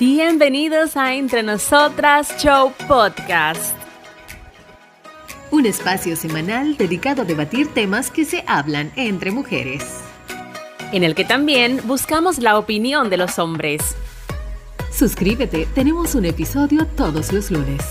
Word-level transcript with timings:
Bienvenidos 0.00 0.96
a 0.96 1.12
Entre 1.12 1.42
Nosotras 1.42 2.34
Show 2.42 2.72
Podcast. 2.88 3.76
Un 5.50 5.66
espacio 5.66 6.16
semanal 6.16 6.78
dedicado 6.78 7.20
a 7.20 7.24
debatir 7.26 7.74
temas 7.74 8.10
que 8.10 8.24
se 8.24 8.42
hablan 8.46 8.90
entre 8.96 9.30
mujeres. 9.30 10.00
En 10.92 11.04
el 11.04 11.14
que 11.14 11.26
también 11.26 11.82
buscamos 11.84 12.38
la 12.38 12.58
opinión 12.58 13.10
de 13.10 13.18
los 13.18 13.38
hombres. 13.38 13.94
Suscríbete, 14.90 15.68
tenemos 15.74 16.14
un 16.14 16.24
episodio 16.24 16.86
todos 16.96 17.30
los 17.30 17.50
lunes. 17.50 17.84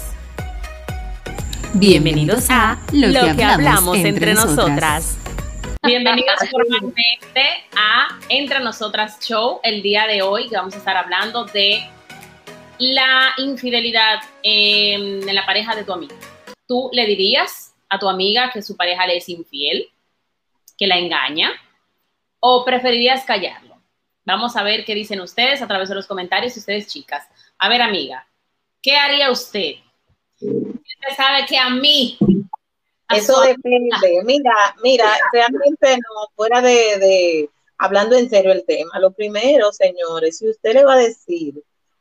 Bienvenidos 1.76 2.48
a 2.50 2.80
Lo, 2.92 3.36
que, 3.36 3.44
hablamos, 3.44 4.00
entre, 4.00 4.34
nosotras. 4.34 5.16
Bienvenidos 5.84 6.40
formalmente 6.50 7.44
a 7.78 8.18
Entre 8.30 8.60
Nosotras 8.62 9.20
Show. 9.20 9.60
El 9.62 9.84
día 9.84 10.08
de 10.08 10.24
hoy 10.24 10.50
que 10.50 10.56
vamos 10.56 10.74
a 10.74 10.78
estar 10.80 10.98
hablando 10.98 11.46
de 11.46 11.84
la 12.80 13.34
infidelidad 13.38 14.20
en 14.42 15.36
la 15.36 15.46
pareja 15.46 15.76
de 15.76 15.84
tu 15.84 15.92
amiga. 15.92 16.16
¿Tú 16.66 16.90
le 16.94 17.06
dirías 17.06 17.76
a 17.90 18.00
tu 18.00 18.08
amiga 18.08 18.52
que 18.52 18.62
su 18.62 18.78
pareja 18.78 19.06
le 19.06 19.18
es 19.18 19.28
infiel, 19.28 19.90
que 20.78 20.88
la 20.88 20.98
engaña, 20.98 21.52
o 22.40 22.64
preferirías 22.64 23.26
callarlo? 23.26 23.76
Vamos 24.24 24.56
a 24.56 24.64
ver 24.64 24.86
qué 24.86 24.96
dicen 24.96 25.20
ustedes 25.20 25.62
a 25.62 25.68
través 25.68 25.90
de 25.90 25.96
los 25.96 26.08
comentarios, 26.08 26.56
ustedes 26.56 26.88
chicas. 26.88 27.28
A 27.58 27.68
ver, 27.68 27.82
amiga, 27.82 28.26
¿qué 28.82 28.96
haría 28.96 29.30
usted? 29.30 29.74
Usted 30.40 31.16
sabe 31.18 31.46
que 31.48 31.58
a 31.58 31.70
mí... 31.70 32.18
Eso 33.10 33.42
depende. 33.42 34.22
Mira, 34.24 34.54
mira, 34.84 35.18
realmente 35.34 35.98
no, 35.98 36.30
fuera 36.36 36.62
de, 36.62 37.00
de, 37.00 37.50
hablando 37.78 38.16
en 38.16 38.30
serio 38.30 38.52
el 38.52 38.64
tema, 38.66 39.00
lo 39.00 39.12
primero, 39.12 39.72
señores, 39.74 40.38
si 40.38 40.48
usted 40.48 40.76
le 40.76 40.86
va 40.86 40.94
a 40.94 40.98
decir 40.98 41.56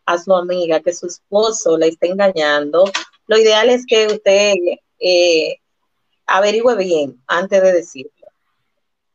a 0.09 0.17
su 0.17 0.35
amiga 0.35 0.81
que 0.81 0.95
su 0.95 1.07
esposo 1.07 1.77
la 1.77 1.85
está 1.85 2.07
engañando, 2.07 2.91
lo 3.27 3.37
ideal 3.37 3.69
es 3.69 3.85
que 3.85 4.07
usted 4.07 4.55
eh, 4.99 5.57
averigüe 6.25 6.75
bien 6.77 7.23
antes 7.27 7.63
de 7.63 7.73
decirlo. 7.75 8.27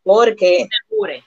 Porque, 0.03 0.67
Asegure. 0.85 1.23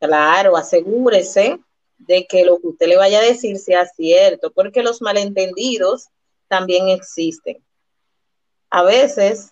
claro, 0.00 0.56
asegúrese 0.56 1.60
de 1.98 2.26
que 2.26 2.46
lo 2.46 2.58
que 2.58 2.68
usted 2.68 2.86
le 2.86 2.96
vaya 2.96 3.18
a 3.18 3.22
decir 3.22 3.58
sea 3.58 3.84
cierto, 3.84 4.50
porque 4.50 4.82
los 4.82 5.02
malentendidos 5.02 6.06
también 6.48 6.88
existen. 6.88 7.62
A 8.70 8.82
veces 8.82 9.50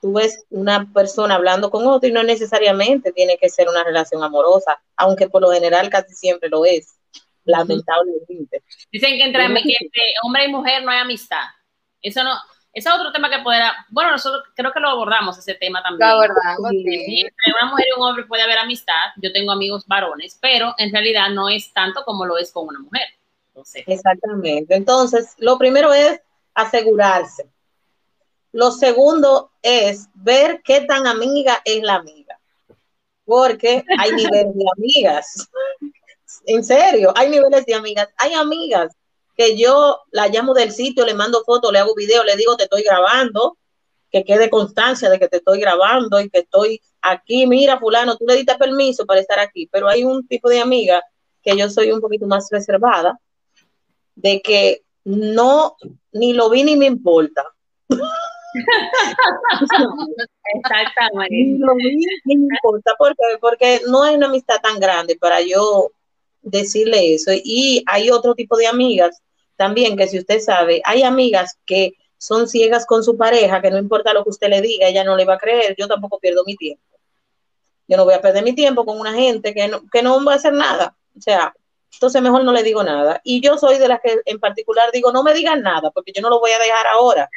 tú 0.00 0.14
ves 0.14 0.46
una 0.48 0.90
persona 0.94 1.34
hablando 1.34 1.70
con 1.70 1.86
otro 1.86 2.08
y 2.08 2.12
no 2.12 2.22
necesariamente 2.22 3.12
tiene 3.12 3.36
que 3.36 3.50
ser 3.50 3.68
una 3.68 3.84
relación 3.84 4.24
amorosa, 4.24 4.80
aunque 4.96 5.28
por 5.28 5.42
lo 5.42 5.50
general 5.50 5.90
casi 5.90 6.14
siempre 6.14 6.48
lo 6.48 6.64
es 6.64 6.96
lamentablemente. 7.46 8.62
Dicen 8.92 9.16
que 9.16 9.24
entre, 9.24 9.46
hombre 10.22 10.44
y 10.44 10.48
mujer 10.52 10.82
no 10.84 10.90
hay 10.90 10.98
amistad. 10.98 11.44
Eso 12.02 12.22
no, 12.22 12.32
ese 12.72 12.88
es 12.88 12.94
otro 12.94 13.10
tema 13.12 13.30
que 13.30 13.38
puede, 13.42 13.62
bueno, 13.88 14.10
nosotros 14.10 14.44
creo 14.54 14.72
que 14.72 14.80
lo 14.80 14.90
abordamos 14.90 15.38
ese 15.38 15.54
tema 15.54 15.82
también. 15.82 16.08
Lo 16.08 16.16
abordamos, 16.16 16.70
Entre 16.72 17.52
una 17.58 17.70
mujer 17.70 17.86
y 17.88 17.98
un 17.98 18.06
hombre 18.06 18.24
puede 18.26 18.42
haber 18.42 18.58
amistad. 18.58 19.12
Yo 19.16 19.32
tengo 19.32 19.52
amigos 19.52 19.86
varones, 19.86 20.38
pero 20.40 20.74
en 20.76 20.92
realidad 20.92 21.30
no 21.30 21.48
es 21.48 21.72
tanto 21.72 22.04
como 22.04 22.26
lo 22.26 22.36
es 22.36 22.52
con 22.52 22.68
una 22.68 22.80
mujer. 22.80 23.08
Exactamente. 23.86 24.74
Entonces, 24.74 25.34
lo 25.38 25.56
primero 25.56 25.94
es 25.94 26.20
asegurarse. 26.54 27.48
Lo 28.52 28.70
segundo 28.70 29.52
es 29.62 30.08
ver 30.14 30.60
qué 30.62 30.82
tan 30.82 31.06
amiga 31.06 31.60
es 31.64 31.82
la 31.82 31.94
amiga. 31.94 32.38
Porque 33.24 33.84
hay 33.98 34.12
niveles 34.12 34.54
de 34.54 34.64
amigas 34.76 35.48
en 36.46 36.64
serio, 36.64 37.12
hay 37.14 37.30
niveles 37.30 37.64
de 37.66 37.74
amigas. 37.74 38.08
Hay 38.16 38.34
amigas 38.34 38.92
que 39.36 39.56
yo 39.56 40.00
la 40.10 40.28
llamo 40.28 40.54
del 40.54 40.72
sitio, 40.72 41.04
le 41.04 41.14
mando 41.14 41.42
fotos, 41.44 41.72
le 41.72 41.78
hago 41.78 41.94
video, 41.94 42.24
le 42.24 42.36
digo 42.36 42.56
te 42.56 42.64
estoy 42.64 42.82
grabando, 42.82 43.58
que 44.10 44.24
quede 44.24 44.48
constancia 44.48 45.10
de 45.10 45.18
que 45.18 45.28
te 45.28 45.38
estoy 45.38 45.60
grabando 45.60 46.20
y 46.20 46.30
que 46.30 46.38
estoy 46.38 46.80
aquí. 47.02 47.46
Mira, 47.46 47.78
fulano, 47.78 48.16
tú 48.16 48.24
le 48.26 48.36
diste 48.36 48.54
permiso 48.56 49.04
para 49.04 49.20
estar 49.20 49.38
aquí, 49.38 49.68
pero 49.70 49.88
hay 49.88 50.04
un 50.04 50.26
tipo 50.26 50.48
de 50.48 50.60
amiga 50.60 51.02
que 51.42 51.56
yo 51.56 51.68
soy 51.68 51.92
un 51.92 52.00
poquito 52.00 52.26
más 52.26 52.48
reservada, 52.50 53.20
de 54.14 54.40
que 54.40 54.82
no, 55.04 55.76
ni 56.12 56.32
lo 56.32 56.50
vi 56.50 56.64
ni 56.64 56.76
me 56.76 56.86
importa. 56.86 57.44
Exactamente. 60.54 61.34
Ni 61.34 61.58
lo 61.58 61.74
vi 61.74 61.96
ni 62.24 62.36
me 62.38 62.54
importa, 62.56 62.94
porque, 62.98 63.22
porque 63.40 63.80
no 63.86 64.02
hay 64.02 64.16
una 64.16 64.26
amistad 64.26 64.56
tan 64.62 64.80
grande 64.80 65.16
para 65.20 65.42
yo 65.42 65.90
decirle 66.46 67.14
eso. 67.14 67.32
Y 67.34 67.82
hay 67.86 68.10
otro 68.10 68.34
tipo 68.34 68.56
de 68.56 68.66
amigas 68.66 69.20
también 69.56 69.96
que 69.96 70.06
si 70.06 70.18
usted 70.18 70.40
sabe, 70.40 70.80
hay 70.84 71.02
amigas 71.02 71.58
que 71.66 71.94
son 72.18 72.48
ciegas 72.48 72.86
con 72.86 73.02
su 73.02 73.16
pareja, 73.16 73.60
que 73.60 73.70
no 73.70 73.78
importa 73.78 74.12
lo 74.12 74.22
que 74.22 74.30
usted 74.30 74.48
le 74.48 74.60
diga, 74.60 74.88
ella 74.88 75.04
no 75.04 75.16
le 75.16 75.24
va 75.24 75.34
a 75.34 75.38
creer, 75.38 75.74
yo 75.76 75.88
tampoco 75.88 76.18
pierdo 76.18 76.44
mi 76.46 76.56
tiempo. 76.56 76.82
Yo 77.88 77.96
no 77.96 78.04
voy 78.04 78.14
a 78.14 78.20
perder 78.20 78.42
mi 78.42 78.54
tiempo 78.54 78.84
con 78.84 78.98
una 78.98 79.12
gente 79.12 79.54
que 79.54 79.68
no, 79.68 79.82
que 79.90 80.02
no 80.02 80.24
va 80.24 80.32
a 80.32 80.36
hacer 80.36 80.52
nada. 80.52 80.96
O 81.16 81.20
sea, 81.20 81.54
entonces 81.92 82.20
mejor 82.20 82.44
no 82.44 82.52
le 82.52 82.62
digo 82.62 82.82
nada. 82.82 83.20
Y 83.22 83.40
yo 83.40 83.58
soy 83.58 83.78
de 83.78 83.88
las 83.88 84.00
que 84.00 84.20
en 84.24 84.40
particular 84.40 84.90
digo, 84.92 85.12
no 85.12 85.22
me 85.22 85.34
digan 85.34 85.62
nada, 85.62 85.90
porque 85.90 86.12
yo 86.14 86.22
no 86.22 86.30
lo 86.30 86.40
voy 86.40 86.50
a 86.50 86.58
dejar 86.58 86.86
ahora. 86.88 87.28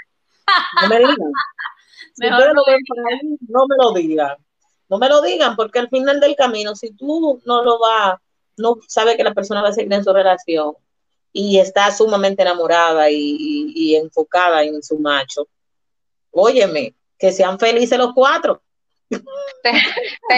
No 0.81 0.87
me 0.87 0.97
digan. 0.99 1.15
no, 2.17 2.29
no 2.29 3.67
me 3.67 3.75
lo 3.77 3.93
digan. 3.93 4.35
No 4.89 4.97
me 4.97 5.07
lo 5.07 5.21
digan, 5.21 5.55
porque 5.55 5.79
al 5.79 5.89
final 5.89 6.19
del 6.19 6.35
camino, 6.35 6.75
si 6.75 6.91
tú 6.93 7.41
no 7.45 7.63
lo 7.63 7.79
vas 7.79 8.19
no 8.59 8.77
sabe 8.87 9.17
que 9.17 9.23
la 9.23 9.33
persona 9.33 9.61
va 9.61 9.69
a 9.69 9.73
seguir 9.73 9.91
en 9.93 10.03
su 10.03 10.13
relación 10.13 10.73
y 11.31 11.59
está 11.59 11.91
sumamente 11.91 12.41
enamorada 12.41 13.09
y, 13.09 13.95
enfocada 13.95 14.63
en 14.63 14.81
su 14.81 14.99
macho, 14.99 15.47
óyeme, 16.31 16.93
que 17.17 17.31
sean 17.31 17.59
felices 17.59 17.97
los 17.97 18.13
cuatro. 18.13 18.61
Te, 19.09 19.71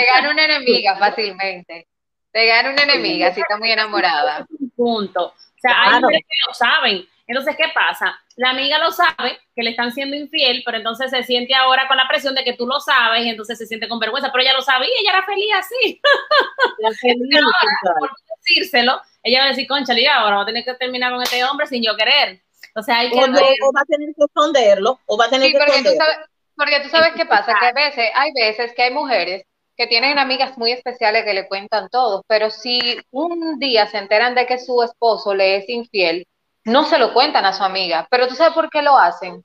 gana 0.05 0.31
una 0.31 0.45
enemiga 0.45 0.97
fácilmente. 0.97 1.87
Te 2.31 2.45
gana 2.45 2.71
una 2.71 2.83
enemiga 2.83 3.33
si 3.33 3.41
está 3.41 3.57
muy 3.57 3.71
enamorada. 3.71 4.47
Punto. 4.75 5.27
O 5.27 5.59
sea, 5.61 5.83
hay 5.83 6.01
mujeres 6.01 6.21
que 6.27 6.47
lo 6.47 6.53
saben. 6.53 7.07
Entonces, 7.27 7.55
¿qué 7.55 7.65
pasa? 7.73 8.20
La 8.37 8.51
amiga 8.51 8.77
lo 8.79 8.91
sabe, 8.91 9.39
que 9.55 9.63
le 9.63 9.71
están 9.71 9.91
siendo 9.91 10.15
infiel, 10.15 10.63
pero 10.65 10.77
entonces 10.77 11.11
se 11.11 11.23
siente 11.23 11.53
ahora 11.53 11.87
con 11.87 11.97
la 11.97 12.07
presión 12.07 12.33
de 12.35 12.43
que 12.43 12.53
tú 12.53 12.65
lo 12.65 12.79
sabes 12.79 13.25
y 13.25 13.29
entonces 13.29 13.57
se 13.57 13.65
siente 13.65 13.87
con 13.87 13.99
vergüenza, 13.99 14.31
pero 14.31 14.43
ella 14.43 14.53
lo 14.53 14.61
sabía, 14.61 14.89
ella 14.99 15.11
era 15.11 15.25
feliz 15.25 15.49
así. 15.57 16.01
por 17.99 18.09
decírselo, 18.39 19.01
ella 19.23 19.39
va 19.39 19.45
a 19.45 19.49
decir, 19.49 19.67
concha, 19.67 19.93
ahora 20.15 20.37
va 20.37 20.43
a 20.43 20.45
tener 20.45 20.63
que 20.63 20.73
terminar 20.75 21.11
con 21.11 21.21
este 21.21 21.43
hombre 21.43 21.67
sin 21.67 21.83
yo 21.83 21.95
querer. 21.95 22.41
O 22.75 22.81
sea, 22.81 22.99
hay 22.99 23.09
que... 23.09 23.17
O, 23.17 23.73
va 23.73 23.81
a 23.81 23.85
tener 23.85 24.09
que 24.15 24.23
esconderlo, 24.23 24.99
o 25.05 25.17
va 25.17 25.25
a 25.25 25.29
tener 25.29 25.51
que 25.51 25.57
porque 25.57 25.83
Tú 25.83 25.95
sabes, 25.97 26.17
porque 26.55 26.79
tú 26.81 26.89
sabes 26.89 27.13
qué 27.15 27.25
pasa, 27.25 27.55
que 27.59 27.65
a 27.65 27.73
veces, 27.73 28.09
hay 28.13 28.31
veces 28.33 28.73
que 28.73 28.83
hay 28.83 28.93
mujeres 28.93 29.43
que 29.75 29.87
tienen 29.87 30.19
amigas 30.19 30.57
muy 30.57 30.71
especiales 30.71 31.25
que 31.25 31.33
le 31.33 31.47
cuentan 31.47 31.89
todo, 31.89 32.23
pero 32.27 32.51
si 32.51 32.99
un 33.09 33.57
día 33.59 33.87
se 33.87 33.97
enteran 33.97 34.35
de 34.35 34.45
que 34.45 34.59
su 34.59 34.83
esposo 34.83 35.33
le 35.33 35.57
es 35.57 35.69
infiel, 35.69 36.27
no 36.63 36.83
se 36.85 36.97
lo 36.97 37.13
cuentan 37.13 37.45
a 37.45 37.53
su 37.53 37.63
amiga, 37.63 38.07
pero 38.09 38.27
tú 38.27 38.35
sabes 38.35 38.53
por 38.53 38.69
qué 38.69 38.81
lo 38.81 38.97
hacen, 38.97 39.43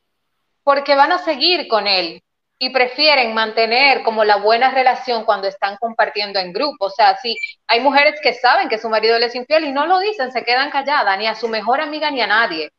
porque 0.63 0.95
van 0.95 1.13
a 1.13 1.19
seguir 1.19 1.69
con 1.69 1.87
él 1.87 2.23
y 2.59 2.71
prefieren 2.71 3.35
mantener 3.35 4.03
como 4.03 4.25
la 4.25 4.37
buena 4.37 4.71
relación 4.71 5.25
cuando 5.25 5.47
están 5.47 5.77
compartiendo 5.77 6.39
en 6.39 6.53
grupo. 6.53 6.87
O 6.87 6.91
sea, 6.91 7.17
si 7.19 7.37
hay 7.67 7.81
mujeres 7.81 8.19
que 8.23 8.33
saben 8.33 8.69
que 8.69 8.79
su 8.79 8.89
marido 8.89 9.19
les 9.19 9.31
es 9.31 9.37
infiel 9.37 9.65
y 9.65 9.73
no 9.73 9.87
lo 9.87 9.99
dicen, 9.99 10.33
se 10.33 10.45
quedan 10.45 10.71
calladas, 10.71 11.19
ni 11.19 11.27
a 11.27 11.35
su 11.35 11.49
mejor 11.49 11.81
amiga 11.81 12.11
ni 12.11 12.21
a 12.23 12.27
nadie. 12.27 12.71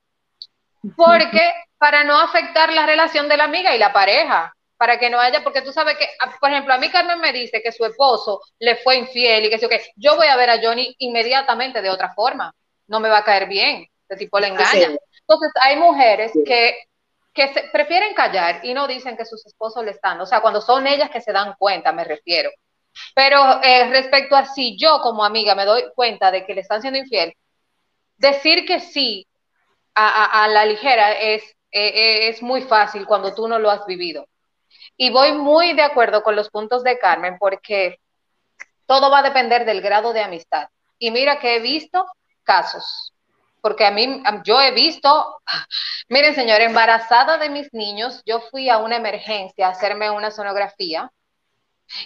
Porque 0.96 1.42
para 1.78 2.04
no 2.04 2.20
afectar 2.20 2.72
la 2.74 2.86
relación 2.86 3.30
de 3.30 3.38
la 3.38 3.44
amiga 3.44 3.76
y 3.76 3.80
la 3.80 3.94
pareja, 3.94 4.54
para 4.78 5.00
que 5.00 5.10
no 5.10 5.20
haya, 5.20 5.44
porque 5.44 5.62
tú 5.62 5.72
sabes 5.72 5.98
que, 5.98 6.08
por 6.40 6.52
ejemplo, 6.52 6.74
a 6.74 6.78
mí 6.78 6.90
Carmen 6.90 7.20
me 7.20 7.34
dice 7.34 7.62
que 7.64 7.72
su 7.72 7.86
esposo 7.86 8.42
le 8.60 8.76
fue 8.78 8.98
infiel 8.98 9.46
y 9.46 9.50
que 9.50 9.58
sí, 9.58 9.68
que 9.68 9.82
yo 9.96 10.16
voy 10.16 10.28
a 10.28 10.36
ver 10.36 10.50
a 10.50 10.62
Johnny 10.62 10.96
inmediatamente 11.00 11.82
de 11.82 11.90
otra 11.90 12.14
forma, 12.14 12.54
no 12.88 13.00
me 13.00 13.10
va 13.10 13.20
a 13.20 13.24
caer 13.24 13.48
bien 13.48 13.88
este 14.08 14.16
tipo 14.16 14.40
le 14.40 14.48
engaña. 14.48 14.96
Entonces, 15.20 15.52
hay 15.62 15.76
mujeres 15.76 16.32
que, 16.46 16.78
que 17.34 17.54
se, 17.54 17.64
prefieren 17.74 18.14
callar 18.14 18.62
y 18.64 18.74
no 18.74 18.88
dicen 18.88 19.18
que 19.18 19.26
sus 19.26 19.46
esposos 19.46 19.84
le 19.84 19.92
están, 19.92 20.20
o 20.22 20.26
sea, 20.26 20.42
cuando 20.42 20.62
son 20.62 20.88
ellas 20.88 21.10
que 21.10 21.22
se 21.22 21.34
dan 21.34 21.56
cuenta, 21.60 21.92
me 21.92 22.06
refiero. 22.06 22.50
Pero 23.14 23.62
eh, 23.62 23.90
respecto 23.90 24.36
a 24.36 24.46
si 24.46 24.78
yo 24.78 25.02
como 25.02 25.24
amiga 25.24 25.54
me 25.54 25.66
doy 25.66 25.84
cuenta 25.94 26.32
de 26.32 26.46
que 26.46 26.56
le 26.56 26.62
están 26.62 26.82
siendo 26.82 27.00
infiel, 27.00 27.34
decir 28.16 28.66
que 28.66 28.80
sí 28.80 29.28
a, 29.94 30.44
a, 30.44 30.48
la 30.48 30.66
ligera 30.66 31.12
es, 31.12 31.44
eh, 31.72 31.88
eh, 31.88 32.30
es 32.30 32.42
muy 32.42 32.62
fácil 32.62 33.06
cuando 33.06 33.36
tú 33.36 33.48
no 33.48 33.60
lo 33.60 33.70
has 33.70 33.86
vivido. 33.86 34.28
Y 34.96 35.12
voy 35.12 35.34
muy 35.34 35.74
de 35.74 35.84
acuerdo 35.84 36.24
con 36.24 36.36
los 36.36 36.50
puntos 36.50 36.84
de 36.84 36.98
Carmen 36.98 37.38
porque 37.38 38.00
todo 38.86 39.12
va 39.12 39.20
a 39.20 39.24
depender 39.24 39.66
del 39.66 39.82
grado 39.82 40.14
de 40.14 40.22
amistad. 40.22 40.70
Y 40.98 41.12
mira 41.12 41.40
que 41.40 41.58
he 41.58 41.60
visto 41.60 42.06
casos 42.44 43.14
porque 43.62 43.86
a 43.86 43.92
mí, 43.92 44.22
yo 44.44 44.62
he 44.62 44.72
visto, 44.72 45.42
miren 46.10 46.36
señor, 46.36 46.62
embarazada 46.62 47.38
de 47.38 47.50
mis 47.50 47.74
niños, 47.74 48.22
yo 48.26 48.42
fui 48.52 48.70
a 48.70 48.78
una 48.78 48.98
emergencia 48.98 49.68
a 49.68 49.72
hacerme 49.72 50.10
una 50.10 50.32
sonografía 50.32 51.12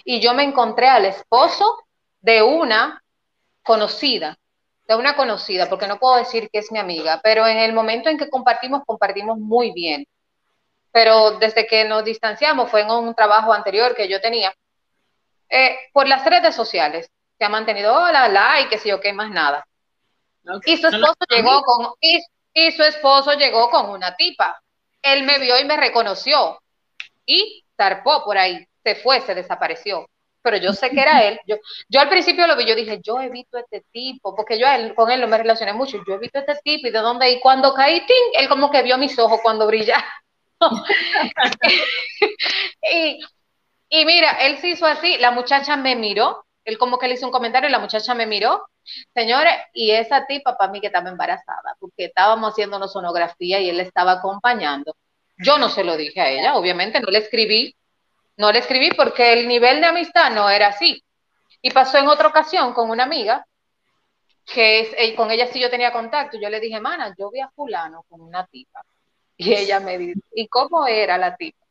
y 0.04 0.20
yo 0.20 0.34
me 0.34 0.44
encontré 0.44 0.88
al 0.88 1.06
esposo 1.06 1.78
de 2.20 2.42
una 2.42 3.02
conocida 3.62 4.36
de 4.86 4.96
una 4.96 5.16
conocida, 5.16 5.68
porque 5.68 5.86
no 5.86 5.98
puedo 5.98 6.16
decir 6.16 6.48
que 6.50 6.58
es 6.58 6.72
mi 6.72 6.78
amiga, 6.78 7.20
pero 7.22 7.46
en 7.46 7.58
el 7.58 7.72
momento 7.72 8.08
en 8.08 8.18
que 8.18 8.28
compartimos, 8.28 8.82
compartimos 8.86 9.38
muy 9.38 9.72
bien. 9.72 10.06
Pero 10.92 11.32
desde 11.38 11.66
que 11.66 11.84
nos 11.84 12.04
distanciamos, 12.04 12.70
fue 12.70 12.82
en 12.82 12.90
un 12.90 13.14
trabajo 13.14 13.52
anterior 13.52 13.94
que 13.94 14.08
yo 14.08 14.20
tenía, 14.20 14.52
eh, 15.48 15.76
por 15.92 16.06
las 16.08 16.24
redes 16.24 16.54
sociales, 16.54 17.10
se 17.38 17.44
ha 17.44 17.48
mantenido, 17.48 17.94
hola, 17.94 18.28
like, 18.28 18.70
que 18.70 18.78
sé 18.78 18.90
yo 18.90 19.00
qué, 19.00 19.12
más 19.12 19.30
nada. 19.30 19.66
Y 20.64 20.76
su 20.76 20.88
esposo 20.88 21.16
llegó 21.30 21.62
con, 21.62 21.86
y 22.00 22.72
su 22.72 22.82
esposo 22.82 23.32
llegó 23.34 23.70
con 23.70 23.90
una 23.90 24.16
tipa. 24.16 24.60
Él 25.00 25.24
me 25.24 25.38
vio 25.38 25.58
y 25.58 25.64
me 25.64 25.76
reconoció 25.76 26.60
y 27.26 27.64
zarpó 27.76 28.24
por 28.24 28.38
ahí, 28.38 28.66
se 28.82 28.96
fue, 28.96 29.20
se 29.20 29.34
desapareció. 29.34 30.06
Pero 30.42 30.56
yo 30.56 30.72
sé 30.72 30.90
que 30.90 31.00
era 31.00 31.22
él. 31.22 31.38
Yo, 31.46 31.56
yo 31.88 32.00
al 32.00 32.08
principio 32.08 32.48
lo 32.48 32.56
vi, 32.56 32.66
yo 32.66 32.74
dije, 32.74 33.00
yo 33.00 33.20
he 33.20 33.28
visto 33.28 33.58
este 33.58 33.84
tipo, 33.92 34.34
porque 34.34 34.58
yo 34.58 34.66
con 34.96 35.10
él 35.10 35.20
no 35.20 35.28
me 35.28 35.38
relacioné 35.38 35.72
mucho. 35.72 36.02
Yo 36.06 36.14
he 36.14 36.18
visto 36.18 36.40
este 36.40 36.56
tipo 36.64 36.88
y 36.88 36.90
de 36.90 36.98
dónde. 36.98 37.30
Y 37.30 37.40
cuando 37.40 37.72
caí, 37.74 38.04
¡ting! 38.04 38.32
él 38.34 38.48
como 38.48 38.70
que 38.70 38.82
vio 38.82 38.98
mis 38.98 39.16
ojos 39.20 39.38
cuando 39.40 39.68
brillaban. 39.68 40.04
y, 42.92 43.20
y 43.88 44.04
mira, 44.04 44.32
él 44.46 44.58
se 44.58 44.70
hizo 44.70 44.86
así, 44.86 45.16
la 45.18 45.30
muchacha 45.30 45.76
me 45.76 45.94
miró, 45.94 46.44
él 46.64 46.78
como 46.78 46.98
que 46.98 47.08
le 47.08 47.14
hizo 47.14 47.26
un 47.26 47.32
comentario 47.32 47.68
y 47.68 47.72
la 47.72 47.78
muchacha 47.78 48.14
me 48.14 48.26
miró 48.26 48.66
Señores, 49.14 49.54
y 49.72 49.90
esa 49.92 50.26
tipa 50.26 50.56
para 50.56 50.72
mí 50.72 50.80
que 50.80 50.88
estaba 50.88 51.08
embarazada, 51.08 51.76
porque 51.78 52.06
estábamos 52.06 52.52
haciendo 52.52 52.76
una 52.76 52.88
sonografía 52.88 53.60
y 53.60 53.70
él 53.70 53.80
estaba 53.80 54.12
acompañando. 54.12 54.96
Yo 55.38 55.58
no 55.58 55.68
se 55.68 55.84
lo 55.84 55.96
dije 55.96 56.20
a 56.20 56.30
ella, 56.30 56.56
obviamente 56.56 57.00
no 57.00 57.08
le 57.10 57.18
escribí, 57.18 57.76
no 58.36 58.52
le 58.52 58.58
escribí 58.60 58.90
porque 58.96 59.32
el 59.32 59.48
nivel 59.48 59.80
de 59.80 59.86
amistad 59.86 60.30
no 60.32 60.48
era 60.50 60.68
así. 60.68 61.02
Y 61.60 61.70
pasó 61.70 61.98
en 61.98 62.08
otra 62.08 62.28
ocasión 62.28 62.72
con 62.74 62.90
una 62.90 63.04
amiga, 63.04 63.46
que 64.44 64.80
es, 64.80 64.88
eh, 64.98 65.14
con 65.14 65.30
ella 65.30 65.46
sí 65.46 65.60
yo 65.60 65.70
tenía 65.70 65.92
contacto, 65.92 66.38
yo 66.40 66.50
le 66.50 66.60
dije, 66.60 66.80
mana, 66.80 67.14
yo 67.16 67.30
vi 67.30 67.40
a 67.40 67.50
fulano 67.50 68.04
con 68.08 68.20
una 68.20 68.46
tipa. 68.46 68.82
Y 69.36 69.54
ella 69.54 69.80
me 69.80 69.98
dice, 69.98 70.20
¿y 70.34 70.48
cómo 70.48 70.86
era 70.86 71.18
la 71.18 71.36
tipa? 71.36 71.66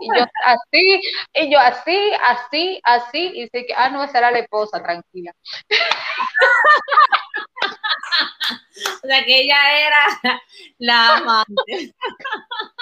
Y 0.00 0.18
yo 0.18 0.24
así, 0.44 1.00
y 1.34 1.52
yo 1.52 1.58
así, 1.58 2.12
así, 2.22 2.80
así, 2.84 3.32
y 3.34 3.48
sé 3.48 3.66
que, 3.66 3.74
ah, 3.76 3.90
no, 3.90 4.04
esa 4.04 4.18
era 4.18 4.30
la 4.30 4.38
esposa, 4.40 4.82
tranquila. 4.82 5.32
o 9.02 9.06
sea 9.06 9.24
que 9.24 9.40
ella 9.40 9.86
era 9.86 10.40
la 10.78 11.16
amante. 11.16 11.94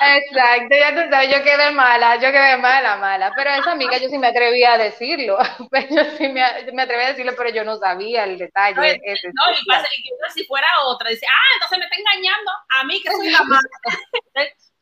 Exacto, 0.00 0.76
ya 0.76 0.94
tú 0.94 1.10
sabes, 1.10 1.30
yo 1.30 1.42
quedé 1.42 1.70
mala, 1.72 2.16
yo 2.16 2.32
quedé 2.32 2.56
mala, 2.56 2.96
mala, 2.96 3.32
pero 3.36 3.50
esa 3.50 3.72
amiga 3.72 3.98
yo 3.98 4.08
sí 4.08 4.18
me 4.18 4.28
atrevía 4.28 4.74
a 4.74 4.78
decirlo, 4.78 5.38
yo 5.90 6.04
sí 6.16 6.28
me, 6.28 6.42
me 6.72 6.82
atreví 6.82 7.04
a 7.04 7.08
decirlo, 7.08 7.32
pero 7.36 7.50
yo 7.50 7.64
no 7.64 7.76
sabía 7.76 8.24
el 8.24 8.38
detalle. 8.38 8.76
No, 8.76 9.52
y, 9.52 9.64
pasa, 9.66 9.88
y 9.96 10.32
si 10.32 10.44
fuera 10.44 10.68
otra, 10.86 11.10
dice, 11.10 11.26
ah, 11.28 11.54
entonces 11.54 11.78
me 11.78 11.84
está 11.84 11.96
engañando 11.96 12.50
a 12.68 12.84
mí 12.84 13.02
que 13.02 13.10
soy 13.10 13.30
la 13.30 13.38
amante. 13.38 13.68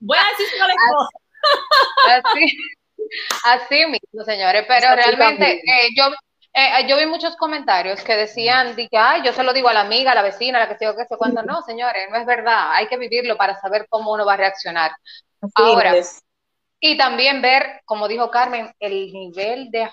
Voy 0.00 0.19
a 0.19 0.38
decir 0.38 0.59
la 0.59 0.67
esposa. 0.67 1.28
Así, 2.06 2.56
así 3.44 3.87
mismo, 3.87 4.25
señores, 4.25 4.64
pero 4.67 4.94
realmente 4.94 5.61
eh, 5.64 5.88
yo, 5.96 6.11
eh, 6.52 6.87
yo 6.88 6.96
vi 6.96 7.06
muchos 7.06 7.37
comentarios 7.37 8.02
que 8.02 8.17
decían, 8.17 8.75
que, 8.75 8.88
ay, 8.93 9.23
yo 9.25 9.32
se 9.32 9.44
lo 9.44 9.52
digo 9.52 9.69
a 9.69 9.75
la 9.75 9.82
amiga, 9.82 10.12
a 10.12 10.14
la 10.14 10.23
vecina, 10.23 10.58
a 10.58 10.62
la 10.62 10.69
que 10.69 10.76
sé 10.76 10.93
que 10.96 11.05
sé 11.05 11.17
cuando 11.17 11.43
no, 11.43 11.62
señores, 11.62 12.08
no 12.11 12.17
es 12.17 12.26
verdad, 12.26 12.73
hay 12.73 12.88
que 12.88 12.96
vivirlo 12.96 13.37
para 13.37 13.58
saber 13.61 13.87
cómo 13.88 14.12
uno 14.12 14.25
va 14.26 14.35
a 14.35 14.38
reaccionar. 14.38 14.93
Ahora, 15.55 15.94
y 16.81 16.96
también 16.96 17.43
ver, 17.43 17.82
como 17.85 18.08
dijo 18.08 18.31
Carmen, 18.31 18.73
el 18.79 19.12
nivel 19.12 19.70
de, 19.70 19.88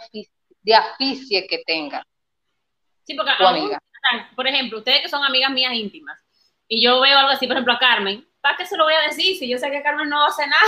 de 0.62 0.76
aficie 0.76 1.48
que 1.48 1.64
tenga. 1.66 2.06
Sí, 3.04 3.14
porque 3.16 3.32
por 4.36 4.48
ejemplo, 4.48 4.80
ustedes 4.80 5.02
que 5.02 5.10
son 5.10 5.24
amigas 5.24 5.52
mías 5.52 5.74
íntimas, 5.74 6.20
y 6.68 6.84
yo 6.84 7.00
veo 7.02 7.18
algo 7.18 7.32
así, 7.32 7.48
por 7.48 7.56
ejemplo, 7.56 7.74
a 7.74 7.80
Carmen, 7.80 8.28
¿para 8.46 8.58
qué 8.58 8.68
se 8.68 8.78
lo 8.78 8.84
voy 8.84 8.94
a 8.94 9.08
decir 9.08 9.36
si 9.40 9.50
yo 9.50 9.58
sé 9.58 9.72
que 9.72 9.82
Carmen 9.82 10.08
no 10.08 10.24
hace 10.24 10.46
nada? 10.46 10.62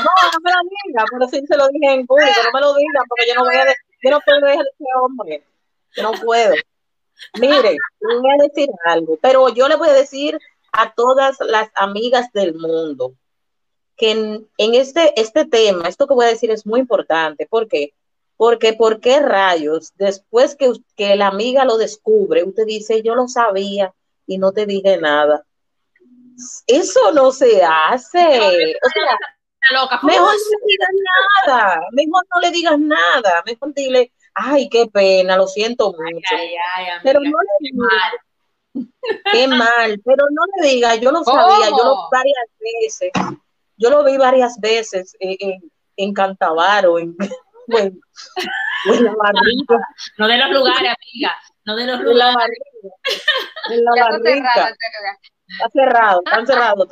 No, 0.00 0.30
no 0.32 0.40
me 0.42 0.50
lo 0.50 0.68
diga, 0.84 1.04
pero 1.12 1.28
sí 1.28 1.46
se 1.46 1.56
lo 1.56 1.68
dije 1.68 1.92
en 1.92 2.04
público, 2.04 2.32
no 2.42 2.50
me 2.52 2.60
lo 2.60 2.74
digan, 2.74 3.04
porque 3.08 3.28
yo 3.28 3.34
no 3.36 3.44
voy 3.44 3.54
a 3.54 3.66
yo 4.02 4.10
no 4.10 4.20
puedo 4.24 4.40
dejar 4.40 4.64
ese 4.66 4.84
hombre, 5.00 5.44
no 5.98 6.12
puedo. 6.24 6.54
Mire, 7.38 7.76
voy 8.00 8.30
a 8.32 8.42
decir 8.42 8.68
algo, 8.84 9.16
pero 9.22 9.48
yo 9.50 9.68
le 9.68 9.76
voy 9.76 9.90
a 9.90 9.92
decir 9.92 10.40
a 10.72 10.92
todas 10.92 11.38
las 11.40 11.70
amigas 11.76 12.32
del 12.32 12.54
mundo 12.54 13.14
que 13.96 14.10
en, 14.10 14.48
este, 14.74 15.12
este 15.20 15.44
tema, 15.44 15.88
esto 15.88 16.08
que 16.08 16.14
voy 16.14 16.24
a 16.24 16.30
decir 16.30 16.50
es 16.50 16.66
muy 16.66 16.80
importante, 16.80 17.46
¿por 17.46 17.68
qué? 17.68 17.94
Porque, 18.36 18.72
¿por 18.72 18.98
qué 18.98 19.20
rayos? 19.20 19.92
Después 19.94 20.56
que, 20.56 20.72
que 20.96 21.14
la 21.14 21.28
amiga 21.28 21.64
lo 21.64 21.76
descubre, 21.76 22.42
usted 22.42 22.64
dice, 22.66 23.02
yo 23.02 23.14
lo 23.14 23.28
sabía 23.28 23.94
y 24.26 24.38
no 24.38 24.50
te 24.50 24.66
dije 24.66 24.96
nada 24.96 25.44
eso 26.66 27.12
no 27.12 27.32
se 27.32 27.62
hace. 27.62 28.74
O 28.82 28.88
sea, 28.88 29.18
mejor 30.02 30.34
no 30.34 30.40
le 30.40 30.66
digas 30.66 30.90
nada, 31.46 31.80
mejor 31.92 32.26
no 32.34 32.40
le 32.40 32.50
digas 32.50 32.78
nada, 32.78 33.42
mejor 33.46 33.74
dile, 33.74 34.12
ay, 34.34 34.68
qué 34.68 34.86
pena, 34.86 35.36
lo 35.36 35.46
siento 35.46 35.92
mucho. 35.92 36.36
pero 37.02 37.20
no 37.20 37.30
le 37.30 37.70
digas, 37.70 38.12
qué 39.32 39.48
mal, 39.48 40.00
pero 40.04 40.24
no 40.30 40.42
le 40.56 40.68
digas, 40.68 41.00
yo 41.00 41.10
lo 41.10 41.24
sabía, 41.24 41.68
yo 41.68 41.84
lo 41.84 41.94
vi 41.94 42.08
varias 42.10 42.46
veces, 42.58 43.12
yo 43.76 43.90
lo 43.90 44.04
vi 44.04 44.16
varias 44.16 44.58
veces 44.60 45.16
en, 45.20 45.60
en 45.96 46.14
Cantabaro, 46.14 46.98
en, 46.98 47.14
en, 47.68 48.00
la 49.04 49.14
barriga. 49.14 49.78
No 50.18 50.26
de 50.26 50.38
los 50.38 50.50
lugares, 50.50 50.94
amiga, 50.96 51.36
no 51.64 51.76
de 51.76 51.86
los 51.86 52.00
lugares. 52.00 52.58
En 53.70 53.84
la 53.84 54.04
barriga. 54.04 54.74
Está 55.50 55.70
cerrado, 55.72 56.22
está 56.24 56.46
cerrado. 56.46 56.82
O 56.82 56.86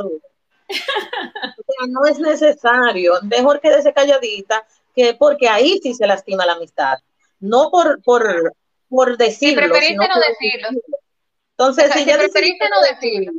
sea, 0.68 1.86
no 1.88 2.06
es 2.06 2.18
necesario. 2.18 3.14
Mejor 3.22 3.60
quédese 3.60 3.92
calladita, 3.92 4.66
que 4.94 5.14
porque 5.14 5.48
ahí 5.48 5.80
sí 5.82 5.94
se 5.94 6.06
lastima 6.06 6.44
la 6.44 6.52
amistad. 6.54 6.98
No 7.40 7.70
por, 7.70 8.02
por, 8.02 8.54
por 8.88 9.16
decirlo. 9.16 9.62
Si 9.62 9.68
preferiste 9.68 10.08
no 10.08 10.20
decirlo. 10.28 10.68
Entonces, 11.56 11.92
si, 11.92 12.04
ya 12.04 12.18
preferiste 12.18 12.68
no 12.68 12.80
decirlo. 12.82 13.32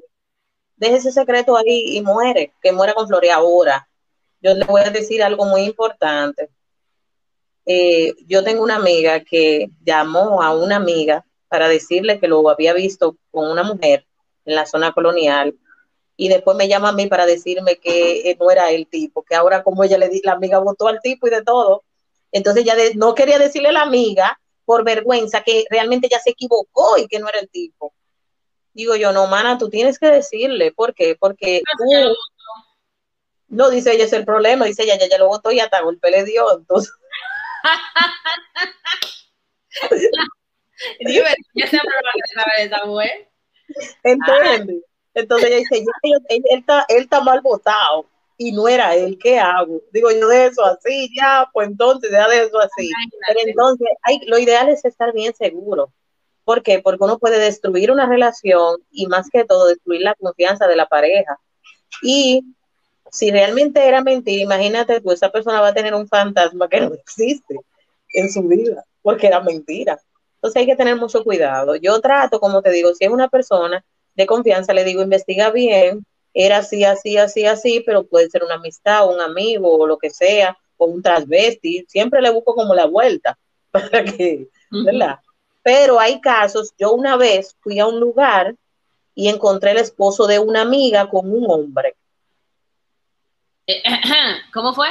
Deje 0.78 0.96
ese 0.96 1.12
secreto 1.12 1.58
ahí 1.58 1.98
y 1.98 2.02
muere, 2.02 2.54
que 2.62 2.72
muera 2.72 2.94
con 2.94 3.08
Flore 3.08 3.32
ahora. 3.32 3.88
Yo 4.42 4.54
le 4.54 4.66
voy 4.66 4.82
a 4.82 4.90
decir 4.90 5.22
algo 5.22 5.46
muy 5.46 5.64
importante. 5.64 6.50
Eh, 7.66 8.14
yo 8.26 8.44
tengo 8.44 8.64
una 8.64 8.78
amiga 8.78 9.20
que 9.20 9.70
llamó 9.84 10.42
a 10.42 10.56
una 10.56 10.78
amiga 10.78 11.26
para 11.50 11.68
decirle 11.68 12.20
que 12.20 12.28
lo 12.28 12.50
había 12.50 12.74
visto 12.74 13.18
con 13.32 13.52
una 13.52 13.64
mujer 13.64 14.06
en 14.50 14.56
la 14.56 14.66
zona 14.66 14.94
colonial. 14.94 15.56
Y 16.18 16.28
después 16.28 16.58
me 16.58 16.68
llama 16.68 16.90
a 16.90 16.94
mí 16.94 17.08
para 17.08 17.26
decirme 17.26 17.78
que 17.78 18.36
no 18.40 18.52
era 18.52 18.72
el 18.72 18.88
tipo, 18.88 19.24
que 19.24 19.36
ahora 19.36 19.64
como 19.64 19.84
ella 19.84 19.98
le 19.98 20.10
di, 20.10 20.22
la 20.24 20.34
amiga 20.34 20.60
votó 20.60 20.88
al 20.88 21.00
tipo 21.02 21.28
y 21.28 21.30
de 21.30 21.44
todo. 21.44 21.84
Entonces 22.32 22.66
ya 22.66 22.76
no 22.96 23.16
quería 23.16 23.40
decirle 23.40 23.70
a 23.70 23.74
la 23.74 23.82
amiga 23.84 24.40
por 24.66 24.84
vergüenza 24.84 25.42
que 25.42 25.66
realmente 25.70 26.10
ya 26.10 26.20
se 26.20 26.32
equivocó 26.32 26.98
y 26.98 27.08
que 27.08 27.20
no 27.20 27.30
era 27.30 27.40
el 27.40 27.50
tipo. 27.50 27.94
Digo 28.74 28.96
yo, 28.96 29.12
no, 29.12 29.28
mana, 29.28 29.58
tú 29.58 29.70
tienes 29.70 29.98
que 29.98 30.08
decirle. 30.08 30.72
¿Por 30.72 30.94
qué? 30.94 31.16
Porque 31.20 31.62
no, 33.48 33.70
dice 33.70 33.94
ella, 33.94 34.06
es 34.06 34.14
el 34.14 34.26
problema. 34.26 34.66
Dice 34.66 34.84
ella, 34.84 34.98
ya, 34.98 35.10
ya 35.10 35.18
lo 35.18 35.28
votó 35.28 35.52
y 35.52 35.60
hasta 35.60 35.82
golpe 35.82 36.12
le 36.12 36.24
dio. 36.24 36.58
Entonces. 36.58 36.94
Dime, 41.00 41.36
ya 41.56 41.68
se 41.68 41.78
de 41.78 42.64
esa 42.64 42.86
mujer. 42.86 43.30
¿Entiendes? 44.04 44.84
Entonces 45.14 45.50
ella 45.50 45.58
dice, 45.58 45.86
él, 46.30 46.44
está, 46.52 46.86
él 46.88 47.04
está 47.04 47.22
mal 47.22 47.42
votado 47.42 48.06
y 48.38 48.52
no 48.52 48.68
era 48.68 48.96
él, 48.96 49.18
¿qué 49.22 49.38
hago? 49.38 49.82
Digo 49.92 50.12
yo 50.12 50.28
de 50.28 50.46
eso 50.46 50.64
así, 50.64 51.10
ya, 51.16 51.50
pues 51.52 51.68
entonces 51.68 52.10
ya 52.12 52.28
de 52.30 52.44
eso 52.44 52.60
así. 52.60 52.90
Pero 53.28 53.40
entonces 53.46 53.88
hay, 54.04 54.20
lo 54.28 54.40
ideal 54.40 54.70
es 54.70 54.86
estar 54.86 55.14
bien 55.14 55.34
seguro. 55.36 55.92
¿Por 56.46 56.64
qué? 56.64 56.80
Porque 56.80 57.04
uno 57.04 57.20
puede 57.20 57.38
destruir 57.38 57.92
una 57.92 58.08
relación 58.08 58.82
y 58.92 59.08
más 59.08 59.30
que 59.30 59.44
todo 59.44 59.68
destruir 59.68 60.02
la 60.02 60.16
confianza 60.16 60.68
de 60.68 60.76
la 60.76 60.88
pareja. 60.88 61.38
Y 62.02 62.44
si 63.12 63.30
realmente 63.30 63.86
era 63.88 64.02
mentira, 64.02 64.44
imagínate 64.44 65.02
tú, 65.02 65.12
esa 65.12 65.32
persona 65.32 65.62
va 65.62 65.70
a 65.70 65.74
tener 65.74 65.94
un 65.94 66.08
fantasma 66.08 66.70
que 66.70 66.80
no 66.80 66.94
existe 66.94 67.60
en 68.14 68.32
su 68.32 68.44
vida, 68.44 68.86
porque 69.02 69.28
era 69.28 69.42
mentira. 69.42 70.00
Entonces 70.40 70.62
hay 70.62 70.66
que 70.68 70.78
tener 70.78 70.96
mucho 70.96 71.22
cuidado. 71.26 71.76
Yo 71.76 72.00
trato, 72.00 72.40
como 72.40 72.62
te 72.62 72.72
digo, 72.72 72.94
si 72.94 73.04
es 73.04 73.12
una 73.12 73.28
persona 73.28 73.84
de 74.16 74.26
confianza, 74.26 74.72
le 74.74 74.86
digo, 74.86 75.02
investiga 75.02 75.50
bien, 75.50 76.06
era 76.34 76.60
así, 76.60 76.86
así, 76.86 77.18
así, 77.18 77.46
así, 77.46 77.84
pero 77.86 78.06
puede 78.06 78.30
ser 78.30 78.46
una 78.46 78.54
amistad, 78.54 79.10
un 79.14 79.20
amigo 79.20 79.78
o 79.78 79.86
lo 79.86 79.98
que 79.98 80.10
sea, 80.10 80.58
o 80.78 80.86
un 80.86 81.02
transvesti, 81.04 81.86
siempre 81.90 82.22
le 82.22 82.30
busco 82.30 82.56
como 82.56 82.74
la 82.74 82.86
vuelta 82.86 83.38
para 83.72 84.06
que, 84.06 84.48
¿verdad? 84.72 85.20
Pero 85.62 86.00
hay 86.00 86.22
casos, 86.22 86.74
yo 86.80 86.94
una 86.94 87.18
vez 87.18 87.58
fui 87.60 87.80
a 87.80 87.88
un 87.88 88.00
lugar 88.00 88.56
y 89.16 89.28
encontré 89.28 89.72
el 89.72 89.78
esposo 89.78 90.26
de 90.26 90.40
una 90.40 90.62
amiga 90.62 91.10
con 91.10 91.30
un 91.30 91.52
hombre. 91.52 91.98
Eh, 93.68 93.84
¿Cómo 94.54 94.74
fue? 94.74 94.88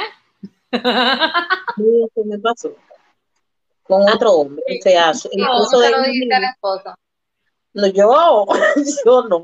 Sí, 1.75 1.83
eso 2.03 2.25
me 2.25 2.37
pasó 2.37 2.75
con 3.89 4.07
otro 4.07 4.31
hombre. 4.33 4.63
O 4.67 4.81
sea, 4.83 5.11
incluso 5.31 5.79
de 5.79 5.89
la 5.89 6.49
esposa. 6.51 6.95
No, 7.73 7.87
yo, 7.87 8.45
yo 9.05 9.23
no. 9.23 9.43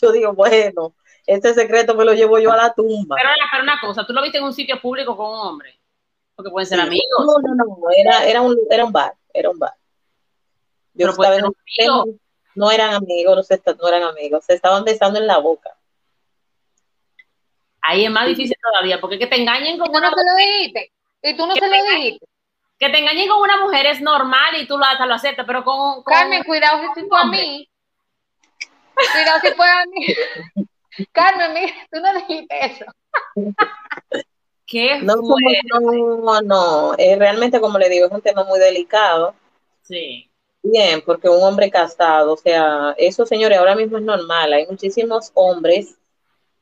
Yo 0.00 0.12
digo, 0.12 0.32
bueno, 0.34 0.94
este 1.26 1.52
secreto 1.52 1.94
me 1.96 2.04
lo 2.04 2.14
llevo 2.14 2.38
yo 2.38 2.52
a 2.52 2.56
la 2.56 2.72
tumba. 2.72 3.16
Pero, 3.16 3.28
pero 3.50 3.62
una 3.64 3.80
cosa, 3.80 4.06
¿tú 4.06 4.12
lo 4.12 4.22
viste 4.22 4.38
en 4.38 4.44
un 4.44 4.52
sitio 4.52 4.80
público 4.80 5.16
con 5.16 5.30
un 5.30 5.38
hombre? 5.48 5.80
Porque 6.36 6.50
pueden 6.50 6.66
ser 6.66 6.80
amigos. 6.80 7.26
No, 7.26 7.54
no, 7.54 7.64
no, 7.64 7.76
era, 7.96 8.24
era, 8.24 8.40
un, 8.40 8.56
era 8.70 8.84
un 8.84 8.92
bar, 8.92 9.14
era 9.34 9.50
un 9.50 9.58
bar. 9.58 9.74
Yo 10.94 11.08
estaba 11.08 11.36
en 11.36 11.46
un, 11.46 12.20
no 12.54 12.70
eran 12.70 12.94
amigos, 12.94 13.36
no, 13.36 13.42
se, 13.42 13.60
no 13.80 13.88
eran 13.88 14.02
amigos, 14.04 14.44
se 14.44 14.54
estaban 14.54 14.84
besando 14.84 15.18
en 15.18 15.26
la 15.26 15.38
boca. 15.38 15.76
Ahí 17.80 18.04
es 18.04 18.10
más 18.12 18.28
difícil 18.28 18.56
todavía, 18.62 19.00
porque 19.00 19.18
que 19.18 19.26
te 19.26 19.40
engañen 19.40 19.76
con 19.76 19.90
una 19.90 20.10
mujer. 20.10 20.90
Y 21.22 21.36
tú 21.36 21.46
no 21.46 21.54
se 21.54 21.66
lo 21.66 21.72
dijiste. 21.72 22.26
Que 22.82 22.90
te 22.90 22.98
engañen 22.98 23.28
con 23.28 23.40
una 23.40 23.60
mujer 23.62 23.86
es 23.86 24.00
normal 24.00 24.60
y 24.60 24.66
tú 24.66 24.76
lo, 24.76 24.84
hasta 24.84 25.06
lo 25.06 25.14
aceptas, 25.14 25.46
pero 25.46 25.62
con, 25.62 26.02
Carmen, 26.02 26.42
cuidado 26.42 26.80
si 26.96 27.04
fue 27.04 27.20
a 27.20 27.24
mí. 27.26 27.70
Cuidado 29.12 29.40
si 29.40 29.52
fue 29.52 29.70
a 29.70 29.86
mí. 29.86 30.66
Carmen, 31.12 31.54
mira, 31.54 31.72
tú 31.92 32.00
no 32.00 32.12
dijiste 32.14 32.66
eso. 32.66 32.84
¿Qué 34.66 34.98
no, 35.00 35.14
no, 35.14 36.40
no, 36.40 36.94
eh, 36.98 37.14
realmente 37.14 37.60
como 37.60 37.78
le 37.78 37.88
digo, 37.88 38.06
es 38.06 38.12
un 38.12 38.20
tema 38.20 38.42
muy 38.42 38.58
delicado. 38.58 39.36
Sí. 39.82 40.28
Bien, 40.64 41.02
porque 41.06 41.28
un 41.28 41.40
hombre 41.40 41.70
casado, 41.70 42.32
o 42.32 42.36
sea, 42.36 42.96
eso 42.98 43.24
señores, 43.26 43.58
ahora 43.58 43.76
mismo 43.76 43.98
es 43.98 44.02
normal. 44.02 44.54
Hay 44.54 44.66
muchísimos 44.66 45.30
hombres 45.34 45.94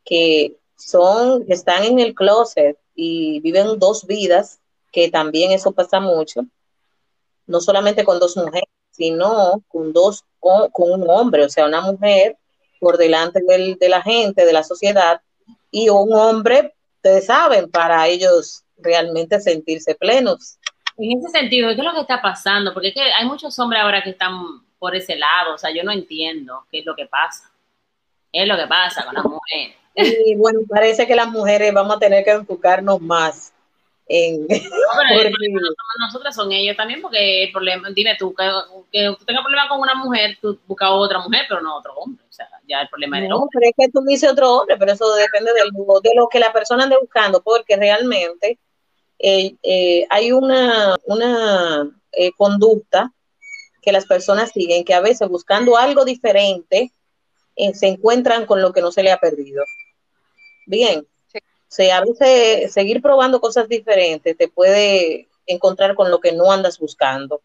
que 0.05 0.55
son, 0.77 1.47
que 1.47 1.55
están 1.55 1.83
en 1.83 1.99
el 1.99 2.15
closet 2.15 2.77
y 2.95 3.41
viven 3.41 3.79
dos 3.79 4.07
vidas, 4.07 4.61
que 4.92 5.11
también 5.11 5.52
eso 5.52 5.73
pasa 5.73 6.00
mucho. 6.00 6.44
No 7.47 7.61
solamente 7.61 8.04
con 8.04 8.18
dos 8.18 8.37
mujeres, 8.37 8.68
sino 8.90 9.62
con 9.68 9.92
dos, 9.92 10.25
con, 10.38 10.70
un 10.75 11.09
hombre, 11.09 11.44
o 11.44 11.49
sea, 11.49 11.66
una 11.66 11.80
mujer 11.80 12.37
por 12.78 12.97
delante 12.97 13.40
de 13.42 13.88
la 13.88 14.02
gente, 14.02 14.44
de 14.44 14.52
la 14.52 14.62
sociedad, 14.62 15.20
y 15.70 15.88
un 15.88 16.12
hombre, 16.12 16.75
ustedes 16.97 17.26
saben, 17.26 17.70
para 17.70 18.06
ellos 18.09 18.64
realmente 18.78 19.40
sentirse 19.40 19.94
plenos. 19.94 20.59
En 20.97 21.18
ese 21.18 21.28
sentido, 21.28 21.68
¿qué 21.68 21.80
es 21.80 21.85
lo 21.85 21.92
que 21.92 22.00
está 22.00 22.20
pasando? 22.20 22.73
Porque 22.73 22.88
es 22.88 22.94
que 22.94 23.02
hay 23.02 23.26
muchos 23.26 23.59
hombres 23.59 23.82
ahora 23.82 24.02
que 24.02 24.11
están 24.11 24.62
por 24.78 24.97
ese 24.97 25.16
lado, 25.16 25.54
o 25.54 25.59
sea, 25.59 25.70
yo 25.75 25.82
no 25.82 25.92
entiendo 25.92 26.64
qué 26.70 26.80
es 26.80 26.87
lo 26.87 26.97
que 26.97 27.06
pasa. 27.06 27.50
¿Qué 28.32 28.42
es 28.42 28.49
lo 28.49 28.56
que 28.56 28.66
pasa 28.66 29.04
con 29.04 29.14
las 29.14 29.25
mujeres? 29.25 29.76
Y 29.94 30.37
bueno, 30.37 30.61
parece 30.68 31.06
que 31.06 31.14
las 31.14 31.28
mujeres 31.28 31.75
vamos 31.75 31.97
a 31.97 31.99
tener 31.99 32.25
que 32.25 32.30
enfocarnos 32.30 33.00
más 33.00 33.50
en... 34.11 34.40
No, 34.40 34.49
nosotras 36.00 36.35
son 36.35 36.50
ellos 36.50 36.76
también, 36.76 37.00
porque 37.00 37.45
el 37.45 37.52
problema, 37.52 37.88
dime 37.90 38.17
tú, 38.19 38.35
que, 38.35 38.45
que 38.90 39.14
tú 39.17 39.25
tengas 39.25 39.45
problema 39.45 39.69
con 39.69 39.81
una 39.81 39.95
mujer, 39.95 40.37
tú 40.43 40.59
buscas 40.67 40.90
otra 40.90 41.21
mujer, 41.21 41.47
pero 41.49 41.62
no 41.62 41.76
otro 41.76 41.95
hombre. 41.95 42.25
O 42.29 42.33
sea, 42.33 42.49
ya 42.67 42.81
el 42.81 42.88
problema 42.88 43.19
es 43.19 43.23
del 43.23 43.33
hombre. 43.33 43.49
pero 43.52 43.71
es 43.71 43.75
que 43.79 43.93
tú 43.93 44.05
dices 44.05 44.31
otro 44.31 44.52
hombre, 44.52 44.76
pero 44.76 44.93
eso 44.93 45.14
depende 45.14 45.52
del, 45.52 45.71
de 45.71 46.14
lo 46.17 46.29
que 46.29 46.40
la 46.40 46.52
persona 46.52 46.85
ande 46.85 46.99
buscando, 47.00 47.40
porque 47.40 47.76
realmente 47.76 48.59
eh, 49.21 49.55
eh, 49.62 50.07
hay 50.11 50.33
una, 50.33 50.97
una 51.05 51.88
eh, 52.11 52.33
conducta 52.37 53.12
que 53.81 53.93
las 53.93 54.07
personas 54.07 54.50
siguen, 54.50 54.85
que 54.85 54.95
a 54.95 55.00
veces 55.00 55.29
buscando 55.29 55.76
algo 55.76 56.05
diferente 56.05 56.93
se 57.75 57.88
encuentran 57.88 58.47
con 58.47 58.62
lo 58.62 58.73
que 58.73 58.81
no 58.81 58.90
se 58.90 59.02
le 59.02 59.12
ha 59.12 59.19
perdido. 59.19 59.62
Bien, 60.67 61.07
sea, 61.73 61.99
a 61.99 62.05
veces 62.05 62.73
seguir 62.73 63.00
probando 63.00 63.41
cosas 63.41 63.69
diferentes 63.69 64.37
te 64.37 64.49
puede 64.49 65.29
encontrar 65.47 65.95
con 65.95 66.11
lo 66.11 66.21
que 66.21 66.33
no 66.33 66.50
andas 66.50 66.79
buscando. 66.79 67.43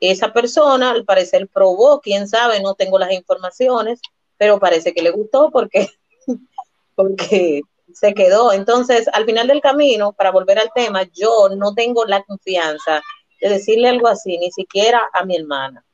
Esa 0.00 0.32
persona 0.32 0.90
al 0.90 1.04
parecer 1.04 1.46
probó, 1.48 2.00
quién 2.00 2.26
sabe, 2.26 2.60
no 2.60 2.74
tengo 2.74 2.98
las 2.98 3.12
informaciones, 3.12 4.00
pero 4.36 4.58
parece 4.58 4.92
que 4.92 5.02
le 5.02 5.10
gustó 5.10 5.50
porque, 5.50 5.88
porque 6.94 7.62
se 7.92 8.14
quedó. 8.14 8.52
Entonces, 8.52 9.08
al 9.12 9.24
final 9.24 9.46
del 9.46 9.60
camino, 9.60 10.12
para 10.12 10.30
volver 10.30 10.58
al 10.58 10.72
tema, 10.74 11.02
yo 11.12 11.50
no 11.56 11.74
tengo 11.74 12.04
la 12.06 12.22
confianza 12.22 13.02
de 13.40 13.50
decirle 13.50 13.88
algo 13.88 14.08
así, 14.08 14.36
ni 14.38 14.50
siquiera 14.50 15.08
a 15.12 15.24
mi 15.24 15.36
hermana. 15.36 15.84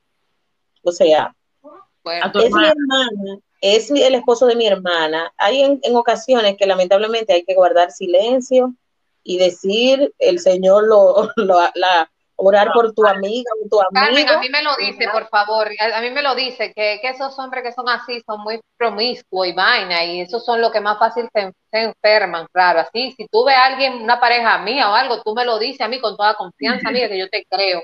O 0.83 0.92
sea, 0.92 1.35
es 2.04 2.52
mi 2.52 2.66
hermana, 2.66 3.40
es 3.60 3.90
el 3.90 4.14
esposo 4.14 4.46
de 4.46 4.56
mi 4.56 4.66
hermana. 4.66 5.32
Hay 5.36 5.62
en, 5.62 5.96
ocasiones 5.96 6.56
que 6.56 6.66
lamentablemente 6.66 7.32
hay 7.32 7.44
que 7.44 7.54
guardar 7.54 7.90
silencio 7.90 8.75
y 9.22 9.38
decir, 9.38 10.12
el 10.18 10.38
Señor 10.38 10.86
lo, 10.86 11.30
lo 11.36 11.58
la, 11.75 12.10
orar 12.36 12.70
por 12.72 12.92
tu 12.92 13.06
amiga 13.06 13.50
o 13.64 13.68
tu 13.68 13.80
amigo. 13.80 13.90
Carmen, 13.94 14.28
a 14.28 14.38
mí 14.38 14.48
me 14.48 14.62
lo 14.62 14.76
dice, 14.76 15.08
por 15.10 15.28
favor, 15.28 15.68
a, 15.78 16.00
mí 16.00 16.10
me 16.10 16.22
lo 16.22 16.34
dice, 16.34 16.72
que, 16.75 17.00
esos 17.02 17.38
hombres 17.38 17.64
que 17.64 17.72
son 17.72 17.88
así 17.88 18.22
son 18.26 18.40
muy 18.40 18.60
promiscuos 18.76 19.48
y 19.48 19.52
vaina, 19.52 20.04
y 20.04 20.20
esos 20.20 20.44
son 20.44 20.60
los 20.60 20.70
que 20.70 20.80
más 20.80 20.98
fácil 20.98 21.28
se, 21.32 21.52
enferman, 21.72 22.46
claro, 22.52 22.80
así, 22.80 23.14
si 23.16 23.26
tú 23.28 23.44
ves 23.44 23.56
a 23.56 23.66
alguien, 23.66 23.94
una 24.02 24.20
pareja 24.20 24.58
mía 24.58 24.90
o 24.90 24.94
algo, 24.94 25.22
tú 25.22 25.34
me 25.34 25.44
lo 25.44 25.58
dices 25.58 25.80
a 25.80 25.88
mí 25.88 26.00
con 26.00 26.16
toda 26.16 26.34
confianza, 26.34 26.88
amiga, 26.88 27.08
que 27.08 27.18
yo 27.18 27.28
te 27.28 27.44
creo, 27.48 27.82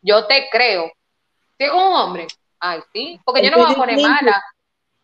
yo 0.00 0.26
te 0.26 0.48
creo. 0.50 0.90
¿Sí 1.58 1.68
un 1.68 1.78
hombre? 1.78 2.26
Ay, 2.58 2.80
sí, 2.92 3.20
porque 3.24 3.42
yo 3.42 3.50
no 3.50 3.58
me 3.58 3.64
voy 3.64 3.72
a 3.72 3.76
poner 3.76 4.00
mala. 4.00 4.42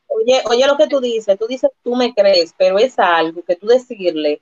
Oye, 0.08 0.42
oye 0.48 0.66
lo 0.66 0.76
que 0.76 0.86
tú 0.86 1.00
dices, 1.00 1.38
tú 1.38 1.46
dices 1.46 1.70
tú 1.82 1.94
me 1.96 2.14
crees, 2.14 2.54
pero 2.56 2.78
es 2.78 2.98
algo 2.98 3.42
que 3.44 3.56
tú 3.56 3.66
decirle 3.66 4.40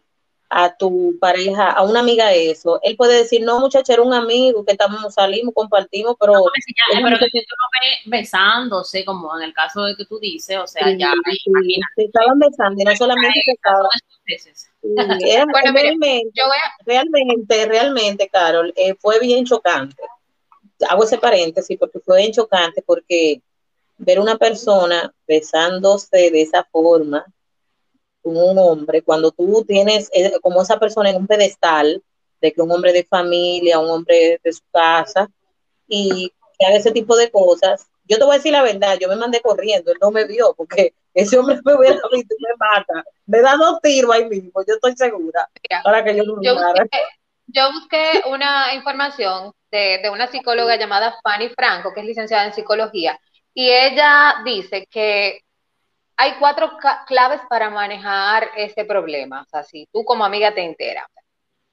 a 0.50 0.76
tu 0.76 1.18
pareja, 1.20 1.70
a 1.72 1.82
una 1.82 2.00
amiga 2.00 2.32
eso, 2.32 2.78
él 2.82 2.96
puede 2.96 3.18
decir, 3.18 3.42
no, 3.42 3.58
muchacha, 3.58 3.92
era 3.92 4.02
un 4.02 4.14
amigo 4.14 4.64
que 4.64 4.72
estamos, 4.72 5.12
salimos, 5.12 5.52
compartimos, 5.52 6.14
pero... 6.20 6.32
pero 7.02 7.18
que 7.18 7.26
tú 7.26 7.54
lo 7.58 7.66
ves 7.80 7.98
besándose, 8.04 9.04
como 9.04 9.36
en 9.36 9.42
el 9.42 9.52
caso 9.52 9.82
de 9.82 9.96
que 9.96 10.04
tú 10.04 10.20
dices, 10.20 10.56
o 10.58 10.66
sea, 10.66 10.96
ya, 10.96 11.12
Se 11.96 12.04
estaban 12.04 12.38
besando 12.38 12.80
y 12.80 12.84
no 12.84 12.94
solamente 12.94 13.40
se 13.44 13.50
estaban... 13.50 13.88
realmente, 16.86 17.66
realmente, 17.66 18.28
Carol, 18.28 18.72
eh, 18.76 18.94
fue 18.94 19.18
bien 19.18 19.44
chocante. 19.44 20.02
Hago 20.88 21.04
ese 21.04 21.18
paréntesis 21.18 21.76
porque 21.78 21.98
fue 21.98 22.18
bien 22.18 22.32
chocante 22.32 22.82
porque 22.86 23.40
ver 23.96 24.18
una 24.20 24.36
persona 24.36 25.12
besándose 25.26 26.30
de 26.30 26.42
esa 26.42 26.64
forma, 26.64 27.24
un 28.22 28.58
hombre, 28.58 29.02
cuando 29.02 29.30
tú 29.30 29.64
tienes 29.66 30.10
eh, 30.12 30.32
como 30.40 30.62
esa 30.62 30.78
persona 30.78 31.10
en 31.10 31.16
un 31.16 31.26
pedestal, 31.26 32.02
de 32.40 32.52
que 32.52 32.60
un 32.60 32.70
hombre 32.70 32.92
de 32.92 33.04
familia, 33.04 33.78
un 33.78 33.90
hombre 33.90 34.40
de 34.42 34.52
su 34.52 34.62
casa, 34.72 35.28
y 35.86 36.32
que 36.58 36.66
haga 36.66 36.76
ese 36.76 36.90
tipo 36.90 37.16
de 37.16 37.30
cosas, 37.30 37.86
yo 38.06 38.18
te 38.18 38.24
voy 38.24 38.34
a 38.34 38.36
decir 38.36 38.52
la 38.52 38.62
verdad, 38.62 38.98
yo 39.00 39.08
me 39.08 39.16
mandé 39.16 39.40
corriendo, 39.40 39.92
él 39.92 39.98
no 40.00 40.10
me 40.10 40.24
vio, 40.24 40.54
porque 40.54 40.94
ese 41.14 41.38
hombre 41.38 41.58
me 41.64 41.74
hubiera 41.74 42.00
visto 42.12 42.34
y 42.38 42.42
me 42.42 42.54
mata, 42.58 43.04
me 43.26 43.40
da 43.40 43.56
dos 43.56 43.80
tiros 43.80 44.12
ahí 44.12 44.28
mismo, 44.28 44.62
yo 44.66 44.74
estoy 44.74 44.96
segura, 44.96 45.48
para 45.82 46.04
que 46.04 46.16
yo 46.16 46.24
yo 46.42 46.54
busqué, 46.54 47.00
yo 47.46 47.72
busqué 47.72 48.22
una 48.26 48.74
información 48.74 49.52
de, 49.70 50.00
de 50.02 50.10
una 50.10 50.26
psicóloga 50.26 50.76
llamada 50.76 51.14
Fanny 51.22 51.50
Franco, 51.50 51.92
que 51.94 52.00
es 52.00 52.06
licenciada 52.06 52.46
en 52.46 52.54
psicología, 52.54 53.18
y 53.54 53.70
ella 53.70 54.42
dice 54.44 54.86
que 54.90 55.40
hay 56.16 56.34
cuatro 56.38 56.72
claves 57.06 57.40
para 57.48 57.70
manejar 57.70 58.50
este 58.56 58.84
problema. 58.84 59.42
O 59.42 59.46
sea, 59.46 59.62
si 59.62 59.86
tú 59.92 60.04
como 60.04 60.24
amiga 60.24 60.54
te 60.54 60.64
enteras. 60.64 61.06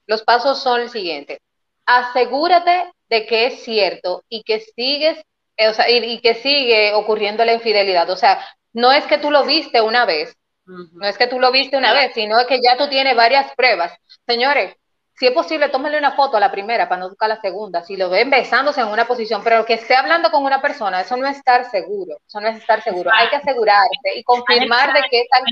Los 0.07 0.23
pasos 0.23 0.61
son 0.61 0.81
el 0.81 0.89
siguiente. 0.89 1.39
Asegúrate 1.85 2.91
de 3.09 3.25
que 3.25 3.47
es 3.47 3.63
cierto 3.63 4.23
y 4.29 4.43
que 4.43 4.59
sigues, 4.59 5.23
eh, 5.57 5.67
o 5.67 5.73
sea, 5.73 5.89
y, 5.89 6.19
que 6.21 6.35
sigue 6.35 6.93
ocurriendo 6.93 7.45
la 7.45 7.53
infidelidad. 7.53 8.09
O 8.09 8.15
sea, 8.15 8.45
no 8.73 8.91
es 8.91 9.05
que 9.05 9.17
tú 9.17 9.31
lo 9.31 9.45
viste 9.45 9.81
una 9.81 10.05
vez, 10.05 10.35
no 10.65 11.05
es 11.07 11.17
que 11.17 11.27
tú 11.27 11.39
lo 11.39 11.51
viste 11.51 11.77
una 11.77 11.93
vez, 11.93 12.13
sino 12.13 12.37
que 12.47 12.61
ya 12.61 12.77
tú 12.77 12.87
tienes 12.89 13.15
varias 13.15 13.53
pruebas. 13.55 13.91
Señores, 14.27 14.75
si 15.21 15.27
es 15.27 15.33
posible, 15.33 15.69
tómale 15.69 15.99
una 15.99 16.13
foto 16.13 16.37
a 16.37 16.39
la 16.39 16.51
primera 16.51 16.89
para 16.89 17.01
no 17.01 17.09
buscar 17.09 17.29
la 17.29 17.39
segunda. 17.39 17.83
Si 17.83 17.95
lo 17.95 18.09
ven 18.09 18.31
besándose 18.31 18.81
en 18.81 18.87
una 18.87 19.05
posición, 19.05 19.43
pero 19.43 19.63
que 19.67 19.75
esté 19.75 19.95
hablando 19.95 20.31
con 20.31 20.43
una 20.43 20.59
persona, 20.59 21.01
eso 21.01 21.15
no 21.15 21.27
es 21.27 21.37
estar 21.37 21.69
seguro. 21.69 22.17
Eso 22.27 22.41
no 22.41 22.47
es 22.47 22.57
estar 22.57 22.81
seguro. 22.81 23.11
Hay 23.13 23.29
que 23.29 23.35
asegurarse 23.35 24.15
y 24.15 24.23
confirmar 24.23 24.91
de 24.93 25.01
que 25.11 25.21
están. 25.21 25.43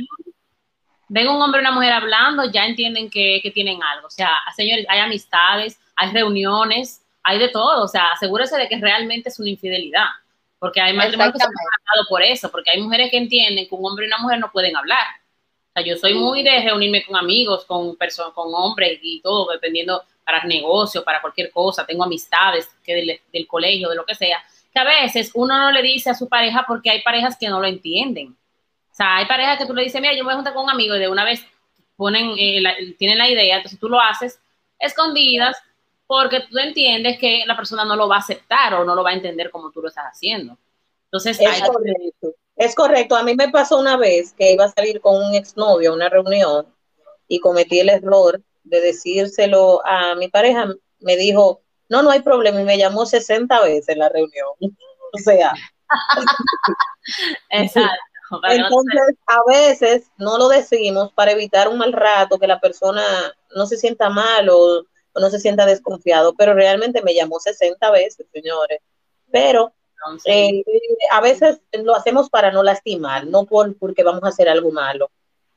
Ven 1.09 1.27
un 1.27 1.39
hombre 1.39 1.61
y 1.61 1.65
una 1.65 1.71
mujer 1.71 1.93
hablando, 1.93 2.49
ya 2.49 2.65
entienden 2.65 3.11
que, 3.11 3.43
tienen 3.53 3.83
algo. 3.83 4.07
O 4.07 4.09
sea, 4.09 4.31
señores, 4.55 4.88
hay 4.89 5.01
amistades, 5.01 5.79
hay 5.95 6.13
reuniones, 6.13 7.05
hay 7.21 7.38
de 7.38 7.49
todo. 7.49 7.83
O 7.83 7.88
sea, 7.88 8.13
asegúrese 8.13 8.57
de 8.57 8.67
que 8.67 8.79
realmente 8.79 9.29
es 9.29 9.39
una 9.39 9.51
infidelidad. 9.51 10.07
Porque 10.57 10.81
hay 10.81 10.93
matrimonios 10.93 11.33
que 11.33 11.39
se 11.41 11.45
han 11.45 12.05
por 12.09 12.23
eso, 12.23 12.49
porque 12.49 12.71
hay 12.71 12.81
mujeres 12.81 13.11
que 13.11 13.17
entienden 13.17 13.67
que 13.69 13.75
un 13.75 13.85
hombre 13.85 14.05
y 14.05 14.07
una 14.07 14.17
mujer 14.17 14.39
no 14.39 14.51
pueden 14.51 14.75
hablar 14.75 14.97
yo 15.81 15.98
soy 15.98 16.13
muy 16.13 16.43
de 16.43 16.62
reunirme 16.62 17.03
con 17.05 17.15
amigos, 17.15 17.65
con 17.65 17.95
personas, 17.95 18.33
con 18.33 18.53
hombres 18.53 19.00
y 19.01 19.21
todo, 19.21 19.51
dependiendo 19.51 20.03
para 20.24 20.43
negocio, 20.43 21.03
para 21.03 21.21
cualquier 21.21 21.51
cosa. 21.51 21.86
Tengo 21.86 22.03
amistades 22.03 22.69
que 22.83 23.19
del, 23.31 23.48
colegio, 23.48 23.89
de 23.89 23.95
lo 23.95 24.05
que 24.05 24.15
sea, 24.15 24.43
que 24.71 24.79
a 24.79 24.83
veces 24.83 25.31
uno 25.33 25.57
no 25.57 25.71
le 25.71 25.81
dice 25.81 26.09
a 26.09 26.13
su 26.15 26.29
pareja 26.29 26.65
porque 26.67 26.89
hay 26.89 27.01
parejas 27.01 27.38
que 27.38 27.50
no 27.50 27.59
lo 27.59 27.67
entienden. 27.67 28.36
O 28.91 28.95
sea, 28.95 29.17
hay 29.17 29.25
parejas 29.25 29.57
que 29.57 29.65
tú 29.65 29.74
le 29.74 29.83
dices, 29.83 30.01
mira, 30.01 30.13
yo 30.13 30.19
me 30.19 30.25
voy 30.25 30.33
a 30.33 30.36
juntar 30.38 30.53
con 30.53 30.65
un 30.65 30.69
amigo 30.69 30.95
y 30.95 31.00
de 31.00 31.07
una 31.07 31.24
vez 31.24 31.45
ponen, 31.95 32.36
eh, 32.38 32.95
tienen 32.98 33.17
la 33.17 33.29
idea, 33.29 33.57
entonces 33.57 33.79
tú 33.79 33.89
lo 33.89 34.00
haces 34.00 34.39
escondidas 34.79 35.57
porque 36.07 36.41
tú 36.50 36.57
entiendes 36.57 37.19
que 37.19 37.43
la 37.45 37.55
persona 37.55 37.86
no 37.86 37.95
lo 37.95 38.07
va 38.07 38.15
a 38.15 38.19
aceptar 38.19 38.74
o 38.74 38.83
no 38.83 38.95
lo 38.95 39.03
va 39.03 39.12
a 39.12 39.13
entender 39.13 39.51
como 39.51 39.71
tú 39.71 39.81
lo 39.81 39.89
estás 39.89 40.05
haciendo. 40.05 40.57
Entonces, 41.05 41.39
es 41.39 41.62
correcto. 41.62 42.36
Es 42.60 42.75
correcto. 42.75 43.16
A 43.16 43.24
mí 43.24 43.36
me 43.36 43.48
pasó 43.48 43.80
una 43.80 43.96
vez 43.96 44.34
que 44.34 44.51
iba 44.51 44.66
a 44.66 44.72
salir 44.72 45.00
con 45.00 45.16
un 45.16 45.34
exnovio 45.34 45.92
a 45.92 45.96
una 45.96 46.10
reunión 46.10 46.68
y 47.30 47.39
cometí 47.39 47.80
el 47.80 47.88
error 47.88 48.42
de 48.63 48.82
decírselo 48.82 49.82
a 49.86 50.16
mi 50.16 50.28
pareja. 50.28 50.68
Me 51.00 51.16
dijo, 51.16 51.62
no, 51.88 52.04
no 52.04 52.12
hay 52.12 52.22
problema. 52.22 52.60
Y 52.60 52.66
me 52.66 52.78
llamó 52.78 53.06
60 53.06 53.62
veces 53.62 53.88
en 53.88 54.00
la 54.00 54.10
reunión. 54.10 54.50
o 54.60 55.18
sea. 55.24 55.54
Exacto. 57.50 57.98
Entonces, 58.44 59.16
a 59.25 59.39
veces 59.48 60.12
no 60.18 60.38
lo 60.38 60.50
decimos 60.50 61.13
para 61.13 61.32
evitar 61.32 61.70
un 61.70 61.78
mal 61.78 61.94
rato, 61.94 62.38
que 62.38 62.46
la 62.46 62.60
persona 62.60 63.01
no 63.56 63.66
se 63.68 63.78
sienta 63.78 64.10
mal 64.10 64.50
o, 64.50 64.84
no 65.16 65.30
se 65.30 65.39
sienta 65.39 65.66
desconfiado, 65.66 66.36
pero 66.36 66.54
realmente 66.54 67.01
me 67.01 67.16
llamó 67.16 67.39
60 67.39 67.89
veces, 67.92 68.28
señores. 68.34 68.82
Pero 69.32 69.74
eh, 70.25 70.63
a 71.12 71.22
veces 71.22 71.62
lo 71.72 71.96
hacemos 71.96 72.29
para 72.29 72.51
no 72.51 72.63
lastimar, 72.63 73.27
no 73.27 73.46
por, 73.46 73.77
porque 73.77 74.03
vamos 74.03 74.24
a 74.24 74.29
hacer 74.29 74.50
algo 74.50 74.72
malo, 74.72 75.12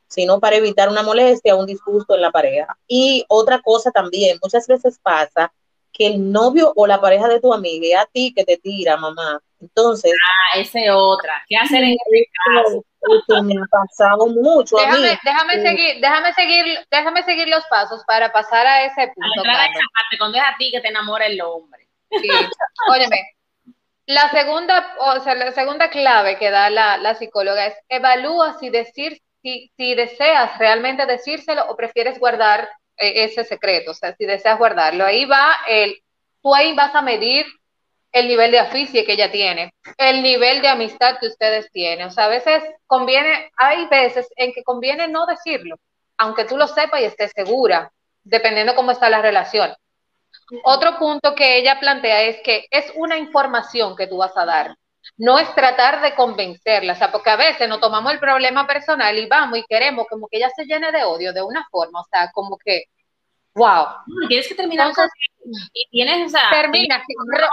sino 0.07 0.39
para 0.39 0.57
evitar 0.57 0.89
una 0.89 1.03
molestia, 1.03 1.55
un 1.55 1.65
disgusto 1.65 2.15
en 2.15 2.21
la 2.21 2.31
pareja. 2.31 2.77
Y 2.87 3.25
otra 3.27 3.61
cosa 3.61 3.91
también, 3.91 4.37
muchas 4.41 4.67
veces 4.67 4.99
pasa 5.01 5.51
que 5.91 6.07
el 6.07 6.31
novio 6.31 6.73
o 6.75 6.87
la 6.87 6.99
pareja 6.99 7.27
de 7.27 7.39
tu 7.39 7.53
amiga 7.53 7.85
y 7.85 7.93
a 7.93 8.05
ti 8.05 8.33
que 8.35 8.43
te 8.43 8.57
tira, 8.57 8.97
mamá, 8.97 9.39
entonces. 9.61 10.11
Ah, 10.11 10.59
esa 10.59 10.79
es 10.79 10.89
otra. 10.91 11.43
¿Qué 11.47 11.55
hacer 11.55 11.83
en 11.83 11.91
este 11.91 12.29
caso? 12.55 12.83
Esto 13.19 13.43
me 13.43 13.53
ha 13.53 13.65
pasado 13.69 14.27
mucho. 14.27 14.75
Déjame, 14.77 15.09
a 15.09 15.11
mí. 15.13 15.19
déjame 15.23 15.53
seguir, 15.61 16.01
déjame 16.01 16.33
seguir, 16.33 16.65
déjame 16.89 17.23
seguir 17.23 17.47
los 17.47 17.63
pasos 17.65 18.03
para 18.05 18.31
pasar 18.31 18.65
a 18.65 18.85
ese 18.85 19.11
punto. 19.13 19.41
A 19.49 19.65
esa 19.65 19.79
parte, 19.93 20.17
cuando 20.17 20.37
es 20.37 20.43
a 20.43 20.55
ti 20.57 20.71
que 20.71 20.81
te 20.81 20.87
enamora 20.87 21.25
el 21.25 21.39
hombre. 21.41 21.87
Sí. 22.09 22.29
Óyeme, 22.89 23.17
la 24.05 24.29
segunda, 24.31 24.95
o 24.99 25.19
sea, 25.21 25.35
la 25.35 25.51
segunda 25.51 25.89
clave 25.89 26.37
que 26.37 26.49
da 26.49 26.69
la, 26.69 27.15
psicóloga 27.15 27.67
es 27.67 27.75
evalúa 27.89 28.57
si 28.59 28.69
decir, 28.69 29.21
si, 29.41 29.71
si 29.77 29.95
deseas 29.95 30.57
realmente 30.57 31.05
decírselo 31.05 31.65
o 31.69 31.75
prefieres 31.75 32.19
guardar 32.19 32.69
eh, 32.97 33.23
ese 33.25 33.43
secreto, 33.43 33.91
o 33.91 33.93
sea, 33.93 34.15
si 34.15 34.25
deseas 34.25 34.57
guardarlo. 34.57 35.05
Ahí 35.05 35.25
va 35.25 35.55
el, 35.67 36.01
tú 36.41 36.53
ahí 36.53 36.75
vas 36.75 36.93
a 36.95 37.01
medir 37.01 37.45
el 38.11 38.27
nivel 38.27 38.51
de 38.51 38.59
aficie 38.59 39.05
que 39.05 39.13
ella 39.13 39.31
tiene, 39.31 39.73
el 39.97 40.21
nivel 40.21 40.61
de 40.61 40.67
amistad 40.67 41.17
que 41.19 41.27
ustedes 41.27 41.71
tienen. 41.71 42.07
O 42.07 42.11
sea, 42.11 42.25
a 42.25 42.29
veces 42.29 42.63
conviene, 42.85 43.51
hay 43.57 43.87
veces 43.87 44.27
en 44.35 44.53
que 44.53 44.63
conviene 44.63 45.07
no 45.07 45.25
decirlo, 45.25 45.77
aunque 46.17 46.45
tú 46.45 46.57
lo 46.57 46.67
sepas 46.67 47.01
y 47.01 47.05
estés 47.05 47.31
segura, 47.35 47.91
dependiendo 48.23 48.75
cómo 48.75 48.91
está 48.91 49.09
la 49.09 49.21
relación. 49.21 49.73
Otro 50.63 50.97
punto 50.99 51.35
que 51.35 51.57
ella 51.57 51.79
plantea 51.79 52.23
es 52.23 52.41
que 52.43 52.67
es 52.69 52.91
una 52.95 53.17
información 53.17 53.95
que 53.95 54.07
tú 54.07 54.17
vas 54.17 54.35
a 54.37 54.45
dar, 54.45 54.75
no 55.17 55.39
es 55.39 55.53
tratar 55.55 56.01
de 56.01 56.15
convencerla, 56.15 56.93
o 56.93 56.95
sea, 56.95 57.11
porque 57.11 57.29
a 57.29 57.35
veces 57.35 57.67
nos 57.67 57.79
tomamos 57.79 58.11
el 58.13 58.19
problema 58.19 58.65
personal 58.67 59.17
y 59.17 59.27
vamos 59.27 59.59
y 59.59 59.63
queremos 59.67 60.05
como 60.09 60.27
que 60.27 60.37
ella 60.37 60.49
se 60.55 60.65
llene 60.65 60.91
de 60.91 61.03
odio 61.03 61.33
de 61.33 61.41
una 61.41 61.65
forma, 61.71 62.01
o 62.01 62.05
sea, 62.09 62.31
como 62.31 62.57
que 62.57 62.83
Wow. 63.55 63.85
Tienes 64.27 64.47
que 64.47 64.55
terminar 64.55 64.91
y 65.73 65.89
tienes, 65.91 66.27
o 66.27 66.29
sea, 66.29 66.49
termina, 66.49 67.03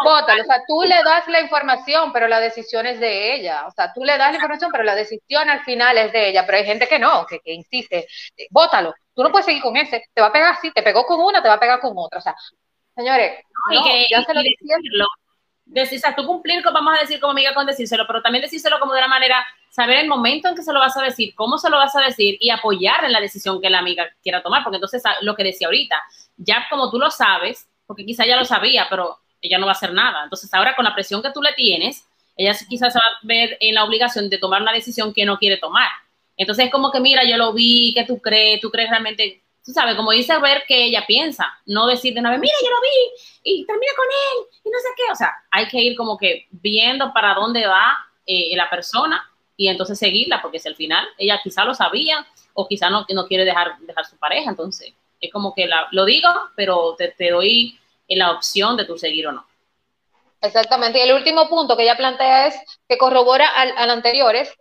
bótalo, 0.02 0.42
o 0.42 0.46
sea, 0.46 0.62
tú 0.66 0.82
le 0.82 1.02
das 1.02 1.28
la 1.28 1.40
información, 1.40 2.12
pero 2.12 2.26
la 2.26 2.40
decisión 2.40 2.86
es 2.86 2.98
de 3.00 3.34
ella, 3.34 3.66
o 3.66 3.70
sea, 3.70 3.92
tú 3.92 4.02
le 4.04 4.16
das 4.16 4.30
la 4.30 4.36
información, 4.36 4.70
pero 4.72 4.84
la 4.84 4.94
decisión 4.94 5.50
al 5.50 5.62
final 5.64 5.98
es 5.98 6.12
de 6.12 6.30
ella, 6.30 6.46
pero 6.46 6.58
hay 6.58 6.64
gente 6.64 6.88
que 6.88 6.98
no, 6.98 7.26
que, 7.26 7.40
que 7.40 7.52
insiste, 7.52 8.06
bótalo, 8.50 8.94
tú 9.12 9.22
no 9.22 9.30
puedes 9.30 9.44
seguir 9.44 9.60
con 9.60 9.76
ese, 9.76 10.04
te 10.14 10.22
va 10.22 10.28
a 10.28 10.32
pegar 10.32 10.52
así, 10.54 10.70
te 10.70 10.82
pegó 10.82 11.04
con 11.04 11.20
una, 11.20 11.42
te 11.42 11.48
va 11.48 11.54
a 11.54 11.60
pegar 11.60 11.80
con 11.80 11.92
otra, 11.96 12.18
o 12.18 12.22
sea, 12.22 12.34
señores, 13.00 13.44
no, 13.72 13.82
que, 13.82 14.06
ya 14.10 14.22
se 14.22 14.34
lo 14.34 14.42
decirlo, 14.42 15.06
decir, 15.66 15.98
o 15.98 16.00
sea, 16.00 16.14
tú 16.14 16.26
cumplir, 16.26 16.62
vamos 16.62 16.94
a 16.96 17.00
decir 17.00 17.20
como 17.20 17.32
amiga 17.32 17.54
con 17.54 17.66
decírselo, 17.66 18.06
pero 18.06 18.22
también 18.22 18.42
decírselo 18.42 18.78
como 18.78 18.92
de 18.92 18.98
una 18.98 19.08
manera 19.08 19.46
saber 19.70 19.98
el 19.98 20.08
momento 20.08 20.48
en 20.48 20.54
que 20.54 20.62
se 20.62 20.72
lo 20.72 20.80
vas 20.80 20.96
a 20.96 21.02
decir, 21.02 21.34
cómo 21.34 21.58
se 21.58 21.70
lo 21.70 21.76
vas 21.76 21.94
a 21.94 22.00
decir 22.00 22.36
y 22.40 22.50
apoyar 22.50 23.04
en 23.04 23.12
la 23.12 23.20
decisión 23.20 23.60
que 23.60 23.70
la 23.70 23.78
amiga 23.78 24.08
quiera 24.22 24.42
tomar, 24.42 24.62
porque 24.64 24.76
entonces 24.76 25.02
ah, 25.06 25.14
lo 25.22 25.34
que 25.34 25.44
decía 25.44 25.68
ahorita, 25.68 26.02
ya 26.36 26.66
como 26.68 26.90
tú 26.90 26.98
lo 26.98 27.10
sabes, 27.10 27.68
porque 27.86 28.04
quizá 28.04 28.26
ya 28.26 28.36
lo 28.36 28.44
sabía, 28.44 28.86
pero 28.90 29.18
ella 29.40 29.58
no 29.58 29.66
va 29.66 29.72
a 29.72 29.74
hacer 29.74 29.92
nada. 29.92 30.24
Entonces 30.24 30.52
ahora 30.52 30.76
con 30.76 30.84
la 30.84 30.94
presión 30.94 31.22
que 31.22 31.30
tú 31.32 31.40
le 31.40 31.52
tienes, 31.54 32.06
ella 32.36 32.52
quizás 32.68 32.92
se 32.92 32.98
va 32.98 33.04
a 33.04 33.18
ver 33.22 33.56
en 33.60 33.74
la 33.74 33.84
obligación 33.84 34.28
de 34.28 34.38
tomar 34.38 34.62
una 34.62 34.72
decisión 34.72 35.12
que 35.12 35.24
no 35.24 35.38
quiere 35.38 35.56
tomar. 35.56 35.88
Entonces 36.36 36.66
es 36.66 36.72
como 36.72 36.90
que, 36.90 37.00
mira, 37.00 37.24
yo 37.24 37.36
lo 37.36 37.52
vi, 37.52 37.92
¿qué 37.94 38.04
tú 38.04 38.20
crees? 38.20 38.60
¿Tú 38.60 38.70
crees 38.70 38.90
realmente? 38.90 39.42
Tú 39.70 39.74
sabes, 39.74 39.94
como 39.94 40.10
dice 40.10 40.36
ver 40.40 40.64
que 40.66 40.86
ella 40.86 41.04
piensa, 41.06 41.46
no 41.64 41.86
decir 41.86 42.12
de 42.12 42.18
una 42.18 42.32
vez, 42.32 42.40
mira, 42.40 42.56
yo 42.60 42.70
lo 42.70 42.80
vi 42.80 43.52
y 43.52 43.64
termina 43.64 43.92
con 43.96 44.06
él 44.06 44.60
y 44.64 44.68
no 44.68 44.78
sé 44.80 44.88
qué. 44.96 45.12
O 45.12 45.14
sea, 45.14 45.32
hay 45.48 45.68
que 45.68 45.78
ir 45.78 45.96
como 45.96 46.18
que 46.18 46.48
viendo 46.50 47.12
para 47.12 47.34
dónde 47.34 47.68
va 47.68 47.96
eh, 48.26 48.56
la 48.56 48.68
persona 48.68 49.30
y 49.56 49.68
entonces 49.68 49.96
seguirla, 49.96 50.42
porque 50.42 50.58
si 50.58 50.66
al 50.66 50.74
final 50.74 51.06
ella 51.18 51.40
quizá 51.40 51.64
lo 51.64 51.72
sabía 51.72 52.26
o 52.52 52.66
quizá 52.66 52.90
no, 52.90 53.06
no 53.10 53.28
quiere 53.28 53.44
dejar, 53.44 53.78
dejar 53.78 54.04
su 54.06 54.16
pareja, 54.16 54.50
entonces 54.50 54.92
es 55.20 55.32
como 55.32 55.54
que 55.54 55.68
la, 55.68 55.86
lo 55.92 56.04
digo, 56.04 56.28
pero 56.56 56.96
te, 56.98 57.12
te 57.12 57.30
doy 57.30 57.78
la 58.08 58.32
opción 58.32 58.76
de 58.76 58.86
tú 58.86 58.98
seguir 58.98 59.28
o 59.28 59.32
no. 59.32 59.46
Exactamente, 60.40 60.98
y 60.98 61.02
el 61.02 61.14
último 61.14 61.48
punto 61.48 61.76
que 61.76 61.84
ella 61.84 61.96
plantea 61.96 62.48
es 62.48 62.56
que 62.88 62.98
corrobora 62.98 63.46
al, 63.50 63.72
al 63.76 63.90
anterior, 63.90 64.34
es 64.34 64.52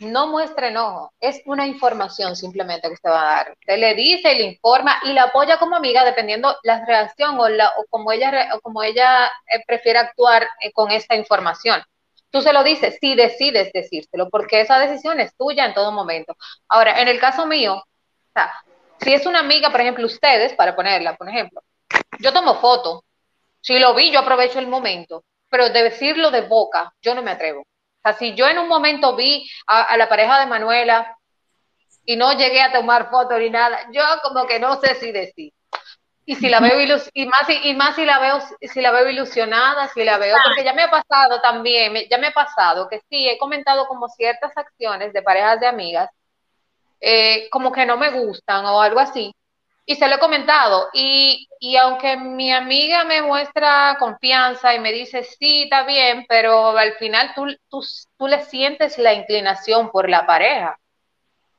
no 0.00 0.28
muestre 0.28 0.68
enojo, 0.68 1.12
es 1.20 1.42
una 1.44 1.66
información 1.66 2.34
simplemente 2.34 2.88
que 2.88 2.94
usted 2.94 3.10
va 3.10 3.22
a 3.22 3.34
dar. 3.36 3.52
Usted 3.60 3.78
le 3.78 3.94
dice, 3.94 4.34
le 4.34 4.44
informa 4.44 4.96
y 5.04 5.12
la 5.12 5.24
apoya 5.24 5.58
como 5.58 5.76
amiga 5.76 6.04
dependiendo 6.04 6.56
la 6.62 6.84
reacción 6.84 7.38
o, 7.38 7.48
la, 7.48 7.70
o 7.76 7.84
como 7.88 8.10
ella, 8.10 8.50
o 8.54 8.60
como 8.60 8.82
ella 8.82 9.26
eh, 9.26 9.62
prefiere 9.66 9.98
actuar 9.98 10.48
eh, 10.60 10.72
con 10.72 10.90
esta 10.90 11.14
información. 11.16 11.82
Tú 12.30 12.40
se 12.40 12.52
lo 12.52 12.62
dices 12.62 12.96
si 13.00 13.14
decides 13.14 13.72
decírselo, 13.72 14.30
porque 14.30 14.60
esa 14.60 14.78
decisión 14.78 15.20
es 15.20 15.36
tuya 15.36 15.66
en 15.66 15.74
todo 15.74 15.92
momento. 15.92 16.36
Ahora, 16.68 17.00
en 17.00 17.08
el 17.08 17.18
caso 17.20 17.46
mío, 17.46 17.82
si 19.00 19.12
es 19.12 19.26
una 19.26 19.40
amiga, 19.40 19.70
por 19.70 19.80
ejemplo, 19.80 20.06
ustedes, 20.06 20.54
para 20.54 20.76
ponerla, 20.76 21.16
por 21.16 21.28
ejemplo, 21.28 21.62
yo 22.20 22.32
tomo 22.32 22.60
foto. 22.60 23.04
Si 23.60 23.78
lo 23.78 23.94
vi, 23.94 24.10
yo 24.10 24.20
aprovecho 24.20 24.58
el 24.58 24.68
momento, 24.68 25.24
pero 25.50 25.68
de 25.68 25.82
decirlo 25.82 26.30
de 26.30 26.42
boca, 26.42 26.94
yo 27.02 27.14
no 27.14 27.22
me 27.22 27.32
atrevo. 27.32 27.66
O 28.02 28.08
sea, 28.08 28.18
si 28.18 28.34
yo 28.34 28.48
en 28.48 28.58
un 28.58 28.68
momento 28.68 29.14
vi 29.14 29.48
a, 29.66 29.82
a 29.82 29.96
la 29.96 30.08
pareja 30.08 30.40
de 30.40 30.46
Manuela 30.46 31.16
y 32.04 32.16
no 32.16 32.32
llegué 32.32 32.62
a 32.62 32.72
tomar 32.72 33.10
foto 33.10 33.38
ni 33.38 33.50
nada, 33.50 33.78
yo 33.92 34.02
como 34.22 34.46
que 34.46 34.58
no 34.58 34.80
sé 34.80 34.94
si 34.94 35.12
decir. 35.12 35.52
Y 36.24 36.36
si 36.36 36.48
la 36.48 36.60
veo 36.60 36.78
y 37.12 37.26
más 37.26 37.48
y 37.48 37.74
más 37.74 37.96
si 37.96 38.04
la 38.04 38.20
veo 38.20 38.38
si 38.60 38.80
la 38.80 38.92
veo 38.92 39.08
ilusionada 39.08 39.88
si 39.88 40.04
la 40.04 40.16
veo 40.16 40.36
porque 40.44 40.62
ya 40.62 40.72
me 40.74 40.84
ha 40.84 40.90
pasado 40.90 41.40
también 41.40 41.94
ya 42.08 42.18
me 42.18 42.28
ha 42.28 42.32
pasado 42.32 42.88
que 42.88 43.00
sí 43.10 43.28
he 43.28 43.36
comentado 43.36 43.88
como 43.88 44.08
ciertas 44.08 44.52
acciones 44.56 45.12
de 45.12 45.22
parejas 45.22 45.58
de 45.58 45.66
amigas 45.66 46.08
eh, 47.00 47.48
como 47.50 47.72
que 47.72 47.84
no 47.84 47.96
me 47.96 48.10
gustan 48.10 48.64
o 48.66 48.80
algo 48.80 49.00
así 49.00 49.34
y 49.90 49.96
se 49.96 50.06
lo 50.06 50.14
he 50.14 50.18
comentado 50.20 50.88
y, 50.92 51.48
y 51.58 51.76
aunque 51.76 52.16
mi 52.16 52.52
amiga 52.52 53.02
me 53.02 53.22
muestra 53.22 53.96
confianza 53.98 54.72
y 54.72 54.78
me 54.78 54.92
dice 54.92 55.24
sí 55.24 55.64
está 55.64 55.82
bien 55.82 56.26
pero 56.28 56.78
al 56.78 56.92
final 56.94 57.32
tú, 57.34 57.46
tú, 57.68 57.84
tú 58.16 58.28
le 58.28 58.44
sientes 58.44 58.98
la 58.98 59.14
inclinación 59.14 59.90
por 59.90 60.08
la 60.08 60.26
pareja 60.26 60.78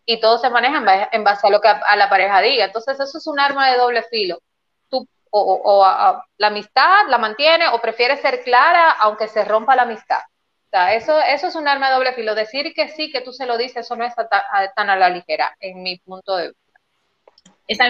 y 0.05 0.21
todo 0.21 0.37
se 0.37 0.49
maneja 0.49 1.09
en 1.11 1.23
base 1.25 1.45
a 1.45 1.49
lo 1.49 1.59
que 1.59 1.67
a 1.67 1.95
la 1.97 2.09
pareja 2.09 2.39
diga 2.39 2.63
entonces 2.63 2.97
eso 3.01 3.17
es 3.17 3.27
un 3.27 3.37
arma 3.37 3.69
de 3.69 3.77
doble 3.77 4.03
filo 4.03 4.39
o, 5.31 6.21
la 6.37 6.47
amistad 6.47 7.07
la 7.09 7.17
mantiene 7.17 7.67
o 7.69 7.81
prefiere 7.81 8.17
ser 8.17 8.43
clara 8.43 8.91
aunque 8.91 9.27
se 9.27 9.45
rompa 9.45 9.75
la 9.75 9.83
amistad. 9.83 10.19
O 10.19 10.69
sea, 10.71 10.93
eso, 10.93 11.19
eso 11.19 11.47
es 11.47 11.55
un 11.55 11.67
arma 11.67 11.87
de 11.87 11.95
doble 11.95 12.13
filo. 12.13 12.35
Decir 12.35 12.73
que 12.73 12.89
sí, 12.89 13.11
que 13.11 13.21
tú 13.21 13.33
se 13.33 13.45
lo 13.45 13.57
dices, 13.57 13.85
eso 13.85 13.95
no 13.95 14.05
es 14.05 14.13
tan 14.75 14.89
a 14.89 14.95
la 14.95 15.09
ligera, 15.09 15.55
en 15.59 15.83
mi 15.83 15.97
punto 15.99 16.35
de 16.35 16.49
vista. 16.49 16.60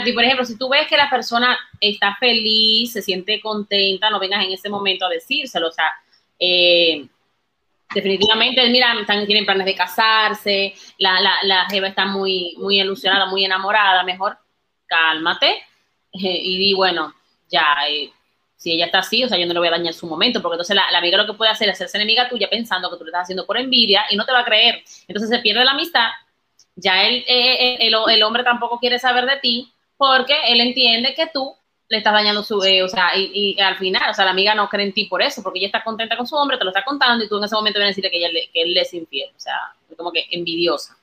Y 0.06 0.14
por 0.14 0.24
ejemplo, 0.24 0.46
si 0.46 0.58
tú 0.58 0.70
ves 0.70 0.88
que 0.88 0.98
la 0.98 1.10
persona 1.10 1.58
está 1.80 2.16
feliz, 2.20 2.94
se 2.94 3.02
siente 3.02 3.42
contenta, 3.42 4.10
no 4.10 4.20
vengas 4.20 4.46
en 4.46 4.52
ese 4.52 4.70
momento 4.70 5.06
a 5.06 5.10
decírselo, 5.10 5.70
o 5.70 5.72
sea, 5.72 5.92
eh, 6.40 7.06
definitivamente, 7.94 8.68
mira, 8.70 8.94
están, 9.00 9.26
tienen 9.26 9.46
planes 9.46 9.66
de 9.66 9.76
casarse, 9.76 10.74
la, 10.98 11.20
la, 11.20 11.36
la 11.44 11.66
jeva 11.70 11.88
está 11.88 12.06
muy, 12.06 12.56
muy 12.58 12.80
ilusionada, 12.80 13.26
muy 13.26 13.44
enamorada, 13.44 14.04
mejor 14.04 14.38
cálmate 14.86 15.64
y 16.12 16.58
di, 16.58 16.74
bueno, 16.74 17.14
ya, 17.50 17.66
eh, 17.90 18.12
si 18.62 18.72
ella 18.74 18.86
está 18.86 19.00
así, 19.00 19.24
o 19.24 19.28
sea, 19.28 19.40
yo 19.40 19.48
no 19.48 19.54
le 19.54 19.60
voy 19.60 19.70
a 19.70 19.72
dañar 19.72 19.94
su 19.96 20.06
momento, 20.06 20.40
porque 20.40 20.54
entonces 20.54 20.76
la, 20.76 20.96
amiga 20.96 21.18
lo 21.18 21.26
que 21.26 21.34
puede 21.34 21.50
hacer 21.50 21.68
es 21.68 21.74
hacerse 21.74 21.98
enemiga 21.98 22.30
tuya 22.30 22.48
pensando 22.48 22.92
que 22.92 22.98
tú 22.98 23.04
le 23.04 23.10
estás 23.10 23.24
haciendo 23.24 23.48
por 23.48 23.58
envidia 23.58 24.06
y 24.12 24.16
no 24.16 24.24
te 24.24 24.32
va 24.32 24.42
a 24.42 24.46
creer. 24.46 24.84
Entonces 25.08 25.32
se 25.32 25.40
pierde 25.40 25.66
la 25.66 25.72
amistad, 25.72 26.10
ya 26.76 27.04
él, 27.04 27.24
eh, 27.28 27.78
el, 27.82 27.96
el, 28.08 28.24
hombre 28.24 28.44
tampoco 28.44 28.80
quiere 28.80 29.00
saber 29.00 29.26
de 29.26 29.38
ti 29.38 29.72
porque 29.98 30.36
él 30.48 30.62
entiende 30.62 31.14
que 31.14 31.28
tú 31.28 31.56
le 31.92 31.98
estás 31.98 32.14
dañando 32.14 32.42
su, 32.42 32.58
o 32.58 32.88
sea, 32.88 33.12
y, 33.18 33.60
al 33.60 33.76
final, 33.76 34.10
o 34.10 34.14
sea, 34.14 34.24
la 34.24 34.32
amiga 34.32 34.56
no 34.56 34.70
cree 34.70 34.86
en 34.86 34.94
ti 34.94 35.06
por 35.06 35.22
eso, 35.22 35.44
porque 35.44 35.60
ella 35.60 35.68
está 35.68 35.84
contenta 35.84 36.16
con 36.16 36.26
su 36.26 36.38
hombre, 36.38 36.58
te 36.58 36.64
lo 36.64 36.70
está 36.70 36.86
contando 36.86 37.24
y 37.24 37.28
tú 37.28 37.38
en 37.38 37.44
ese 37.44 37.56
momento 37.56 37.80
vienes 37.80 37.94
a 37.94 37.96
decirle 37.96 38.10
que, 38.10 38.18
ella, 38.18 38.50
que 38.54 38.62
él 38.62 38.78
es 38.78 38.94
infiel, 38.94 39.30
o 39.36 39.40
sea, 39.40 39.76
como 39.98 40.12
que 40.12 40.26
envidiosa. 40.32 40.98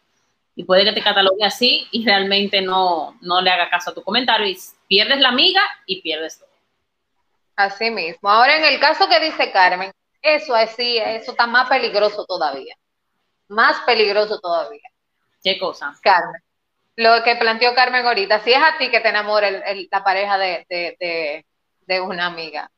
Y 0.57 0.65
puede 0.65 0.85
que 0.85 0.93
te 0.93 1.03
catalogue 1.03 1.45
así 1.45 1.87
y 1.93 2.05
realmente 2.07 2.63
no, 2.63 3.19
no 3.21 3.43
le 3.43 3.51
haga 3.51 3.69
caso 3.69 3.91
a 3.91 3.95
tu 3.95 4.03
comentario 4.03 4.47
y 4.47 4.59
pierdes 4.89 5.21
la 5.21 5.29
amiga 5.29 5.61
y 5.87 6.01
pierdes 6.01 6.39
todo. 6.39 6.49
Así 7.55 7.91
mismo. 7.91 8.31
Ahora, 8.31 8.57
en 8.57 8.65
el 8.65 8.81
caso 8.81 9.09
que 9.09 9.21
dice 9.21 9.53
Carmen, 9.53 9.93
eso 10.23 10.55
así, 10.55 10.97
eso 10.99 11.33
está 11.33 11.47
más 11.47 11.69
peligroso 11.69 12.25
todavía. 12.25 12.75
Más 13.49 13.81
peligroso 13.81 14.41
todavía. 14.41 14.89
¿Qué 15.43 15.59
cosa? 15.59 15.95
Carmen. 16.03 16.43
Lo 16.97 17.23
que 17.23 17.37
planteó 17.37 17.75
Carmen 17.75 18.05
ahorita, 18.05 18.43
si 18.43 18.51
es 18.51 18.59
a 18.59 18.77
ti 18.77 18.91
que 18.91 19.01
te 19.01 19.09
enamora 19.11 19.51
la 19.51 20.03
pareja 20.03 20.37
de, 20.37 21.45
una 22.03 22.27
amiga. 22.27 22.71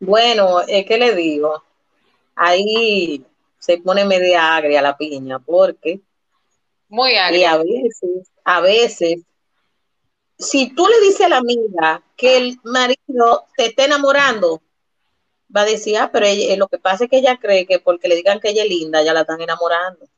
Bueno, 0.00 0.62
es 0.62 0.84
que 0.84 0.98
le 0.98 1.14
digo, 1.14 1.62
ahí 2.34 3.24
se 3.58 3.78
pone 3.78 4.04
media 4.04 4.56
agria 4.56 4.82
la 4.82 4.96
piña, 4.96 5.38
porque 5.38 6.00
muy 6.88 7.14
agria. 7.14 7.38
Y 7.38 7.44
a 7.44 7.56
veces, 7.58 8.30
a 8.42 8.60
veces, 8.60 9.20
si 10.36 10.74
tú 10.74 10.86
le 10.88 11.00
dices 11.00 11.26
a 11.26 11.28
la 11.28 11.36
amiga 11.36 12.02
que 12.16 12.38
el 12.38 12.58
marido 12.64 13.46
te 13.56 13.66
está 13.66 13.84
enamorando, 13.84 14.62
va 15.54 15.60
a 15.60 15.66
decir, 15.66 15.96
ah, 15.96 16.10
pero 16.12 16.26
lo 16.56 16.66
que 16.66 16.78
pasa 16.78 17.04
es 17.04 17.10
que 17.10 17.18
ella 17.18 17.38
cree 17.40 17.66
que 17.66 17.78
porque 17.78 18.08
le 18.08 18.16
digan 18.16 18.40
que 18.40 18.50
ella 18.50 18.64
es 18.64 18.68
linda, 18.68 19.02
ya 19.02 19.14
la 19.14 19.20
están 19.20 19.40
enamorando. 19.40 20.08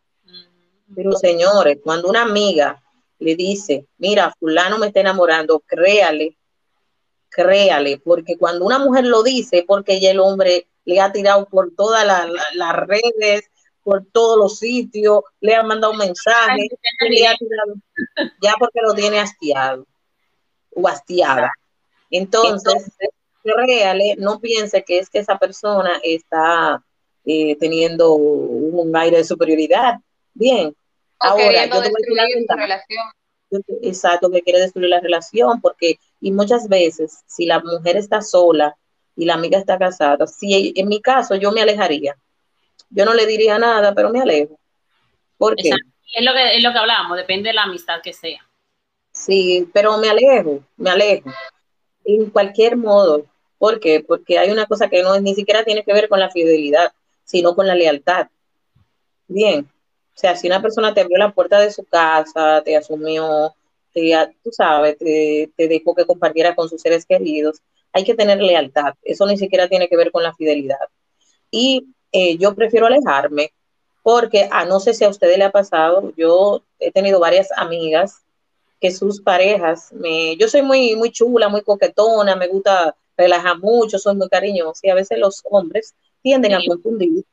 Pero 0.94 1.12
señores, 1.12 1.78
cuando 1.82 2.08
una 2.08 2.22
amiga 2.22 2.82
le 3.18 3.36
dice, 3.36 3.86
mira, 3.98 4.34
fulano 4.38 4.78
me 4.78 4.88
está 4.88 5.00
enamorando, 5.00 5.60
créale, 5.60 6.36
créale, 7.28 7.98
porque 7.98 8.36
cuando 8.36 8.64
una 8.64 8.78
mujer 8.78 9.04
lo 9.04 9.22
dice, 9.22 9.64
porque 9.66 10.00
ya 10.00 10.10
el 10.10 10.20
hombre 10.20 10.66
le 10.84 11.00
ha 11.00 11.12
tirado 11.12 11.46
por 11.46 11.74
todas 11.74 12.04
las 12.54 12.76
redes, 12.76 13.50
por 13.82 14.04
todos 14.06 14.38
los 14.38 14.58
sitios, 14.58 15.22
le 15.40 15.54
ha 15.54 15.62
mandado 15.62 15.92
un 15.92 15.98
mensaje, 15.98 16.68
ya 18.42 18.54
porque 18.58 18.80
lo 18.82 18.94
tiene 18.94 19.20
hastiado 19.20 19.86
o 20.74 20.88
hastiada. 20.88 21.52
Entonces, 22.10 22.90
créale, 23.42 24.16
no 24.18 24.40
piense 24.40 24.82
que 24.84 24.98
es 24.98 25.08
que 25.08 25.20
esa 25.20 25.38
persona 25.38 26.00
está 26.02 26.82
eh, 27.24 27.56
teniendo 27.56 28.14
un 28.14 28.96
aire 28.96 29.18
de 29.18 29.24
superioridad. 29.24 29.94
Bien, 30.34 30.74
ahora 31.20 31.66
yo 31.66 31.82
te 31.82 31.90
voy 31.90 32.18
a 32.18 32.56
relación. 32.56 33.04
Exacto, 33.82 34.30
que 34.30 34.42
quiere 34.42 34.60
destruir 34.60 34.88
la 34.88 35.00
relación, 35.00 35.60
porque, 35.60 35.98
y 36.20 36.30
muchas 36.30 36.68
veces, 36.68 37.22
si 37.26 37.46
la 37.46 37.60
mujer 37.60 37.96
está 37.96 38.22
sola 38.22 38.76
y 39.16 39.24
la 39.24 39.34
amiga 39.34 39.58
está 39.58 39.78
casada, 39.78 40.26
si 40.26 40.72
en 40.76 40.88
mi 40.88 41.00
caso 41.00 41.34
yo 41.34 41.50
me 41.50 41.62
alejaría, 41.62 42.16
yo 42.90 43.04
no 43.04 43.14
le 43.14 43.26
diría 43.26 43.58
nada, 43.58 43.94
pero 43.94 44.10
me 44.10 44.20
alejo. 44.20 44.58
¿Por 45.36 45.56
qué? 45.56 45.70
Es 46.12 46.24
lo 46.24 46.32
que, 46.32 46.56
es 46.56 46.62
lo 46.62 46.72
que 46.72 46.78
hablábamos, 46.78 47.16
depende 47.16 47.48
de 47.48 47.54
la 47.54 47.64
amistad 47.64 48.00
que 48.02 48.12
sea. 48.12 48.40
Sí, 49.12 49.68
pero 49.72 49.98
me 49.98 50.08
alejo, 50.08 50.62
me 50.76 50.90
alejo. 50.90 51.30
En 52.04 52.30
cualquier 52.30 52.76
modo. 52.76 53.26
¿Por 53.58 53.78
qué? 53.78 54.00
Porque 54.00 54.38
hay 54.38 54.50
una 54.50 54.66
cosa 54.66 54.88
que 54.88 55.02
no 55.02 55.18
ni 55.20 55.34
siquiera 55.34 55.64
tiene 55.64 55.84
que 55.84 55.92
ver 55.92 56.08
con 56.08 56.18
la 56.18 56.30
fidelidad, 56.30 56.92
sino 57.24 57.54
con 57.54 57.66
la 57.66 57.74
lealtad. 57.74 58.28
Bien. 59.28 59.68
O 60.14 60.18
sea, 60.20 60.36
si 60.36 60.46
una 60.46 60.60
persona 60.60 60.92
te 60.92 61.00
abrió 61.00 61.18
la 61.18 61.32
puerta 61.32 61.58
de 61.60 61.70
su 61.70 61.84
casa, 61.84 62.62
te 62.64 62.76
asumió, 62.76 63.54
te, 63.92 64.12
tú 64.42 64.50
sabes, 64.52 64.98
te, 64.98 65.50
te 65.56 65.68
dejó 65.68 65.94
que 65.94 66.06
compartiera 66.06 66.54
con 66.54 66.68
sus 66.68 66.80
seres 66.80 67.06
queridos, 67.06 67.60
hay 67.92 68.04
que 68.04 68.14
tener 68.14 68.38
lealtad. 68.40 68.94
Eso 69.02 69.26
ni 69.26 69.36
siquiera 69.36 69.68
tiene 69.68 69.88
que 69.88 69.96
ver 69.96 70.10
con 70.10 70.22
la 70.22 70.34
fidelidad. 70.34 70.78
Y 71.50 71.86
eh, 72.12 72.36
yo 72.38 72.54
prefiero 72.54 72.86
alejarme 72.86 73.52
porque, 74.02 74.48
a 74.50 74.64
no 74.64 74.80
sé 74.80 74.94
si 74.94 75.04
a 75.04 75.08
ustedes 75.08 75.38
le 75.38 75.44
ha 75.44 75.52
pasado, 75.52 76.12
yo 76.16 76.62
he 76.78 76.90
tenido 76.90 77.20
varias 77.20 77.48
amigas 77.56 78.22
que 78.80 78.90
sus 78.90 79.20
parejas, 79.20 79.92
me, 79.92 80.36
yo 80.36 80.48
soy 80.48 80.62
muy, 80.62 80.96
muy 80.96 81.10
chula, 81.10 81.48
muy 81.48 81.62
coquetona, 81.62 82.34
me 82.34 82.48
gusta 82.48 82.96
relajar 83.16 83.58
mucho, 83.58 83.98
soy 83.98 84.16
muy 84.16 84.28
cariñosa 84.28 84.80
y 84.86 84.90
a 84.90 84.94
veces 84.94 85.18
los 85.18 85.42
hombres 85.44 85.94
tienden 86.22 86.54
a 86.54 86.60
confundir 86.66 87.24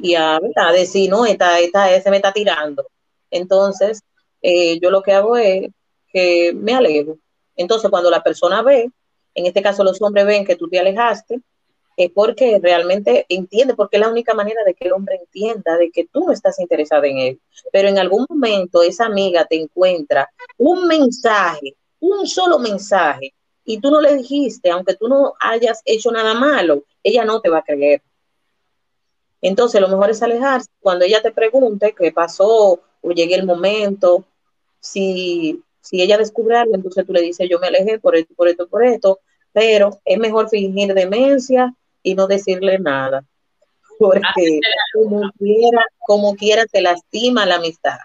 y 0.00 0.14
a, 0.14 0.40
decir, 0.72 1.10
no, 1.10 1.26
esta, 1.26 1.58
esta, 1.60 2.00
se 2.00 2.10
me 2.10 2.16
está 2.16 2.32
tirando. 2.32 2.86
Entonces, 3.30 4.02
eh, 4.42 4.78
yo 4.80 4.90
lo 4.90 5.02
que 5.02 5.12
hago 5.12 5.36
es 5.36 5.70
que 6.12 6.52
me 6.54 6.74
alejo. 6.74 7.18
Entonces, 7.56 7.90
cuando 7.90 8.10
la 8.10 8.22
persona 8.22 8.62
ve, 8.62 8.90
en 9.34 9.46
este 9.46 9.62
caso 9.62 9.84
los 9.84 10.00
hombres 10.00 10.26
ven 10.26 10.44
que 10.44 10.56
tú 10.56 10.68
te 10.68 10.78
alejaste, 10.78 11.40
es 11.96 12.10
porque 12.12 12.60
realmente 12.62 13.26
entiende, 13.28 13.74
porque 13.74 13.96
es 13.96 14.00
la 14.00 14.08
única 14.08 14.32
manera 14.32 14.62
de 14.64 14.74
que 14.74 14.86
el 14.86 14.92
hombre 14.92 15.16
entienda 15.16 15.76
de 15.76 15.90
que 15.90 16.06
tú 16.06 16.26
no 16.26 16.32
estás 16.32 16.60
interesada 16.60 17.08
en 17.08 17.18
él. 17.18 17.40
Pero 17.72 17.88
en 17.88 17.98
algún 17.98 18.24
momento 18.28 18.82
esa 18.82 19.06
amiga 19.06 19.44
te 19.44 19.56
encuentra 19.56 20.30
un 20.56 20.86
mensaje, 20.86 21.74
un 21.98 22.26
solo 22.28 22.60
mensaje, 22.60 23.34
y 23.64 23.80
tú 23.80 23.90
no 23.90 24.00
le 24.00 24.14
dijiste, 24.14 24.70
aunque 24.70 24.94
tú 24.94 25.08
no 25.08 25.34
hayas 25.40 25.82
hecho 25.84 26.12
nada 26.12 26.34
malo, 26.34 26.84
ella 27.02 27.24
no 27.24 27.40
te 27.40 27.50
va 27.50 27.58
a 27.58 27.64
creer. 27.64 28.00
Entonces, 29.40 29.80
lo 29.80 29.88
mejor 29.88 30.10
es 30.10 30.22
alejarse. 30.22 30.70
Cuando 30.80 31.04
ella 31.04 31.22
te 31.22 31.32
pregunte 31.32 31.94
qué 31.96 32.12
pasó 32.12 32.80
o 33.00 33.10
llegue 33.12 33.34
el 33.34 33.46
momento, 33.46 34.24
si, 34.80 35.62
si 35.80 36.02
ella 36.02 36.18
descubre 36.18 36.56
algo, 36.56 36.74
entonces 36.74 37.06
tú 37.06 37.12
le 37.12 37.22
dices, 37.22 37.48
yo 37.48 37.58
me 37.58 37.68
alejé 37.68 37.98
por 37.98 38.16
esto, 38.16 38.34
por 38.34 38.48
esto, 38.48 38.68
por 38.68 38.84
esto, 38.84 39.20
pero 39.52 40.00
es 40.04 40.18
mejor 40.18 40.48
fingir 40.48 40.94
demencia 40.94 41.74
y 42.02 42.14
no 42.14 42.26
decirle 42.26 42.78
nada, 42.78 43.24
porque 43.98 44.60
como 44.94 45.30
quiera, 45.38 45.84
como 46.06 46.34
quiera 46.36 46.66
te 46.66 46.80
lastima 46.80 47.46
la 47.46 47.56
amistad. 47.56 47.98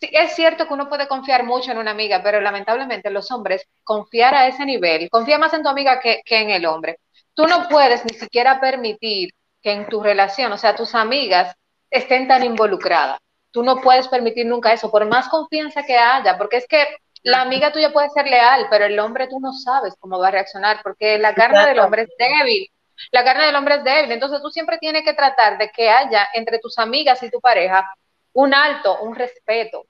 Sí, 0.00 0.08
es 0.12 0.34
cierto 0.34 0.68
que 0.68 0.74
uno 0.74 0.88
puede 0.88 1.08
confiar 1.08 1.44
mucho 1.44 1.72
en 1.72 1.78
una 1.78 1.90
amiga, 1.90 2.22
pero 2.22 2.40
lamentablemente 2.40 3.10
los 3.10 3.30
hombres 3.32 3.64
confiar 3.82 4.34
a 4.34 4.46
ese 4.46 4.64
nivel, 4.64 5.10
confía 5.10 5.38
más 5.38 5.52
en 5.54 5.62
tu 5.62 5.68
amiga 5.68 5.98
que, 6.00 6.22
que 6.24 6.40
en 6.40 6.50
el 6.50 6.66
hombre. 6.66 6.98
Tú 7.34 7.46
no 7.46 7.68
puedes 7.68 8.04
ni 8.04 8.16
siquiera 8.16 8.60
permitir 8.60 9.30
que 9.62 9.72
en 9.72 9.88
tu 9.88 10.02
relación, 10.02 10.52
o 10.52 10.58
sea, 10.58 10.76
tus 10.76 10.94
amigas 10.94 11.54
estén 11.90 12.28
tan 12.28 12.44
involucradas. 12.44 13.18
Tú 13.50 13.62
no 13.62 13.80
puedes 13.80 14.08
permitir 14.08 14.46
nunca 14.46 14.72
eso, 14.72 14.90
por 14.90 15.06
más 15.06 15.28
confianza 15.28 15.82
que 15.82 15.96
haya, 15.96 16.36
porque 16.36 16.58
es 16.58 16.66
que 16.68 16.86
la 17.22 17.40
amiga 17.40 17.72
tuya 17.72 17.92
puede 17.92 18.10
ser 18.10 18.26
leal, 18.26 18.66
pero 18.70 18.84
el 18.84 18.98
hombre 18.98 19.26
tú 19.28 19.40
no 19.40 19.52
sabes 19.52 19.94
cómo 19.98 20.18
va 20.18 20.28
a 20.28 20.32
reaccionar, 20.32 20.80
porque 20.82 21.18
la 21.18 21.34
carne 21.34 21.66
del 21.66 21.80
hombre 21.80 22.02
es 22.02 22.10
débil. 22.18 22.70
La 23.12 23.24
carne 23.24 23.46
del 23.46 23.56
hombre 23.56 23.76
es 23.76 23.84
débil, 23.84 24.12
entonces 24.12 24.40
tú 24.42 24.50
siempre 24.50 24.78
tienes 24.78 25.04
que 25.04 25.14
tratar 25.14 25.56
de 25.56 25.70
que 25.70 25.88
haya 25.88 26.28
entre 26.34 26.58
tus 26.58 26.78
amigas 26.78 27.22
y 27.22 27.30
tu 27.30 27.40
pareja 27.40 27.88
un 28.32 28.54
alto, 28.54 29.00
un 29.00 29.14
respeto, 29.14 29.86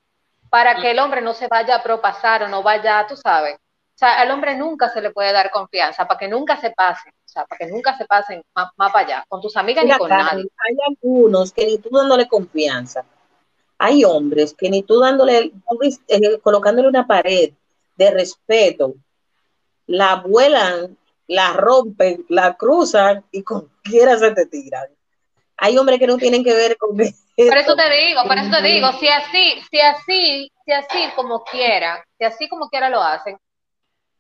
para 0.51 0.77
que 0.77 0.91
el 0.91 0.99
hombre 0.99 1.21
no 1.21 1.35
se 1.35 1.49
vaya 1.49 1.77
a 1.77 1.83
propasar 1.83 2.43
o 2.43 2.49
no 2.49 2.63
vaya, 2.63 3.07
tú 3.07 3.17
sabes. 3.17 3.57
O 3.57 3.99
sea, 3.99 4.21
al 4.21 4.31
hombre 4.31 4.55
nunca 4.57 4.89
se 4.89 5.01
le 5.01 5.11
puede 5.11 5.33
dar 5.33 5.51
confianza, 5.51 6.07
para 6.07 6.19
que 6.19 6.29
nunca 6.29 6.57
se 6.57 6.71
pasen, 6.71 7.13
o 7.29 7.31
sea, 7.31 7.45
para 7.45 7.59
que 7.59 7.67
nunca 7.67 7.97
se 7.97 8.07
pasen 8.07 8.43
más, 8.55 8.71
para 8.75 8.99
allá, 8.99 9.25
con 9.29 9.43
tus 9.43 9.55
amigas 9.57 9.85
ni 9.85 9.93
con 9.93 10.09
nadie. 10.09 10.47
Hay 10.57 10.77
algunos 10.89 11.53
que 11.53 11.67
ni 11.67 11.77
tú 11.77 11.91
dándole 11.91 12.27
confianza. 12.27 13.05
Hay 13.77 14.03
hombres 14.05 14.55
que 14.55 14.71
ni 14.71 14.83
tú 14.83 14.99
dándole, 14.99 15.53
eh, 16.09 16.39
colocándole 16.41 16.89
una 16.89 17.07
pared 17.07 17.53
de 17.97 18.11
respeto, 18.11 18.95
la 19.87 20.17
vuelan 20.17 20.97
la 21.29 21.53
rompen, 21.53 22.25
la 22.31 22.55
cruzan 22.55 23.25
y 23.31 23.43
con 23.43 23.69
quiera 23.83 24.19
se 24.19 24.33
te 24.33 24.47
tiran. 24.47 24.87
Hay 25.59 25.77
hombres 25.77 25.99
que 25.99 26.07
no 26.07 26.17
tienen 26.17 26.43
que 26.43 26.55
ver 26.55 26.77
con 26.77 26.99
eso. 27.01 27.15
Por 27.37 27.57
eso 27.57 27.77
te 27.77 27.91
digo, 27.91 28.23
por 28.25 28.39
eso 28.39 28.51
te 28.51 28.63
digo, 28.63 28.93
si 28.99 29.09
así, 29.09 29.61
si 29.71 29.81
así, 29.81 30.53
si 30.65 30.73
así 30.73 31.11
como 31.15 31.45
quiera, 31.45 32.05
si 32.17 32.25
así 32.25 32.49
como 32.49 32.69
quiera 32.69 32.89
lo 32.89 33.03
hacen, 33.03 33.37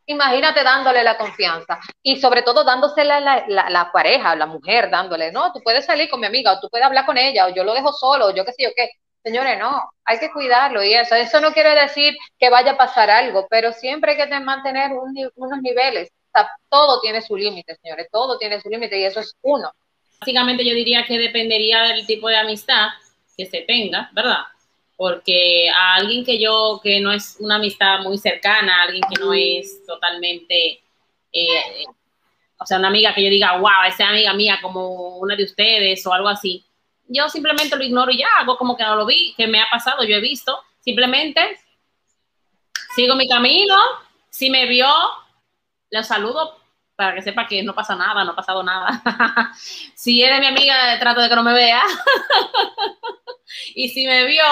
imagínate 0.09 0.62
dándole 0.64 1.03
la 1.03 1.16
confianza 1.16 1.79
y 2.03 2.21
sobre 2.21 2.42
todo 2.42 2.64
dándosela 2.64 3.21
la, 3.21 3.44
la, 3.47 3.71
la, 3.71 4.35
la 4.37 4.47
mujer, 4.47 4.90
dándole, 4.90 5.33
no, 5.33 5.53
tú 5.53 5.61
puedes 5.62 5.87
salir 5.87 6.11
con 6.11 6.21
mi 6.21 6.27
amiga 6.27 6.53
o 6.53 6.61
tú 6.61 6.68
puedes 6.68 6.87
hablar 6.87 7.07
con 7.07 7.16
ella 7.16 7.47
o 7.47 7.55
yo 7.55 7.64
lo 7.64 7.75
dejo 7.75 7.92
solo 7.92 8.27
o 8.27 8.35
yo 8.35 8.44
qué 8.44 8.53
sé 8.53 8.64
yo 8.64 8.71
qué. 8.77 8.90
Señores, 9.23 9.59
no, 9.59 9.83
hay 10.05 10.18
que 10.18 10.33
cuidarlo 10.33 10.83
y 10.83 10.94
eso. 10.94 11.14
Eso 11.14 11.40
no 11.40 11.53
quiere 11.53 11.75
decir 11.75 12.14
que 12.38 12.51
vaya 12.51 12.73
a 12.73 12.77
pasar 12.77 13.11
algo, 13.11 13.47
pero 13.51 13.73
siempre 13.73 14.12
hay 14.12 14.29
que 14.29 14.40
mantener 14.40 14.92
unos 14.92 15.61
niveles 15.61 16.11
todo 16.68 17.01
tiene 17.01 17.23
su 17.23 17.37
límite, 17.37 17.77
señores, 17.83 18.09
todo 18.11 18.38
tiene 18.38 18.61
su 18.61 18.68
límite 18.68 18.99
y 18.99 19.05
eso 19.05 19.21
es 19.21 19.37
uno. 19.42 19.73
Básicamente 20.21 20.64
yo 20.64 20.75
diría 20.75 21.05
que 21.07 21.18
dependería 21.18 21.83
del 21.83 22.07
tipo 22.07 22.29
de 22.29 22.37
amistad 22.37 22.88
que 23.37 23.47
se 23.47 23.62
tenga, 23.62 24.11
¿verdad? 24.12 24.42
Porque 24.99 25.71
a 25.71 25.95
alguien 25.95 26.25
que 26.25 26.41
yo, 26.41 26.81
que 26.83 27.01
no 27.01 27.13
es 27.13 27.37
una 27.39 27.55
amistad 27.55 28.01
muy 28.01 28.19
cercana, 28.19 28.83
alguien 28.83 29.05
que 29.09 29.21
no 29.21 29.33
es 29.33 29.87
totalmente, 29.87 30.83
eh, 31.33 31.85
o 32.59 32.67
sea, 32.67 32.79
una 32.79 32.89
amiga 32.89 33.15
que 33.15 33.23
yo 33.23 33.31
diga, 33.31 33.57
wow, 33.59 33.87
esa 33.87 34.09
amiga 34.09 34.35
mía 34.35 34.59
como 34.61 35.19
una 35.19 35.37
de 35.37 35.45
ustedes 35.45 36.05
o 36.05 36.13
algo 36.13 36.29
así, 36.29 36.65
yo 37.07 37.29
simplemente 37.29 37.77
lo 37.77 37.85
ignoro 37.85 38.11
y 38.11 38.19
ya, 38.19 38.27
hago 38.41 38.59
como 38.59 38.77
que 38.77 38.83
no 38.83 38.97
lo 38.97 39.07
vi, 39.07 39.35
que 39.37 39.47
me 39.47 39.61
ha 39.61 39.67
pasado, 39.71 40.03
yo 40.03 40.17
he 40.17 40.21
visto, 40.21 40.59
simplemente 40.81 41.59
sigo 42.97 43.15
mi 43.15 43.29
camino, 43.29 43.77
si 44.31 44.51
me 44.51 44.67
vio, 44.67 44.93
los 45.91 46.07
saludo 46.09 46.58
para 46.99 47.15
que 47.15 47.23
sepa 47.23 47.47
que 47.47 47.63
no 47.63 47.77
pasa 47.77 47.95
nada, 47.95 48.25
no 48.25 48.33
ha 48.33 48.35
pasado 48.35 48.61
nada. 48.65 49.01
si 49.95 50.21
eres 50.21 50.41
mi 50.41 50.47
amiga, 50.47 50.99
trato 50.99 51.21
de 51.21 51.29
que 51.29 51.37
no 51.37 51.45
me 51.45 51.53
vea. 51.53 51.81
y 53.77 53.89
si 53.91 54.05
me 54.05 54.27
vio, 54.27 54.43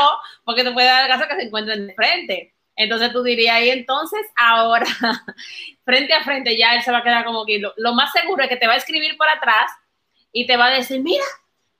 porque 0.44 0.62
te 0.62 0.70
puede 0.70 0.86
dar 0.86 1.08
caso 1.08 1.26
que 1.28 1.34
se 1.34 1.42
encuentren 1.42 1.88
de 1.88 1.94
frente. 1.94 2.54
Entonces 2.76 3.12
tú 3.12 3.24
dirías, 3.24 3.60
y 3.64 3.70
entonces 3.70 4.20
ahora, 4.36 4.86
frente 5.84 6.14
a 6.14 6.22
frente, 6.22 6.56
ya 6.56 6.76
él 6.76 6.82
se 6.82 6.92
va 6.92 6.98
a 6.98 7.02
quedar 7.02 7.24
como 7.24 7.44
que 7.44 7.58
lo, 7.58 7.94
más 7.94 8.12
seguro 8.12 8.44
es 8.44 8.48
que 8.48 8.56
te 8.56 8.68
va 8.68 8.74
a 8.74 8.76
escribir 8.76 9.16
por 9.16 9.28
atrás 9.28 9.68
y 10.30 10.46
te 10.46 10.56
va 10.56 10.66
a 10.66 10.70
decir, 10.70 11.02
mira, 11.02 11.24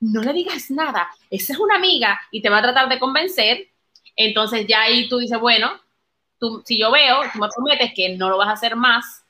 no 0.01 0.21
le 0.21 0.33
digas 0.33 0.69
nada, 0.73 1.09
esa 1.31 1.53
es 1.53 1.61
una 1.61 1.77
amiga 1.77 2.21
y 2.33 2.43
te 2.43 2.51
va 2.51 2.59
a 2.59 2.63
tratar 2.63 2.89
de 2.89 2.99
convencer, 2.99 3.69
entonces 4.17 4.67
ya 4.67 4.83
ahí 4.83 5.09
tú 5.09 5.19
dices, 5.19 5.39
bueno, 5.39 5.81
si 6.65 6.77
yo 6.77 6.91
veo, 6.91 7.21
tú 7.33 7.39
me 7.39 7.49
prometes 7.55 7.93
que 7.95 8.17
no 8.17 8.29
lo 8.29 8.37
vas 8.37 8.49
a 8.49 8.53
hacer 8.53 8.75
más. 8.75 9.26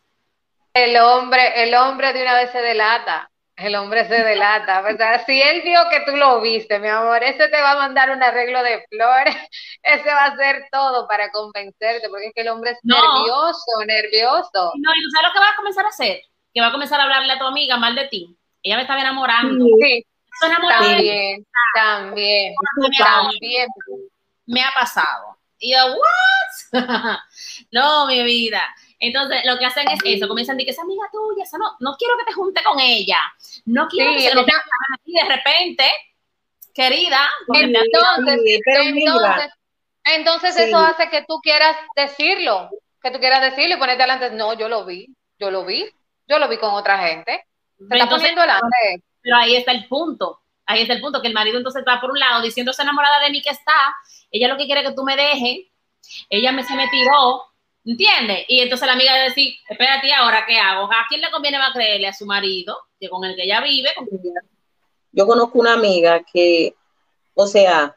El 0.76 0.94
hombre, 0.98 1.62
el 1.62 1.74
hombre 1.74 2.12
de 2.12 2.20
una 2.20 2.34
vez 2.34 2.50
se 2.50 2.60
delata. 2.60 3.30
El 3.56 3.74
hombre 3.76 4.06
se 4.06 4.22
delata, 4.22 4.82
¿verdad? 4.82 5.22
Si 5.24 5.40
él 5.40 5.62
vio 5.62 5.80
que 5.90 6.00
tú 6.00 6.14
lo 6.14 6.42
viste, 6.42 6.78
mi 6.78 6.88
amor, 6.88 7.24
ese 7.24 7.48
te 7.48 7.62
va 7.62 7.70
a 7.70 7.76
mandar 7.76 8.10
un 8.10 8.22
arreglo 8.22 8.62
de 8.62 8.84
flores, 8.90 9.34
ese 9.82 10.06
va 10.06 10.24
a 10.24 10.32
hacer 10.32 10.66
todo 10.70 11.08
para 11.08 11.30
convencerte, 11.30 12.10
porque 12.10 12.26
es 12.26 12.34
que 12.34 12.42
el 12.42 12.48
hombre 12.48 12.72
es 12.72 12.78
nervioso, 12.82 13.84
nervioso. 13.86 14.72
No, 14.74 14.90
y 14.94 15.02
tú 15.02 15.10
sabes 15.14 15.28
lo 15.28 15.32
que 15.32 15.38
va 15.38 15.50
a 15.50 15.56
comenzar 15.56 15.86
a 15.86 15.88
hacer, 15.88 16.20
que 16.52 16.60
va 16.60 16.66
a 16.66 16.72
comenzar 16.72 17.00
a 17.00 17.04
hablarle 17.04 17.32
a 17.32 17.38
tu 17.38 17.46
amiga 17.46 17.78
mal 17.78 17.94
de 17.94 18.08
ti. 18.08 18.36
Ella 18.62 18.76
me 18.76 18.82
estaba 18.82 19.00
enamorando. 19.00 19.64
Sí, 19.80 20.04
también, 20.42 21.46
también, 21.74 22.54
también. 22.98 23.72
Me 24.44 24.62
ha 24.62 24.72
pasado. 24.74 25.38
Y 25.58 25.72
yo, 25.72 25.78
¿what? 25.94 26.82
no, 27.72 28.06
mi 28.06 28.22
vida. 28.24 28.62
Entonces, 28.98 29.42
lo 29.44 29.58
que 29.58 29.66
hacen 29.66 29.88
es 29.88 30.00
eso, 30.04 30.26
comienzan 30.26 30.54
a 30.54 30.56
decir 30.56 30.66
que 30.66 30.72
esa 30.72 30.82
amiga 30.82 31.04
tuya, 31.12 31.44
esa 31.44 31.58
no, 31.58 31.76
no 31.80 31.96
quiero 31.96 32.16
que 32.18 32.24
te 32.24 32.32
junte 32.32 32.62
con 32.62 32.80
ella, 32.80 33.18
no 33.66 33.88
quiero 33.88 34.12
que 34.12 34.20
se 34.20 34.34
lo 34.34 34.44
y 35.04 35.12
de 35.12 35.24
repente, 35.24 35.84
querida. 36.74 37.28
Entonces, 37.52 38.40
entonces, 38.66 39.52
entonces 40.04 40.56
eso 40.56 40.78
hace 40.78 41.10
que 41.10 41.24
tú 41.28 41.40
quieras 41.42 41.76
decirlo, 41.94 42.70
que 43.02 43.10
tú 43.10 43.18
quieras 43.18 43.42
decirlo 43.42 43.76
y 43.76 43.78
ponerte 43.78 44.02
delante, 44.02 44.30
no, 44.30 44.54
yo 44.54 44.68
lo 44.68 44.86
vi, 44.86 45.14
yo 45.38 45.50
lo 45.50 45.64
vi, 45.66 45.86
yo 46.26 46.38
lo 46.38 46.48
vi 46.48 46.56
con 46.56 46.72
otra 46.72 46.98
gente. 47.06 47.44
Se 47.78 47.96
está 47.96 48.08
poniendo 48.08 48.40
delante. 48.40 49.04
Pero 49.20 49.36
ahí 49.36 49.56
está 49.56 49.72
el 49.72 49.86
punto, 49.88 50.40
ahí 50.64 50.82
está 50.82 50.94
el 50.94 51.00
punto, 51.00 51.20
que 51.20 51.28
el 51.28 51.34
marido 51.34 51.58
entonces 51.58 51.80
está 51.80 52.00
por 52.00 52.10
un 52.10 52.18
lado 52.18 52.40
diciéndose 52.42 52.82
enamorada 52.82 53.20
de 53.20 53.30
mí 53.30 53.42
que 53.42 53.50
está, 53.50 53.94
ella 54.30 54.48
lo 54.48 54.56
que 54.56 54.66
quiere 54.66 54.82
que 54.82 54.92
tú 54.92 55.02
me 55.02 55.16
dejes, 55.16 55.66
ella 56.30 56.52
me 56.52 56.62
se 56.62 56.74
me 56.74 56.88
tiró, 56.88 57.44
¿Entiendes? 57.86 58.44
Y 58.48 58.60
entonces 58.60 58.84
la 58.84 58.94
amiga 58.94 59.14
decir, 59.14 59.54
espérate, 59.68 60.12
¿ahora 60.12 60.44
qué 60.46 60.58
hago? 60.58 60.86
¿A 60.86 61.06
quién 61.08 61.20
le 61.20 61.30
conviene 61.30 61.58
más 61.58 61.72
creerle? 61.72 62.08
¿A 62.08 62.12
su 62.12 62.26
marido? 62.26 62.76
Que 62.98 63.08
con 63.08 63.24
el 63.24 63.36
que 63.36 63.44
ella 63.44 63.60
vive. 63.60 63.90
Yo 65.12 65.26
conozco 65.26 65.60
una 65.60 65.74
amiga 65.74 66.24
que, 66.32 66.74
o 67.34 67.46
sea, 67.46 67.96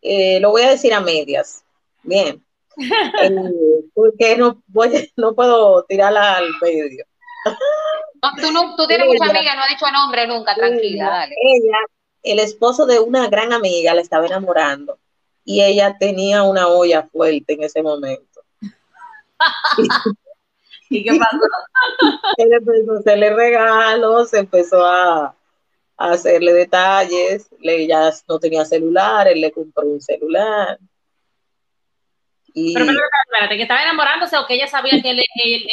eh, 0.00 0.40
lo 0.40 0.50
voy 0.50 0.62
a 0.62 0.70
decir 0.70 0.94
a 0.94 1.00
medias. 1.00 1.64
Bien. 2.02 2.44
Eh, 3.22 3.84
porque 3.92 4.38
no, 4.38 4.62
voy, 4.68 5.12
no 5.16 5.34
puedo 5.34 5.84
tirarla 5.84 6.36
al 6.36 6.48
medio. 6.62 7.04
tú, 8.40 8.52
no, 8.52 8.74
tú 8.74 8.86
tienes 8.86 9.06
mucha 9.06 9.28
amiga, 9.28 9.54
no 9.54 9.62
ha 9.62 9.68
dicho 9.68 9.90
nombre 9.90 10.26
nunca, 10.26 10.54
tranquila, 10.54 11.10
dale. 11.10 11.34
Ella, 11.42 11.76
el 12.22 12.38
esposo 12.38 12.86
de 12.86 12.98
una 12.98 13.28
gran 13.28 13.52
amiga, 13.52 13.92
la 13.92 14.00
estaba 14.00 14.24
enamorando 14.24 14.98
y 15.44 15.62
ella 15.62 15.96
tenía 15.98 16.42
una 16.42 16.68
olla 16.68 17.08
fuerte 17.12 17.54
en 17.54 17.64
ese 17.64 17.82
momento. 17.82 18.29
¿Y 20.90 21.04
qué 21.04 21.18
pasó? 21.18 21.38
Él 22.36 22.52
empezó 22.52 22.92
a 22.92 22.98
hacerle 22.98 23.34
regalos, 23.34 24.34
empezó 24.34 24.84
a, 24.84 25.34
hacerle 25.96 26.52
detalles, 26.52 27.48
le, 27.60 27.86
ya 27.86 28.10
no 28.26 28.38
tenía 28.38 28.64
celular, 28.64 29.28
él 29.28 29.42
le 29.42 29.52
compró 29.52 29.86
un 29.86 30.00
celular. 30.00 30.78
Y... 32.54 32.72
Pero, 32.72 32.86
espérate, 32.90 33.56
que 33.56 33.62
estaba 33.62 33.82
enamorándose 33.82 34.38
o 34.38 34.46
que 34.46 34.54
ella 34.54 34.66
sabía 34.66 35.00
que 35.02 35.10
él, 35.10 35.22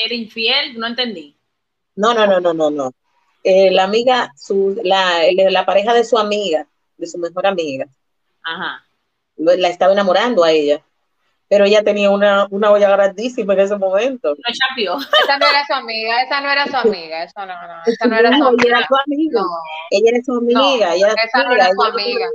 era 0.05 0.13
infiel, 0.13 0.77
no 0.77 0.85
entendí. 0.85 1.37
No, 1.95 2.13
no, 2.13 2.27
no, 2.27 2.41
no, 2.41 2.53
no, 2.53 2.69
no. 2.69 2.91
Eh, 3.41 3.71
la 3.71 3.85
amiga, 3.85 4.33
su, 4.35 4.77
la, 4.83 5.21
la 5.31 5.65
pareja 5.65 5.93
de 5.93 6.03
su 6.03 6.17
amiga, 6.17 6.67
de 6.97 7.07
su 7.07 7.17
mejor 7.17 7.47
amiga, 7.47 7.87
Ajá. 8.43 8.85
la 9.37 9.69
estaba 9.69 9.93
enamorando 9.93 10.43
a 10.43 10.51
ella 10.51 10.83
pero 11.49 11.65
ella 11.65 11.83
tenía 11.83 12.09
una, 12.09 12.47
una 12.51 12.71
olla 12.71 12.89
grandísima 12.89 13.53
en 13.53 13.59
ese 13.61 13.77
momento. 13.77 14.29
No 14.29 14.53
chapió. 14.53 14.97
Esa 14.97 15.37
no 15.37 15.45
era 15.45 15.65
su 15.65 15.73
amiga, 15.73 16.21
esa 16.23 16.41
no 16.41 16.51
era 16.51 16.67
su 16.67 16.75
amiga, 16.75 17.23
eso 17.23 17.39
no, 17.39 17.45
no, 17.45 17.81
esa 17.85 18.07
no 18.07 18.17
era 18.17 18.37
su 18.37 18.43
amiga. 18.43 18.87
Ella 18.87 18.89
era 18.89 18.91
su 18.91 18.95
amiga, 18.95 19.45
ella 19.91 20.09
era 20.11 20.23
su 20.23 20.33
amiga, 20.33 20.95
ella 20.95 21.07
era 21.07 21.23
esa 21.23 21.43
no 21.43 21.53
era 21.53 21.71
su 21.71 21.83
amiga. 21.83 22.25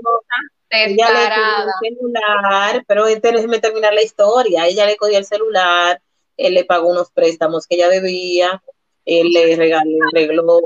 Ella 0.70 1.11
le 1.11 1.29
cogió 1.29 1.64
el 1.83 1.96
celular, 1.96 2.85
pero 2.87 3.05
déjeme 3.05 3.59
terminar 3.59 3.92
la 3.92 4.03
historia, 4.03 4.66
ella 4.66 4.87
le 4.87 4.96
cogió 4.96 5.18
el 5.18 5.27
celular, 5.27 6.01
él 6.38 6.55
le 6.55 6.64
pagó 6.64 6.88
unos 6.88 7.11
préstamos 7.11 7.66
que 7.66 7.75
ella 7.75 7.90
debía, 7.90 8.62
él 9.05 9.29
le 9.31 9.55
regaló, 9.57 9.98
arregló 10.11 10.61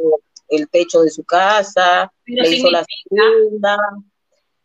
el 0.48 0.68
techo 0.68 1.00
de 1.00 1.10
su 1.10 1.24
casa, 1.24 2.12
le 2.24 2.48
hizo 2.48 2.70
la 2.70 2.84
segunda. 2.84 3.76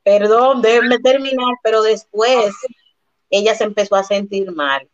Perdón, 0.03 0.61
déjeme 0.61 0.99
terminar, 0.99 1.55
pero 1.63 1.81
después 1.81 2.53
ella 3.31 3.55
se 3.55 3.63
empezó 3.63 3.95
a 3.95 4.03
sentir 4.03 4.51
mal 4.51 4.87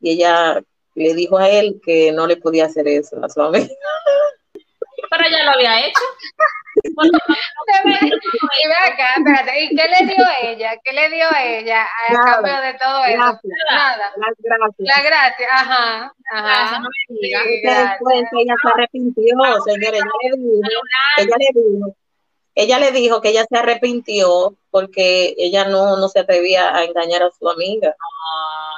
y 0.00 0.12
ella 0.12 0.62
le 0.94 1.14
dijo 1.14 1.38
a 1.38 1.48
él 1.48 1.80
que 1.84 2.12
no 2.12 2.26
le 2.26 2.36
podía 2.36 2.66
hacer 2.66 2.86
eso 2.88 3.22
a 3.22 3.28
su 3.28 3.42
amiga. 3.42 3.66
Pero 5.10 5.24
ella 5.26 5.44
lo 5.44 5.50
había 5.50 5.86
hecho. 5.86 6.00
y 9.58 9.76
qué 9.76 9.88
le 9.88 10.06
dio 10.06 10.24
ella? 10.42 10.70
¿Qué 10.82 10.92
le 10.92 11.10
dio 11.10 11.26
ella 11.38 11.84
a 11.84 12.14
cambio 12.24 12.60
de 12.62 12.74
todo 12.74 13.04
eso? 13.04 13.40
Nada. 13.70 14.12
Las 14.16 14.34
gracias. 14.38 14.78
La 14.78 15.02
gracia, 15.02 15.48
ajá. 15.50 16.14
Ajá. 16.32 16.82
después 17.08 18.24
ella 18.32 18.54
se 18.62 18.68
arrepintió, 18.74 19.36
señores. 19.66 20.00
Ella 20.22 20.38
le 20.38 20.38
dijo, 20.38 20.70
ella 21.18 21.36
le 21.38 21.48
dijo 21.60 21.96
ella 22.54 22.78
le 22.78 22.92
dijo 22.92 23.20
que 23.20 23.30
ella 23.30 23.44
se 23.48 23.56
arrepintió 23.56 24.54
porque 24.70 25.34
ella 25.38 25.64
no, 25.64 25.96
no 25.96 26.08
se 26.08 26.20
atrevía 26.20 26.74
a 26.74 26.84
engañar 26.84 27.22
a 27.22 27.30
su 27.30 27.48
amiga. 27.48 27.94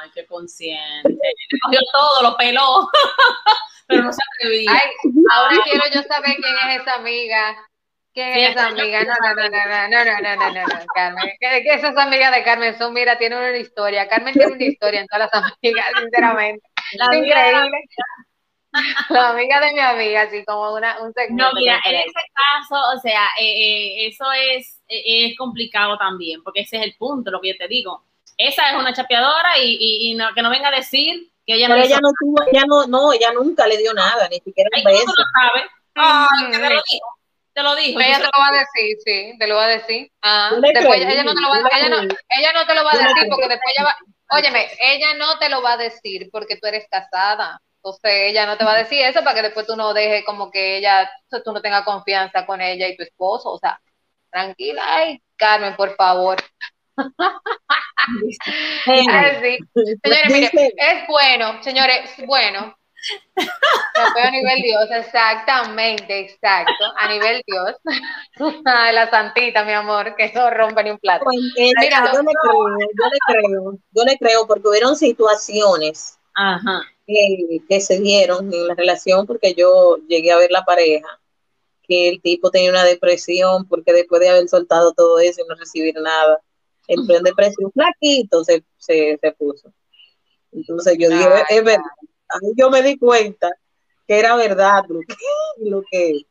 Ay, 0.03 0.11
qué 0.15 0.27
consciente. 0.27 1.09
Le 1.09 1.59
cogió 1.63 1.81
todo, 1.93 2.31
lo 2.31 2.37
peló, 2.37 2.89
pero 3.87 4.03
no 4.03 4.13
se 4.13 4.21
atrevía. 4.35 4.71
Ay, 4.71 4.91
ahora 5.33 5.57
quiero 5.65 5.85
yo 5.93 6.03
saber 6.03 6.37
quién 6.37 6.71
es 6.71 6.83
esa 6.83 6.95
amiga. 6.95 7.69
¿Quién 8.13 8.29
es 8.29 8.51
esa 8.51 8.69
amiga? 8.69 9.03
No, 9.03 9.15
no, 9.21 9.35
no, 9.35 9.49
no, 9.49 9.89
no, 9.89 9.89
no, 9.89 10.05
no, 10.05 10.37
no, 10.37 10.53
no, 10.53 10.67
no, 10.67 10.87
Carmen. 10.95 11.33
Que, 11.41 11.75
esas 11.75 11.97
amigas 11.97 12.33
de 12.33 12.45
Carmen 12.45 12.79
son, 12.79 12.93
mira, 12.93 13.19
tienen 13.19 13.39
una 13.39 13.57
historia. 13.57 14.07
Carmen 14.07 14.35
tiene 14.35 14.53
una 14.53 14.65
historia 14.65 15.01
en 15.01 15.07
todas 15.09 15.29
las 15.33 15.43
amigas, 15.43 15.87
sinceramente. 16.01 16.69
es 16.93 17.17
increíble. 17.19 17.79
La 19.11 19.31
amiga 19.31 19.61
de 19.61 19.73
mi 19.73 19.81
amiga, 19.81 20.23
así 20.23 20.45
como 20.45 20.75
una, 20.75 21.01
un 21.01 21.13
segmento. 21.13 21.45
No, 21.45 21.53
mira, 21.55 21.81
en 21.85 21.95
ese 21.95 22.21
caso, 22.35 22.75
o 22.95 23.01
sea, 23.01 23.29
eh, 23.39 23.45
eh, 23.45 24.09
eso 24.09 24.25
es, 24.33 24.83
eh, 24.89 25.27
es 25.27 25.39
complicado 25.39 25.97
también, 25.97 26.43
porque 26.43 26.63
ese 26.63 26.79
es 26.79 26.83
el 26.83 26.95
punto, 26.97 27.31
lo 27.31 27.41
que 27.41 27.51
yo 27.51 27.55
te 27.57 27.69
digo. 27.69 28.05
Esa 28.37 28.71
es 28.71 28.77
una 28.77 28.93
chapeadora 28.93 29.59
y, 29.59 29.77
y, 29.79 30.11
y 30.11 30.15
no, 30.15 30.35
que 30.35 30.43
no 30.43 30.51
venga 30.51 30.69
a 30.69 30.77
decir 30.77 31.31
que 31.47 31.55
ella 31.55 31.69
Pero 31.69 31.79
no 31.79 31.85
ella 31.85 31.99
no 32.01 32.11
tuvo, 32.19 32.37
ella 32.51 32.65
no, 32.67 32.87
no, 32.87 33.13
ella 33.13 33.33
nunca 33.33 33.67
le 33.67 33.79
dio 33.79 33.95
nada, 33.95 34.29
ni 34.29 34.39
siquiera 34.41 34.69
un 34.77 34.85
beso. 34.85 35.05
Tú 35.05 35.13
lo 35.17 35.25
sabes. 35.41 35.71
Ay, 35.95 36.51
te 36.51 36.59
lo 36.59 36.69
dijo. 36.69 37.07
Te 37.53 37.63
lo 37.63 37.75
dijo. 37.77 38.01
Ella 38.01 38.19
te 38.19 38.25
lo 38.25 38.41
va 38.41 38.49
a 38.49 38.53
decir, 38.53 38.97
sí, 39.05 39.39
te 39.39 39.47
lo 39.47 39.55
va 39.55 39.65
a 39.67 39.69
decir. 39.69 40.11
Ah, 40.23 40.51
después 40.61 41.01
ella, 41.01 41.23
no 41.23 41.35
te 41.35 41.41
lo 41.41 41.49
va, 41.49 41.59
ella, 41.79 41.89
no, 41.89 42.03
ella 42.03 42.53
no 42.53 42.67
te 42.67 42.75
lo 42.75 42.85
va 42.85 42.93
a 42.93 42.99
decir 42.99 43.29
porque 43.31 43.49
después 43.49 43.75
ella 43.77 43.87
va, 43.87 43.97
óyeme, 44.37 44.69
ella 44.81 45.15
no 45.15 45.39
te 45.39 45.49
lo 45.49 45.63
va 45.63 45.75
a 45.75 45.77
decir 45.77 46.29
porque 46.33 46.57
tú 46.57 46.67
eres 46.67 46.89
casada. 46.91 47.61
Entonces 47.85 48.31
ella 48.31 48.47
no 48.47 48.57
te 48.57 48.65
va 48.65 48.73
a 48.73 48.79
decir 48.79 49.03
eso 49.03 49.23
para 49.23 49.35
que 49.35 49.43
después 49.43 49.67
tú 49.67 49.77
no 49.77 49.93
dejes 49.93 50.25
como 50.25 50.51
que 50.51 50.79
ella, 50.79 51.11
tú 51.45 51.53
no 51.53 51.61
tengas 51.61 51.85
confianza 51.85 52.47
con 52.47 52.63
ella 52.63 52.89
y 52.89 52.97
tu 52.97 53.03
esposo. 53.03 53.51
O 53.51 53.59
sea, 53.59 53.79
tranquila, 54.31 54.83
ay, 54.87 55.23
Carmen, 55.37 55.77
por 55.77 55.95
favor. 55.95 56.39
Señores, 58.87 59.41
mire, 59.43 60.51
es 60.79 61.07
bueno, 61.09 61.63
señores, 61.63 62.11
bueno. 62.27 62.75
a 63.95 64.31
nivel 64.31 64.63
Dios, 64.63 64.91
exactamente, 64.91 66.21
exacto, 66.21 66.85
a 66.97 67.09
nivel 67.09 67.43
Dios. 67.47 67.77
la 68.65 69.11
santita, 69.11 69.63
mi 69.63 69.73
amor, 69.73 70.17
que 70.17 70.33
no 70.33 70.49
rompe 70.49 70.85
ni 70.85 70.91
un 70.91 70.99
plato. 70.99 71.25
Pues, 71.25 71.37
eh, 71.57 71.73
Mira, 71.79 72.13
yo, 72.15 72.23
le 72.23 72.33
creo, 72.33 72.79
yo 72.79 73.11
le 73.11 73.19
creo, 73.27 73.79
yo 73.91 74.05
le 74.05 74.17
creo, 74.17 74.47
porque 74.47 74.69
hubieron 74.69 74.97
situaciones 74.97 76.19
Ajá. 76.35 76.83
que, 77.07 77.81
se 77.81 78.01
dieron 78.01 78.53
en 78.53 78.69
la 78.69 78.75
relación 78.75 79.27
porque 79.27 79.55
yo 79.55 79.99
llegué 80.09 80.33
a 80.33 80.39
ver 80.39 80.51
la 80.51 80.65
pareja, 80.65 81.21
que 81.83 82.09
el 82.09 82.23
tipo 82.23 82.51
tenía 82.51 82.71
una 82.71 82.85
depresión 82.85 83.67
porque 83.69 83.93
después 83.93 84.21
de 84.21 84.31
haber 84.31 84.49
soltado 84.49 84.93
todo 84.93 85.19
eso 85.19 85.43
y 85.43 85.49
no 85.49 85.55
recibir 85.55 85.95
nada, 85.97 86.41
entró 86.89 87.17
en 87.17 87.23
depresión 87.23 87.71
flaquito, 87.73 88.45
se, 88.45 88.65
se, 88.79 89.19
puso. 89.39 89.73
Entonces 90.53 90.97
yo 90.99 91.09
dije, 91.09 91.29
es 91.51 91.65
verdad, 91.65 91.85
yo 92.57 92.71
me 92.71 92.83
di 92.83 92.99
cuenta 92.99 93.51
que 94.07 94.19
era 94.19 94.37
verdad 94.37 94.85
lo 94.89 95.01
que, 95.01 95.15
lo 95.59 95.83
que 95.91 96.27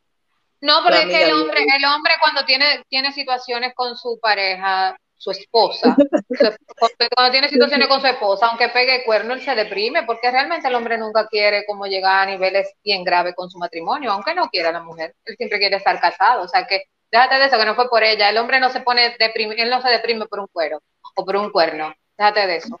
no, 0.64 0.80
pero 0.82 0.96
es 0.96 1.04
que 1.04 1.24
el 1.24 1.32
hombre, 1.34 1.60
el 1.60 1.84
hombre 1.84 2.14
cuando 2.22 2.42
tiene, 2.46 2.82
tiene 2.88 3.12
situaciones 3.12 3.74
con 3.74 3.96
su 3.96 4.18
pareja, 4.18 4.96
su 5.24 5.30
esposa, 5.30 5.96
cuando 7.14 7.32
tiene 7.32 7.48
situaciones 7.48 7.88
con 7.88 8.00
su 8.02 8.06
esposa, 8.06 8.46
aunque 8.46 8.68
pegue 8.68 9.04
cuerno, 9.04 9.32
él 9.32 9.40
se 9.40 9.54
deprime, 9.54 10.02
porque 10.02 10.30
realmente 10.30 10.68
el 10.68 10.74
hombre 10.74 10.98
nunca 10.98 11.26
quiere 11.28 11.64
como 11.64 11.86
llegar 11.86 12.28
a 12.28 12.30
niveles 12.30 12.74
bien 12.84 13.02
graves 13.02 13.34
con 13.34 13.48
su 13.48 13.58
matrimonio, 13.58 14.12
aunque 14.12 14.34
no 14.34 14.48
quiera 14.48 14.70
la 14.70 14.82
mujer, 14.82 15.14
él 15.24 15.36
siempre 15.36 15.58
quiere 15.58 15.76
estar 15.76 15.98
casado, 15.98 16.42
o 16.42 16.48
sea 16.48 16.66
que 16.66 16.82
déjate 17.10 17.36
de 17.36 17.46
eso, 17.46 17.56
que 17.56 17.64
no 17.64 17.74
fue 17.74 17.88
por 17.88 18.02
ella, 18.02 18.28
el 18.28 18.36
hombre 18.36 18.60
no 18.60 18.68
se 18.68 18.80
pone 18.80 19.16
deprime, 19.18 19.54
él 19.56 19.70
no 19.70 19.80
se 19.80 19.88
deprime 19.88 20.26
por 20.26 20.40
un 20.40 20.46
cuero 20.48 20.82
o 21.16 21.24
por 21.24 21.36
un 21.36 21.50
cuerno, 21.50 21.94
déjate 22.18 22.46
de 22.46 22.56
eso, 22.56 22.78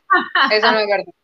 eso 0.50 0.72
no 0.72 0.78
es 0.78 0.86
verdad. 0.86 1.14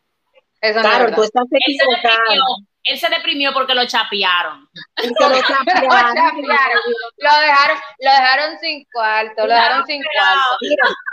Eso 0.61 0.79
claro, 0.79 0.89
no 0.89 0.93
es 0.93 0.99
verdad. 0.99 1.15
tú 1.17 1.23
estás 1.23 1.45
equivocado 1.51 2.70
él 2.83 2.99
se 2.99 3.09
deprimió 3.09 3.53
porque 3.53 3.75
lo 3.75 3.85
chapearon. 3.85 4.67
lo, 4.97 5.41
chapearon. 5.41 5.91
lo 7.17 7.39
dejaron, 7.39 7.77
lo 7.99 8.11
dejaron 8.11 8.59
sin 8.59 8.85
cuarto, 8.91 9.47
lo 9.47 9.53
dejaron 9.53 9.85
sin 9.85 10.01
cuarto. 10.03 10.57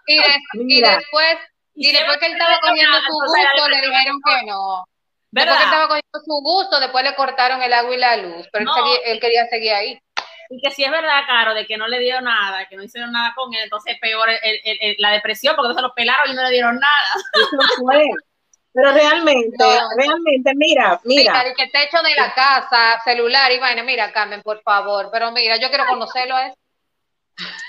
y, 0.06 0.80
después, 0.80 1.38
y 1.74 1.92
después 1.92 2.18
que 2.18 2.26
él 2.26 2.32
estaba 2.32 2.58
cogiendo 2.60 2.98
su 3.00 3.12
gusto, 3.12 3.68
le 3.68 3.80
dijeron 3.80 4.20
que 4.24 4.46
no. 4.46 4.84
Después 5.30 5.58
que 5.58 5.64
estaba 5.64 5.88
cogiendo 5.88 6.20
su 6.24 6.40
gusto, 6.42 6.80
después 6.80 7.04
le 7.04 7.14
cortaron 7.14 7.62
el 7.62 7.72
agua 7.72 7.94
y 7.94 7.98
la 7.98 8.16
luz, 8.16 8.48
pero 8.50 8.64
él, 9.04 9.20
quería 9.20 9.46
seguir 9.46 9.72
ahí. 9.72 9.98
Y 10.50 10.62
que 10.62 10.70
si 10.70 10.82
es 10.82 10.90
verdad, 10.90 11.24
Caro, 11.26 11.52
de 11.52 11.66
que 11.66 11.76
no 11.76 11.86
le 11.86 11.98
dieron 11.98 12.24
nada, 12.24 12.66
que 12.66 12.76
no 12.76 12.82
hicieron 12.82 13.12
nada 13.12 13.34
con 13.36 13.52
él, 13.52 13.64
entonces 13.64 13.98
peor 14.00 14.30
la 14.96 15.10
depresión, 15.10 15.54
porque 15.54 15.66
entonces 15.66 15.82
lo 15.82 15.94
pelaron 15.94 16.30
y 16.30 16.34
no 16.34 16.42
le 16.42 16.50
dieron 16.50 16.78
nada. 16.78 17.08
Eso 17.34 17.82
fue. 17.82 18.08
Pero 18.80 18.92
realmente, 18.92 19.64
realmente, 19.96 20.52
mira, 20.54 21.00
mira. 21.02 21.32
Mira, 21.32 21.42
el 21.48 21.56
que 21.56 21.66
te 21.66 21.82
echo 21.82 22.00
de 22.00 22.14
la 22.14 22.32
casa, 22.32 23.00
celular 23.02 23.50
y 23.50 23.58
vaina, 23.58 23.82
mira, 23.82 24.12
Carmen, 24.12 24.40
por 24.40 24.62
favor. 24.62 25.08
Pero 25.10 25.32
mira, 25.32 25.56
yo 25.56 25.68
quiero 25.68 25.84
conocerlo 25.86 26.36
a 26.36 26.54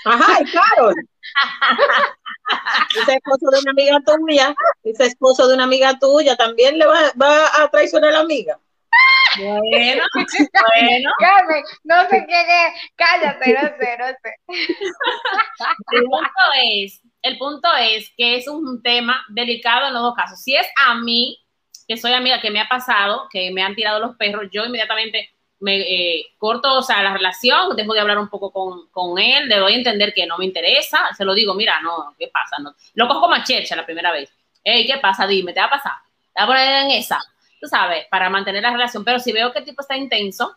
Ajá, 0.04 0.40
y 0.40 0.44
claro. 0.44 0.92
ese 3.02 3.14
esposo 3.14 3.50
de 3.50 3.58
una 3.58 3.70
amiga 3.72 3.98
tuya, 4.06 4.54
ese 4.84 5.06
esposo 5.06 5.48
de 5.48 5.54
una 5.54 5.64
amiga 5.64 5.98
tuya 5.98 6.36
también 6.36 6.78
le 6.78 6.86
va, 6.86 7.10
va 7.20 7.60
a 7.60 7.68
traicionar 7.68 8.10
a 8.10 8.12
la 8.12 8.20
amiga. 8.20 8.56
Bueno, 9.36 10.04
bueno. 10.14 11.10
Carmen, 11.18 11.64
no 11.82 12.08
sé 12.08 12.24
qué, 12.28 12.72
cállate, 12.94 13.52
no 13.52 13.60
sé, 13.60 13.98
no 13.98 14.06
sé. 14.06 14.36
El 15.90 16.04
punto 16.04 16.30
es 16.62 17.00
el 17.22 17.38
punto 17.38 17.68
es 17.78 18.12
que 18.16 18.36
es 18.36 18.48
un 18.48 18.82
tema 18.82 19.24
delicado 19.28 19.86
en 19.86 19.94
los 19.94 20.02
dos 20.02 20.14
casos. 20.14 20.40
Si 20.42 20.56
es 20.56 20.66
a 20.86 20.94
mí, 20.94 21.38
que 21.86 21.96
soy 21.96 22.12
amiga, 22.12 22.40
que 22.40 22.50
me 22.50 22.60
ha 22.60 22.68
pasado, 22.68 23.28
que 23.30 23.50
me 23.50 23.62
han 23.62 23.74
tirado 23.74 24.00
los 24.00 24.16
perros, 24.16 24.48
yo 24.52 24.64
inmediatamente 24.64 25.30
me 25.60 25.76
eh, 25.80 26.26
corto, 26.38 26.78
o 26.78 26.82
sea, 26.82 27.02
la 27.02 27.12
relación, 27.12 27.76
dejo 27.76 27.92
de 27.92 28.00
hablar 28.00 28.18
un 28.18 28.28
poco 28.28 28.50
con, 28.50 29.18
él, 29.18 29.48
le 29.48 29.56
doy 29.56 29.74
a 29.74 29.76
entender 29.76 30.14
que 30.14 30.26
no 30.26 30.38
me 30.38 30.46
interesa, 30.46 31.10
se 31.14 31.24
lo 31.24 31.34
digo, 31.34 31.54
mira, 31.54 31.80
no, 31.82 32.14
¿qué 32.18 32.28
pasa? 32.28 32.56
No. 32.58 32.74
Lo 32.94 33.06
cojo 33.06 33.20
como 33.20 33.34
a 33.34 33.44
checha 33.44 33.76
la 33.76 33.84
primera 33.84 34.10
vez. 34.10 34.32
Hey, 34.64 34.86
¿qué 34.86 34.98
pasa? 34.98 35.26
Dime, 35.26 35.52
¿te 35.52 35.60
va 35.60 35.66
a 35.66 35.70
pasar? 35.70 35.92
¿Te 36.34 36.40
va 36.40 36.44
a 36.44 36.46
poner 36.46 36.84
en 36.84 36.90
esa? 36.92 37.20
Tú 37.60 37.66
sabes, 37.66 38.06
para 38.10 38.30
mantener 38.30 38.62
la 38.62 38.70
relación. 38.70 39.04
Pero 39.04 39.18
si 39.18 39.32
veo 39.32 39.52
que 39.52 39.58
el 39.58 39.66
tipo 39.66 39.82
está 39.82 39.96
intenso 39.96 40.56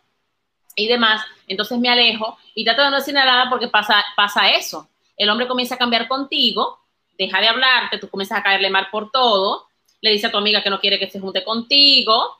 y 0.74 0.88
demás, 0.88 1.22
entonces 1.46 1.78
me 1.78 1.90
alejo 1.90 2.38
y 2.54 2.64
trato 2.64 2.82
de 2.82 2.90
no 2.90 2.96
decir 2.96 3.12
nada 3.12 3.50
porque 3.50 3.68
pasa, 3.68 4.02
pasa 4.16 4.48
eso 4.50 4.88
el 5.16 5.30
hombre 5.30 5.48
comienza 5.48 5.74
a 5.74 5.78
cambiar 5.78 6.08
contigo, 6.08 6.80
deja 7.16 7.40
de 7.40 7.48
hablarte, 7.48 7.98
tú 7.98 8.08
comienzas 8.08 8.38
a 8.38 8.42
caerle 8.42 8.70
mal 8.70 8.88
por 8.90 9.10
todo, 9.10 9.68
le 10.00 10.10
dice 10.10 10.26
a 10.26 10.30
tu 10.30 10.38
amiga 10.38 10.62
que 10.62 10.70
no 10.70 10.80
quiere 10.80 10.98
que 10.98 11.08
se 11.08 11.20
junte 11.20 11.44
contigo, 11.44 12.36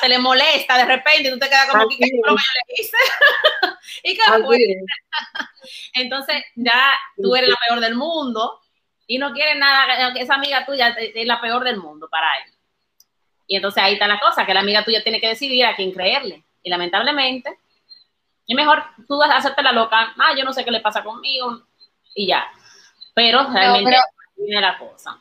se 0.00 0.08
le 0.08 0.18
molesta 0.18 0.76
de 0.76 0.84
repente 0.84 1.28
y 1.28 1.32
tú 1.32 1.38
te 1.38 1.48
quedas 1.48 1.68
como, 1.70 1.88
que 1.88 1.96
¿qué 1.96 2.06
yo 2.06 2.34
le 2.34 2.82
hice? 2.82 2.96
¿Y 4.04 4.14
qué 4.14 4.22
fue? 4.44 4.58
Entonces 5.94 6.44
ya 6.54 6.92
tú 7.16 7.34
eres 7.34 7.50
la 7.50 7.56
peor 7.66 7.80
del 7.80 7.96
mundo 7.96 8.60
y 9.06 9.18
no 9.18 9.32
quiere 9.32 9.56
nada, 9.56 10.12
esa 10.16 10.34
amiga 10.34 10.64
tuya 10.66 10.88
es 10.90 11.26
la 11.26 11.40
peor 11.40 11.64
del 11.64 11.78
mundo 11.78 12.08
para 12.08 12.28
él. 12.38 12.52
Y 13.46 13.56
entonces 13.56 13.82
ahí 13.82 13.94
está 13.94 14.06
la 14.06 14.20
cosa, 14.20 14.44
que 14.44 14.52
la 14.52 14.60
amiga 14.60 14.84
tuya 14.84 15.02
tiene 15.02 15.20
que 15.20 15.28
decidir 15.28 15.64
a 15.64 15.74
quién 15.74 15.90
creerle. 15.92 16.44
Y 16.62 16.68
lamentablemente, 16.68 17.58
y 18.48 18.54
mejor 18.54 18.82
tú 19.06 19.22
hacerte 19.22 19.62
la 19.62 19.72
loca, 19.72 20.14
ah, 20.18 20.34
yo 20.36 20.42
no 20.42 20.54
sé 20.54 20.64
qué 20.64 20.70
le 20.70 20.80
pasa 20.80 21.04
conmigo 21.04 21.62
y 22.14 22.26
ya. 22.26 22.46
Pero 23.14 23.46
realmente 23.52 23.96
no, 24.38 24.60
la 24.60 24.78
cosa. 24.78 25.18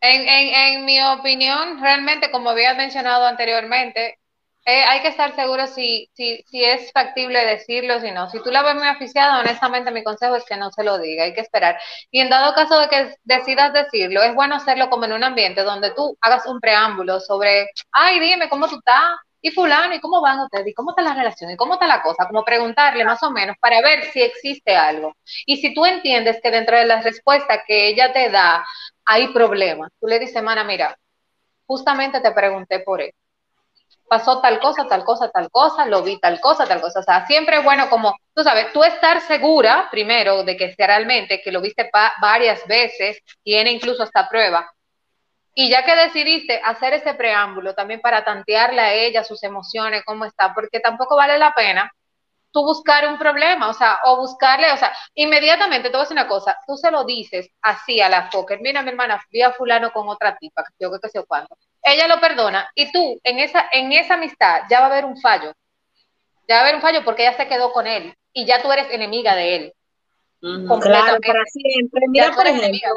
En, 0.00 0.28
en, 0.28 0.54
en, 0.54 0.84
mi 0.84 1.02
opinión, 1.02 1.80
realmente, 1.80 2.30
como 2.30 2.50
había 2.50 2.74
mencionado 2.74 3.26
anteriormente, 3.26 4.18
eh, 4.66 4.84
hay 4.84 5.02
que 5.02 5.08
estar 5.08 5.34
seguro 5.34 5.66
si, 5.66 6.08
si, 6.14 6.44
si 6.48 6.64
es 6.64 6.92
factible 6.92 7.44
decirlo, 7.44 8.00
si 8.00 8.12
no. 8.12 8.30
Si 8.30 8.40
tú 8.40 8.52
la 8.52 8.62
ves 8.62 8.76
muy 8.76 8.86
aficiada, 8.86 9.40
honestamente 9.40 9.90
mi 9.90 10.04
consejo 10.04 10.36
es 10.36 10.44
que 10.44 10.56
no 10.56 10.70
se 10.70 10.84
lo 10.84 10.98
diga, 10.98 11.24
hay 11.24 11.34
que 11.34 11.40
esperar. 11.40 11.76
Y 12.12 12.20
en 12.20 12.30
dado 12.30 12.54
caso 12.54 12.78
de 12.78 12.88
que 12.88 13.14
decidas 13.24 13.72
decirlo, 13.72 14.22
es 14.22 14.34
bueno 14.34 14.54
hacerlo 14.54 14.88
como 14.90 15.06
en 15.06 15.12
un 15.14 15.24
ambiente 15.24 15.64
donde 15.64 15.90
tú 15.92 16.16
hagas 16.20 16.46
un 16.46 16.60
preámbulo 16.60 17.18
sobre, 17.18 17.68
ay, 17.90 18.20
dime 18.20 18.48
cómo 18.48 18.68
tú 18.68 18.76
estás, 18.76 19.16
y 19.44 19.50
fulano, 19.50 19.94
¿y 19.94 20.00
cómo 20.00 20.22
van 20.22 20.40
ustedes? 20.40 20.68
¿Y 20.68 20.72
cómo 20.72 20.92
está 20.92 21.02
la 21.02 21.12
relación? 21.12 21.50
¿Y 21.50 21.56
cómo 21.56 21.74
está 21.74 21.86
la 21.86 22.00
cosa? 22.00 22.26
Como 22.26 22.42
preguntarle 22.46 23.04
más 23.04 23.22
o 23.22 23.30
menos 23.30 23.56
para 23.60 23.82
ver 23.82 24.04
si 24.10 24.22
existe 24.22 24.74
algo. 24.74 25.14
Y 25.44 25.58
si 25.58 25.74
tú 25.74 25.84
entiendes 25.84 26.40
que 26.42 26.50
dentro 26.50 26.78
de 26.78 26.86
las 26.86 27.04
respuestas 27.04 27.60
que 27.66 27.88
ella 27.88 28.10
te 28.10 28.30
da 28.30 28.64
hay 29.04 29.28
problemas, 29.34 29.90
tú 30.00 30.06
le 30.06 30.18
dices, 30.18 30.42
mana, 30.42 30.64
mira, 30.64 30.96
justamente 31.66 32.22
te 32.22 32.32
pregunté 32.32 32.80
por 32.80 33.02
eso. 33.02 33.18
Pasó 34.08 34.40
tal 34.40 34.58
cosa, 34.60 34.88
tal 34.88 35.04
cosa, 35.04 35.30
tal 35.30 35.50
cosa, 35.50 35.84
lo 35.84 36.02
vi 36.02 36.18
tal 36.18 36.40
cosa, 36.40 36.66
tal 36.66 36.80
cosa. 36.80 37.00
O 37.00 37.02
sea, 37.02 37.26
siempre 37.26 37.58
es 37.58 37.64
bueno 37.64 37.90
como, 37.90 38.16
tú 38.34 38.42
sabes, 38.42 38.72
tú 38.72 38.82
estar 38.82 39.20
segura 39.20 39.88
primero 39.90 40.42
de 40.42 40.56
que 40.56 40.74
realmente, 40.78 41.42
que 41.42 41.52
lo 41.52 41.60
viste 41.60 41.90
varias 42.18 42.66
veces, 42.66 43.18
tiene 43.42 43.72
incluso 43.72 44.04
hasta 44.04 44.26
prueba, 44.26 44.72
y 45.54 45.70
ya 45.70 45.84
que 45.84 45.94
decidiste 45.94 46.60
hacer 46.64 46.94
ese 46.94 47.14
preámbulo 47.14 47.74
también 47.74 48.00
para 48.00 48.24
tantearle 48.24 48.80
a 48.80 48.92
ella 48.92 49.24
sus 49.24 49.42
emociones, 49.42 50.02
cómo 50.04 50.24
está, 50.24 50.52
porque 50.52 50.80
tampoco 50.80 51.16
vale 51.16 51.38
la 51.38 51.54
pena 51.54 51.90
tú 52.50 52.62
buscar 52.62 53.08
un 53.08 53.18
problema, 53.18 53.68
o 53.68 53.74
sea, 53.74 53.98
o 54.04 54.16
buscarle, 54.16 54.70
o 54.70 54.76
sea, 54.76 54.96
inmediatamente, 55.14 55.88
te 55.88 55.96
voy 55.96 56.02
a 56.02 56.04
decir 56.04 56.16
una 56.16 56.28
cosa, 56.28 56.56
tú 56.66 56.76
se 56.76 56.88
lo 56.92 57.04
dices 57.04 57.50
así 57.60 58.00
a 58.00 58.08
la 58.08 58.30
Fokker, 58.30 58.60
mira 58.60 58.80
mi 58.80 58.90
hermana, 58.90 59.20
vi 59.30 59.42
a 59.42 59.50
fulano 59.50 59.90
con 59.90 60.08
otra 60.08 60.36
tipa, 60.36 60.62
yo 60.78 60.92
que 61.00 61.08
sé 61.08 61.24
cuánto, 61.26 61.56
ella 61.82 62.06
lo 62.06 62.20
perdona, 62.20 62.70
y 62.76 62.92
tú, 62.92 63.20
en 63.24 63.40
esa, 63.40 63.68
en 63.72 63.90
esa 63.90 64.14
amistad, 64.14 64.62
ya 64.70 64.78
va 64.78 64.86
a 64.86 64.90
haber 64.90 65.04
un 65.04 65.20
fallo, 65.20 65.52
ya 66.46 66.54
va 66.54 66.60
a 66.60 66.62
haber 66.62 66.76
un 66.76 66.80
fallo 66.80 67.04
porque 67.04 67.26
ella 67.26 67.36
se 67.36 67.48
quedó 67.48 67.72
con 67.72 67.88
él, 67.88 68.14
y 68.32 68.46
ya 68.46 68.62
tú 68.62 68.70
eres 68.70 68.88
enemiga 68.92 69.34
de 69.34 69.56
él. 69.56 69.72
Claro, 70.40 71.18
para 71.26 71.44
siempre. 71.46 72.02
Mira, 72.08 72.32
por 72.32 72.46
ejemplo, 72.46 72.90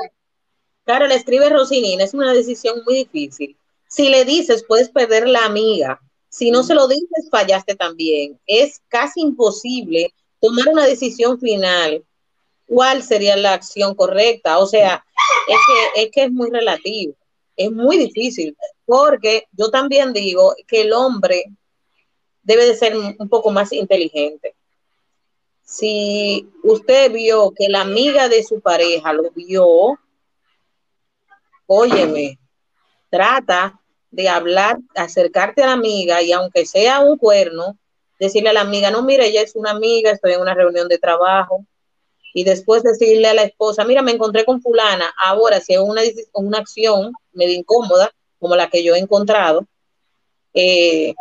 Claro, 0.87 1.05
le 1.05 1.15
escribe 1.15 1.49
Rosinina, 1.49 2.05
es 2.05 2.13
una 2.13 2.33
decisión 2.33 2.81
muy 2.85 2.95
difícil. 2.95 3.57
Si 3.89 4.07
le 4.07 4.23
dices, 4.23 4.63
puedes 4.65 4.87
perder 4.87 5.27
la 5.27 5.43
amiga. 5.43 5.99
Si 6.29 6.49
no 6.49 6.63
se 6.63 6.75
lo 6.75 6.87
dices, 6.87 7.27
fallaste 7.29 7.75
también. 7.75 8.39
Es 8.47 8.81
casi 8.87 9.19
imposible 9.19 10.13
tomar 10.39 10.69
una 10.69 10.85
decisión 10.85 11.41
final. 11.41 12.05
¿Cuál 12.67 13.03
sería 13.03 13.35
la 13.35 13.51
acción 13.51 13.95
correcta? 13.95 14.59
O 14.59 14.65
sea, 14.65 15.05
es 15.49 15.57
que 15.67 16.03
es, 16.03 16.09
que 16.09 16.23
es 16.23 16.31
muy 16.31 16.49
relativo. 16.51 17.15
Es 17.57 17.69
muy 17.69 17.97
difícil, 17.97 18.55
porque 18.85 19.43
yo 19.51 19.69
también 19.69 20.13
digo 20.13 20.55
que 20.67 20.83
el 20.83 20.93
hombre 20.93 21.43
debe 22.43 22.65
de 22.65 22.77
ser 22.77 22.95
un 22.95 23.27
poco 23.27 23.51
más 23.51 23.73
inteligente. 23.73 24.55
Si 25.65 26.47
usted 26.63 27.11
vio 27.11 27.51
que 27.51 27.67
la 27.67 27.81
amiga 27.81 28.29
de 28.29 28.41
su 28.41 28.61
pareja 28.61 29.11
lo 29.11 29.31
vio, 29.31 29.99
óyeme, 31.67 32.39
trata 33.09 33.79
de 34.09 34.29
hablar, 34.29 34.79
acercarte 34.95 35.63
a 35.63 35.67
la 35.67 35.73
amiga 35.73 36.21
y 36.21 36.31
aunque 36.31 36.65
sea 36.65 37.01
un 37.01 37.17
cuerno, 37.17 37.77
decirle 38.19 38.49
a 38.49 38.53
la 38.53 38.61
amiga, 38.61 38.89
no, 38.89 39.03
mire, 39.03 39.27
ella 39.27 39.41
es 39.41 39.55
una 39.55 39.71
amiga, 39.71 40.11
estoy 40.11 40.33
en 40.33 40.41
una 40.41 40.53
reunión 40.53 40.87
de 40.87 40.97
trabajo. 40.97 41.65
Y 42.33 42.43
después 42.43 42.83
decirle 42.83 43.27
a 43.27 43.33
la 43.33 43.43
esposa, 43.43 43.83
mira, 43.83 44.01
me 44.01 44.11
encontré 44.11 44.45
con 44.45 44.61
fulana, 44.61 45.13
ahora 45.17 45.59
si 45.59 45.73
es 45.73 45.79
una, 45.79 46.01
una 46.33 46.59
acción 46.59 47.11
medio 47.33 47.55
incómoda, 47.55 48.11
como 48.39 48.55
la 48.55 48.69
que 48.69 48.83
yo 48.83 48.95
he 48.95 48.99
encontrado, 48.99 49.65
eh, 50.53 51.15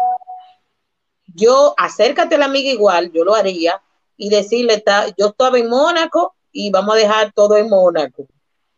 yo 1.35 1.75
acércate 1.77 2.35
a 2.35 2.39
la 2.39 2.47
amiga 2.47 2.71
igual, 2.71 3.13
yo 3.13 3.25
lo 3.25 3.35
haría, 3.35 3.81
y 4.17 4.31
decirle, 4.31 4.83
yo 5.19 5.27
estaba 5.27 5.59
en 5.59 5.69
Mónaco 5.69 6.35
y 6.53 6.71
vamos 6.71 6.95
a 6.95 6.99
dejar 6.99 7.33
todo 7.33 7.57
en 7.57 7.69
Mónaco. 7.69 8.27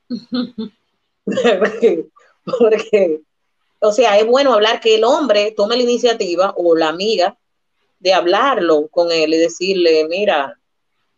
porque, 2.59 3.21
o 3.81 3.93
sea, 3.93 4.19
es 4.19 4.27
bueno 4.27 4.53
hablar 4.53 4.81
que 4.81 4.97
el 4.97 5.05
hombre 5.05 5.53
tome 5.57 5.77
la 5.77 5.83
iniciativa 5.83 6.55
o 6.57 6.77
la 6.77 6.89
amiga 6.89 7.37
de 7.99 8.15
hablarlo 8.15 8.89
con 8.89 9.11
él 9.11 9.35
y 9.35 9.39
decirle, 9.39 10.07
mira, 10.09 10.59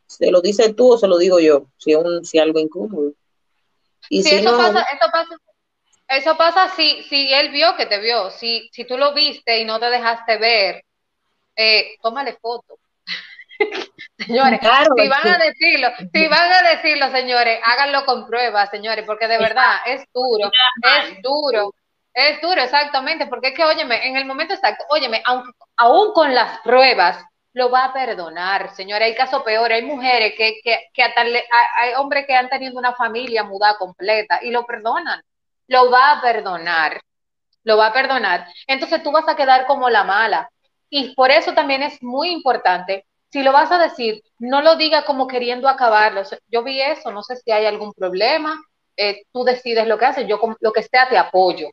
se 0.07 0.31
lo 0.31 0.41
dices 0.41 0.75
tú 0.75 0.93
o 0.93 0.99
se 0.99 1.07
lo 1.07 1.19
digo 1.19 1.39
yo, 1.41 1.67
si 1.77 1.93
es 1.93 1.99
un, 1.99 2.25
si 2.25 2.39
algo 2.39 2.59
incómodo. 2.59 3.13
Y 4.09 4.23
si 4.23 4.35
eso, 4.35 4.57
pasa, 4.57 4.81
eso 4.81 5.11
pasa, 5.13 5.37
eso 6.09 6.37
pasa 6.37 6.75
si, 6.75 7.03
si 7.05 7.33
él 7.33 7.51
vio 7.51 7.77
que 7.77 7.87
te 7.87 8.01
vio, 8.01 8.31
si, 8.31 8.69
si 8.73 8.85
tú 8.85 8.97
lo 8.97 9.15
viste 9.15 9.61
y 9.61 9.65
no 9.65 9.79
te 9.79 9.87
dejaste 9.87 10.39
ver, 10.39 10.85
eh, 11.55 11.97
tómale 12.03 12.37
foto. 12.41 12.79
Señores, 14.27 14.61
si 14.61 15.09
van 15.09 15.29
a 15.29 15.39
decirlo, 15.39 15.89
si 16.13 16.29
van 16.29 16.53
a 16.53 16.63
decirlo, 16.71 17.11
señores, 17.11 17.61
háganlo 17.65 18.05
con 18.05 18.27
pruebas, 18.27 18.71
señores, 18.71 19.05
porque 19.07 19.27
de 19.27 19.39
verdad 19.39 19.79
es 19.87 20.05
duro, 20.13 20.51
es 20.83 21.23
duro, 21.23 21.75
es 22.13 22.41
duro, 22.41 22.61
exactamente, 22.61 23.27
porque 23.27 23.49
es 23.49 23.55
que, 23.55 23.65
óyeme, 23.65 24.07
en 24.07 24.17
el 24.17 24.27
momento 24.27 24.55
exacto, 24.55 24.85
óyeme, 24.91 25.23
aunque, 25.25 25.51
aún 25.77 26.13
con 26.13 26.35
las 26.35 26.61
pruebas, 26.61 27.19
lo 27.53 27.71
va 27.71 27.87
a 27.87 27.93
perdonar, 27.93 28.75
señores, 28.75 29.07
hay 29.07 29.15
casos 29.15 29.43
peores, 29.43 29.79
hay 29.79 29.87
mujeres 29.87 30.35
que, 30.37 30.61
que, 30.63 30.89
que 30.93 31.03
hay 31.03 31.95
hombres 31.97 32.27
que 32.27 32.35
han 32.35 32.49
tenido 32.49 32.79
una 32.79 32.95
familia 32.95 33.43
mudada 33.43 33.77
completa 33.79 34.39
y 34.43 34.51
lo 34.51 34.65
perdonan, 34.67 35.21
lo 35.67 35.91
va 35.91 36.13
a 36.13 36.21
perdonar, 36.21 37.01
lo 37.65 37.77
va 37.77 37.87
a 37.87 37.93
perdonar, 37.93 38.47
entonces 38.67 39.03
tú 39.03 39.11
vas 39.11 39.27
a 39.29 39.35
quedar 39.37 39.67
como 39.67 39.89
la 39.89 40.05
mala, 40.05 40.51
y 40.91 41.15
por 41.15 41.31
eso 41.31 41.55
también 41.55 41.83
es 41.83 42.03
muy 42.03 42.31
importante 42.31 43.07
si 43.31 43.43
lo 43.43 43.53
vas 43.53 43.71
a 43.71 43.79
decir, 43.79 44.23
no 44.39 44.61
lo 44.63 44.77
diga 44.77 45.05
como 45.05 45.27
queriendo 45.27 45.69
acabarlo. 45.69 46.23
Yo 46.49 46.63
vi 46.63 46.81
eso, 46.81 47.13
no 47.13 47.23
sé 47.23 47.37
si 47.37 47.53
hay 47.53 47.67
algún 47.67 47.93
problema, 47.95 48.61
eh, 48.97 49.23
tú 49.33 49.45
decides 49.45 49.87
lo 49.87 49.99
que 49.99 50.07
haces, 50.07 50.27
yo 50.27 50.41
lo 50.61 50.73
que 50.73 50.83
sea 50.83 51.09
te 51.09 51.17
apoyo. 51.17 51.69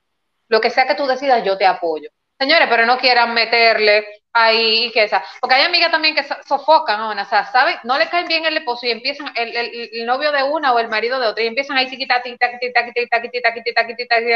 Lo 0.49 0.62
que 0.62 0.70
sea 0.70 0.88
que 0.88 0.95
tú 0.95 1.05
decidas, 1.08 1.43
yo 1.43 1.58
te 1.58 1.66
apoyo. 1.66 2.10
Señores, 2.39 2.68
pero 2.70 2.86
no 2.86 2.97
quieran 2.97 3.34
meterle 3.34 4.05
ahí 4.32 4.91
que 4.91 5.05
esa, 5.05 5.24
porque 5.41 5.55
hay 5.55 5.64
amigas 5.64 5.89
también 5.89 6.14
que 6.14 6.24
sofocan 6.47 7.01
o 7.01 7.26
sea, 7.26 7.51
¿saben? 7.51 7.78
No 7.84 7.97
le 7.97 8.08
caen 8.10 8.28
bien 8.28 8.45
el 8.45 8.58
esposo 8.58 8.86
y 8.86 8.91
empiezan 8.91 9.34
el, 9.36 9.55
el, 9.55 10.05
novio 10.05 10.32
de 10.32 10.43
una 10.43 10.72
o 10.74 10.80
el 10.80 10.88
marido 10.88 11.20
de 11.20 11.26
otra 11.26 11.43
y 11.43 11.47
empiezan 11.47 11.78
ahí 11.78 11.89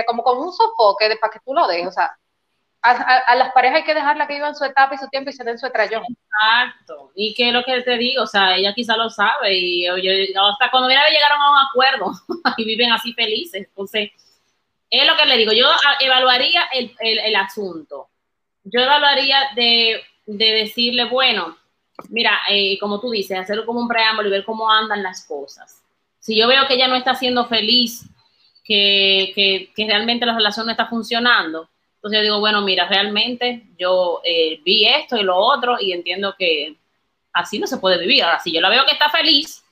como 0.07 0.23
con 0.23 0.39
un 0.39 0.51
sofoque 0.51 1.15
para 1.21 1.31
que 1.31 1.39
tú 1.45 1.53
lo 1.53 1.67
dejes, 1.67 1.87
o 1.87 1.91
sea, 1.91 2.11
a, 2.81 3.35
las 3.35 3.51
parejas 3.53 3.77
hay 3.77 3.83
que 3.83 3.93
dejarla 3.93 4.27
que 4.27 4.33
vivan 4.33 4.55
su 4.55 4.65
etapa 4.65 4.95
y 4.95 4.97
su 4.97 5.07
tiempo 5.07 5.29
y 5.29 5.33
se 5.33 5.43
den 5.43 5.59
su 5.59 5.67
estrellón. 5.67 6.03
Exacto. 6.03 7.11
Y 7.15 7.33
que 7.35 7.49
es 7.49 7.53
lo 7.53 7.63
que 7.63 7.81
te 7.81 7.97
digo, 7.97 8.23
o 8.23 8.27
sea, 8.27 8.55
ella 8.55 8.73
quizá 8.73 8.97
lo 8.97 9.09
sabe 9.09 9.55
y 9.55 9.87
hasta 9.87 10.71
cuando 10.71 10.89
mira 10.89 11.01
llegaron 11.09 11.41
a 11.41 11.51
un 11.51 11.57
acuerdo 11.69 12.11
y 12.57 12.65
viven 12.65 12.91
así 12.91 13.13
felices. 13.13 13.67
Entonces, 13.67 14.11
es 14.89 15.07
lo 15.07 15.15
que 15.15 15.25
le 15.25 15.37
digo, 15.37 15.53
yo 15.53 15.67
evaluaría 15.99 16.63
el, 16.73 16.93
el, 16.99 17.35
asunto. 17.35 18.09
Yo 18.63 18.81
evaluaría 18.81 19.37
de, 19.55 20.01
de 20.25 20.45
decirle, 20.51 21.05
bueno, 21.05 21.57
mira, 22.09 22.39
eh, 22.49 22.77
como 22.79 22.99
tú 22.99 23.11
dices, 23.11 23.37
hacerlo 23.37 23.65
como 23.65 23.79
un 23.79 23.87
preámbulo 23.87 24.27
y 24.27 24.31
ver 24.31 24.43
cómo 24.43 24.69
andan 24.69 25.03
las 25.03 25.25
cosas. 25.25 25.83
Si 26.19 26.35
yo 26.35 26.47
veo 26.47 26.67
que 26.67 26.73
ella 26.73 26.87
no 26.87 26.95
está 26.95 27.15
siendo 27.15 27.45
feliz, 27.45 28.09
que, 28.63 29.33
que 29.75 29.85
realmente 29.85 30.25
la 30.25 30.35
relación 30.35 30.65
no 30.65 30.71
está 30.71 30.87
funcionando, 30.87 31.69
entonces 32.01 32.17
yo 32.17 32.23
digo, 32.23 32.39
bueno, 32.39 32.61
mira, 32.61 32.87
realmente 32.87 33.61
yo 33.77 34.21
eh, 34.23 34.59
vi 34.65 34.87
esto 34.87 35.17
y 35.17 35.23
lo 35.23 35.37
otro 35.37 35.77
y 35.79 35.91
entiendo 35.91 36.33
que 36.35 36.75
así 37.31 37.59
no 37.59 37.67
se 37.67 37.77
puede 37.77 37.99
vivir. 37.99 38.23
Ahora, 38.23 38.39
si 38.39 38.51
yo 38.51 38.59
la 38.59 38.69
veo 38.69 38.87
que 38.87 38.93
está 38.93 39.11
feliz, 39.11 39.63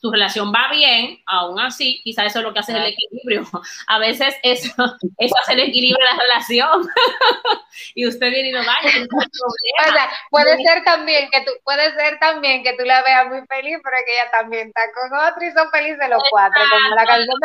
su 0.00 0.10
relación 0.10 0.50
va 0.50 0.70
bien, 0.70 1.22
aún 1.26 1.60
así, 1.60 2.00
quizás 2.02 2.24
eso 2.24 2.38
es 2.38 2.44
lo 2.46 2.54
que 2.54 2.60
hace 2.60 2.72
el 2.72 2.86
equilibrio. 2.86 3.42
A 3.86 3.98
veces 3.98 4.34
eso, 4.42 4.72
eso 5.18 5.34
hace 5.42 5.52
el 5.52 5.60
equilibrio 5.60 5.98
de 5.98 6.16
la 6.16 6.22
relación. 6.22 6.88
y 7.94 8.08
usted 8.08 8.30
viene 8.30 8.48
y 8.48 8.52
no 8.52 8.60
vaya, 8.60 8.90
O 9.04 9.92
sea, 9.92 10.10
puede 10.30 10.56
ser 10.64 10.84
también 10.84 11.28
que 11.30 11.42
tú, 11.42 11.50
puede 11.64 11.92
ser 11.92 12.18
también 12.18 12.62
que 12.62 12.72
tú 12.78 12.84
la 12.86 13.02
veas 13.02 13.26
muy 13.26 13.46
feliz, 13.46 13.76
pero 13.84 13.96
que 14.06 14.14
ella 14.14 14.30
también 14.30 14.68
está 14.68 14.80
con 14.94 15.18
otro 15.18 15.44
y 15.44 15.52
son 15.52 15.70
felices 15.70 16.08
los 16.08 16.22
cuatro, 16.30 16.62
como 16.70 16.94
la 16.94 17.04
canción. 17.04 17.36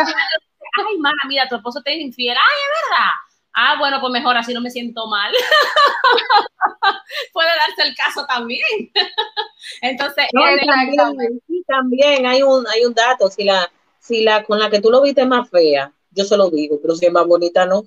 Ay, 0.88 0.98
mana, 0.98 1.22
mira, 1.28 1.46
tu 1.50 1.58
esposo 1.58 1.82
te 1.82 1.92
es 1.92 2.00
infiel. 2.00 2.38
Ay, 2.38 2.60
es 2.64 2.90
verdad 2.90 3.12
Ah, 3.54 3.76
bueno, 3.80 4.00
pues 4.00 4.12
mejor 4.12 4.38
así 4.38 4.54
no 4.54 4.62
me 4.62 4.70
siento 4.70 5.08
mal. 5.08 5.34
Puede 7.34 7.50
darse 7.50 7.90
el 7.90 7.96
caso 7.96 8.26
también. 8.26 8.62
Entonces, 9.82 10.26
también, 10.32 11.42
también, 11.68 12.26
hay 12.26 12.44
un 12.44 12.66
hay 12.68 12.86
un 12.86 12.94
dato, 12.94 13.30
si 13.30 13.44
la 13.44 13.70
si 14.00 14.24
la 14.24 14.44
con 14.44 14.60
la 14.60 14.70
que 14.70 14.82
tú 14.82 14.90
lo 14.90 15.02
viste 15.02 15.26
más 15.26 15.50
fea, 15.50 15.92
yo 16.12 16.24
se 16.24 16.38
lo 16.38 16.50
digo, 16.50 16.80
pero 16.82 16.96
si 16.96 17.06
es 17.06 17.12
más 17.12 17.26
bonita 17.26 17.66
no. 17.66 17.84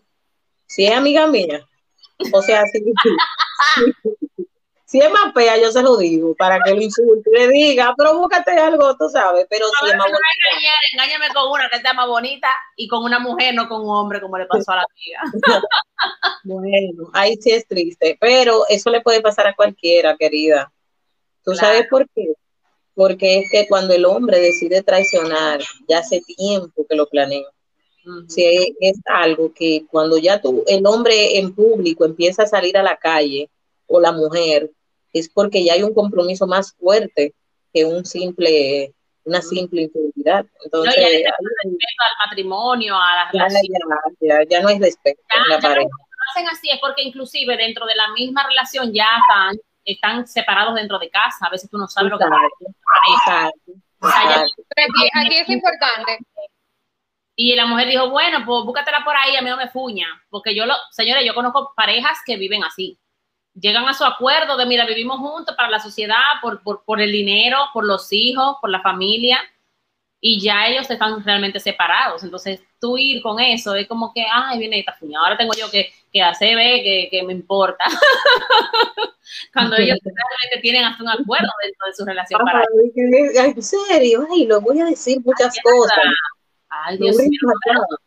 Si 0.66 0.86
es 0.86 0.94
amiga 0.94 1.26
mía, 1.26 1.66
o 2.32 2.42
sea, 2.42 2.64
si, 2.66 2.80
si 3.74 4.48
es 5.00 5.10
más 5.10 5.32
fea, 5.32 5.58
yo 5.58 5.70
se 5.70 5.82
lo 5.82 5.96
digo, 5.96 6.34
para 6.34 6.58
que 6.60 6.74
lo 6.74 6.82
insulte 6.82 7.30
le 7.32 7.48
diga, 7.48 7.94
pero 7.96 8.18
búscate 8.18 8.52
algo, 8.52 8.96
tú 8.96 9.08
sabes, 9.08 9.46
pero 9.48 9.66
si 9.68 9.90
es 9.90 9.96
más 9.96 10.06
bonita. 10.06 10.72
engáñame 10.92 11.32
con 11.32 11.50
una 11.50 11.68
que 11.70 11.80
sea 11.80 11.94
más 11.94 12.08
bonita 12.08 12.48
y 12.76 12.88
con 12.88 13.04
una 13.04 13.18
mujer, 13.18 13.54
no 13.54 13.68
con 13.68 13.82
un 13.82 13.90
hombre, 13.90 14.20
como 14.20 14.38
le 14.38 14.46
pasó 14.46 14.72
a 14.72 14.76
la 14.76 14.86
amiga. 14.90 15.20
bueno, 16.44 17.10
ahí 17.12 17.36
sí 17.40 17.52
es 17.52 17.66
triste, 17.66 18.16
pero 18.20 18.64
eso 18.68 18.90
le 18.90 19.00
puede 19.00 19.20
pasar 19.20 19.46
a 19.46 19.54
cualquiera, 19.54 20.16
querida. 20.16 20.72
¿Tú 21.44 21.54
sabes 21.54 21.86
por 21.88 22.08
qué? 22.14 22.34
Porque 22.94 23.38
es 23.38 23.50
que 23.50 23.66
cuando 23.68 23.94
el 23.94 24.04
hombre 24.04 24.38
decide 24.38 24.82
traicionar, 24.82 25.60
ya 25.88 25.98
hace 25.98 26.20
tiempo 26.20 26.86
que 26.88 26.96
lo 26.96 27.08
planea. 27.08 27.46
Si 28.28 28.74
es 28.80 29.00
algo 29.06 29.52
que 29.54 29.86
cuando 29.88 30.18
ya 30.18 30.40
tú, 30.40 30.64
el 30.66 30.84
hombre 30.86 31.38
en 31.38 31.54
público 31.54 32.04
empieza 32.04 32.42
a 32.42 32.46
salir 32.46 32.76
a 32.76 32.82
la 32.82 32.96
calle 32.96 33.48
o 33.86 34.00
la 34.00 34.12
mujer, 34.12 34.70
es 35.12 35.28
porque 35.28 35.64
ya 35.64 35.74
hay 35.74 35.82
un 35.82 35.94
compromiso 35.94 36.46
más 36.46 36.72
fuerte 36.74 37.34
que 37.72 37.84
un 37.84 38.04
simple 38.04 38.94
una 39.24 39.40
simple 39.40 39.82
infidelidad. 39.82 40.46
Entonces, 40.64 40.94
no, 40.96 41.02
ya 41.02 41.08
respeto 41.08 42.02
al 42.10 42.28
matrimonio, 42.28 42.96
a 42.96 43.14
la 43.14 43.30
relación. 43.30 43.78
Ya, 44.48 44.60
no 44.60 44.68
hay 44.68 44.80
respeto 44.80 45.20
la 45.48 45.60
pareja. 45.60 45.88
Lo 45.88 46.30
hacen 46.30 46.48
así 46.48 46.70
es 46.70 46.80
porque 46.80 47.02
inclusive 47.02 47.56
dentro 47.56 47.86
de 47.86 47.94
la 47.94 48.08
misma 48.12 48.44
relación 48.48 48.92
ya 48.92 49.06
están, 49.20 49.56
están 49.84 50.26
separados 50.26 50.74
dentro 50.74 50.98
de 50.98 51.08
casa. 51.10 51.46
A 51.46 51.50
veces 51.50 51.70
tú 51.70 51.78
no 51.78 51.86
sabes 51.86 52.10
lo 52.10 52.18
que 52.18 52.24
pasa. 52.24 53.50
Aquí, 54.00 55.08
aquí 55.14 55.36
es 55.36 55.48
importante. 55.48 56.18
Y 57.36 57.54
la 57.54 57.66
mujer 57.66 57.88
dijo, 57.88 58.10
bueno, 58.10 58.38
pues 58.44 58.64
búscatela 58.64 59.04
por 59.04 59.16
ahí, 59.16 59.36
a 59.36 59.42
mí 59.42 59.48
no 59.48 59.56
me 59.56 59.68
fuña. 59.68 60.06
Porque 60.30 60.54
yo, 60.54 60.66
lo, 60.66 60.74
señores, 60.90 61.24
yo 61.24 61.34
conozco 61.34 61.72
parejas 61.76 62.18
que 62.26 62.36
viven 62.36 62.64
así 62.64 62.98
llegan 63.54 63.88
a 63.88 63.94
su 63.94 64.04
acuerdo 64.04 64.56
de, 64.56 64.66
mira, 64.66 64.86
vivimos 64.86 65.18
juntos 65.18 65.54
para 65.56 65.70
la 65.70 65.80
sociedad, 65.80 66.40
por, 66.40 66.62
por, 66.62 66.84
por, 66.84 67.00
el 67.00 67.12
dinero, 67.12 67.58
por 67.72 67.84
los 67.84 68.12
hijos, 68.12 68.56
por 68.60 68.70
la 68.70 68.80
familia, 68.80 69.38
y 70.20 70.40
ya 70.40 70.68
ellos 70.68 70.88
están 70.88 71.22
realmente 71.24 71.58
separados. 71.58 72.22
Entonces, 72.22 72.60
tú 72.80 72.96
ir 72.96 73.20
con 73.22 73.40
eso 73.40 73.74
es 73.74 73.88
como 73.88 74.12
que, 74.12 74.24
ay, 74.32 74.58
viene 74.58 74.78
esta 74.78 74.92
fuña, 74.94 75.18
ahora 75.20 75.36
tengo 75.36 75.52
yo 75.58 75.70
que, 75.70 75.92
que 76.12 76.22
hacer, 76.22 76.56
ve, 76.56 76.82
que, 76.82 77.08
que 77.10 77.22
me 77.24 77.32
importa. 77.32 77.84
Cuando 79.52 79.76
ellos 79.76 79.98
realmente 80.02 80.60
tienen 80.60 80.84
hasta 80.84 81.02
un 81.02 81.08
acuerdo 81.08 81.48
dentro 81.62 81.86
de 81.86 81.94
su 81.94 82.04
relación. 82.04 82.40
para 82.44 82.64
en 82.94 83.62
serio, 83.62 84.26
ay, 84.30 84.46
lo 84.46 84.60
voy 84.60 84.80
a 84.80 84.84
decir 84.86 85.18
muchas 85.24 85.56
cosas. 85.62 85.98
Ay, 86.68 86.98
Dios 86.98 87.16
mío, 87.16 87.40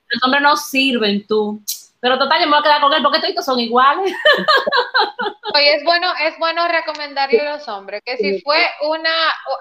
los 0.09 0.23
hombres 0.23 0.41
no 0.41 0.57
sirven 0.57 1.25
tú. 1.27 1.61
Pero 2.05 2.19
total, 2.19 2.39
yo 2.39 2.45
me 2.45 2.51
voy 2.51 2.59
a 2.59 2.61
quedar 2.61 2.81
con 2.81 2.93
él 2.93 3.01
porque 3.01 3.19
todos 3.19 3.43
son 3.43 3.59
iguales. 3.59 4.13
Oye, 5.55 5.73
es 5.73 5.83
bueno, 5.83 6.13
es 6.21 6.37
bueno 6.37 6.67
recomendarle 6.67 7.39
a 7.39 7.53
los 7.53 7.67
hombres 7.67 8.03
que 8.05 8.15
si 8.15 8.41
fue 8.41 8.63
una 8.83 9.09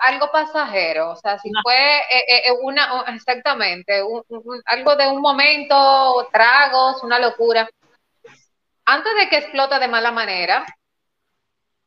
algo 0.03 0.31
pasajero, 0.31 1.13
o 1.13 1.17
sea, 1.17 1.39
si 1.39 1.51
fue 1.63 1.75
eh, 1.75 2.25
eh, 2.29 2.43
eh, 2.49 2.53
una 2.61 3.03
exactamente 3.15 4.03
algo 4.67 4.97
de 4.97 5.07
un 5.09 5.23
momento, 5.23 6.29
tragos, 6.31 7.03
una 7.03 7.19
locura, 7.19 7.67
antes 8.85 9.13
de 9.17 9.29
que 9.31 9.39
explote 9.39 9.79
de 9.79 9.89
mala 9.89 10.13
manera, 10.13 10.67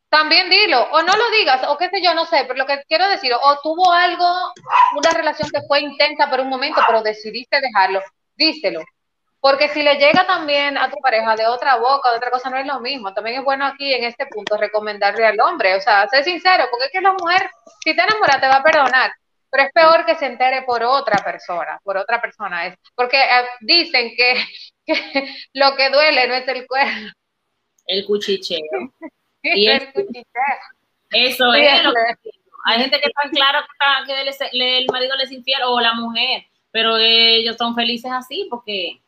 también 0.10 0.50
dilo, 0.50 0.88
o 0.92 1.04
no 1.04 1.16
lo 1.16 1.30
digas, 1.38 1.62
o 1.68 1.78
qué 1.78 1.92
sé 1.92 2.02
yo, 2.02 2.16
no 2.16 2.26
sé, 2.26 2.46
pero 2.48 2.56
lo 2.56 2.66
que 2.66 2.82
quiero 2.88 3.08
decir, 3.10 3.32
o 3.32 3.60
tuvo 3.62 3.94
algo, 3.94 4.26
una 4.96 5.12
relación 5.12 5.52
que 5.52 5.62
fue 5.68 5.82
intensa 5.82 6.32
por 6.32 6.40
un 6.40 6.50
momento, 6.50 6.82
pero 6.88 7.04
decidiste 7.04 7.62
dejarlo, 7.62 8.02
díselo 8.36 8.82
porque 9.48 9.70
si 9.70 9.82
le 9.82 9.96
llega 9.96 10.28
también 10.28 10.78
a 10.78 10.90
tu 10.90 10.98
pareja 10.98 11.34
de 11.38 11.48
otra 11.48 11.78
boca, 11.78 12.12
de 12.12 12.18
otra 12.18 12.30
cosa, 12.30 12.50
no 12.50 12.58
es 12.58 12.66
lo 12.66 12.82
mismo. 12.82 13.14
También 13.14 13.38
es 13.38 13.46
bueno 13.46 13.66
aquí 13.66 13.94
en 13.94 14.04
este 14.04 14.26
punto 14.26 14.58
recomendarle 14.58 15.26
al 15.26 15.40
hombre, 15.40 15.74
o 15.74 15.80
sea, 15.80 16.06
ser 16.10 16.26
sincero, 16.26 16.66
porque 16.70 16.88
es 16.88 16.92
que 16.92 17.00
la 17.00 17.14
mujer, 17.14 17.50
si 17.82 17.96
te 17.96 18.02
enamora, 18.02 18.42
te 18.42 18.48
va 18.50 18.56
a 18.56 18.64
perdonar, 18.64 19.10
pero 19.50 19.64
es 19.64 19.72
peor 19.72 20.06
que 20.06 20.16
se 20.16 20.26
entere 20.26 20.64
por 20.64 20.84
otra 20.84 21.24
persona, 21.24 21.80
por 21.82 21.96
otra 21.96 22.20
persona. 22.20 22.68
Es, 22.68 22.76
porque 22.94 23.16
eh, 23.16 23.46
dicen 23.62 24.12
que, 24.18 24.34
lo 25.54 25.78
que 25.78 25.92
duele 25.92 26.28
no 26.28 26.34
es 26.34 26.48
el 26.50 26.68
cuerno. 26.68 27.10
El 27.86 28.06
cuchicheo. 28.06 28.60
y 29.44 29.70
el 29.70 29.94
cuchicheo. 29.94 30.26
Eso 31.10 31.54
es 31.54 31.84
lo 31.86 31.94
que 31.94 32.32
Hay 32.66 32.82
gente 32.82 33.00
que 33.00 33.08
está 33.08 33.30
claro 33.30 33.60
que, 34.06 34.30
el 34.52 34.88
marido 34.92 35.16
les 35.16 35.32
infiel 35.32 35.62
o 35.64 35.80
la 35.80 35.94
mujer, 35.94 36.44
pero 36.70 36.98
ellos 36.98 37.56
son 37.56 37.76
felices 37.76 38.12
así 38.12 38.46
porque 38.50 39.00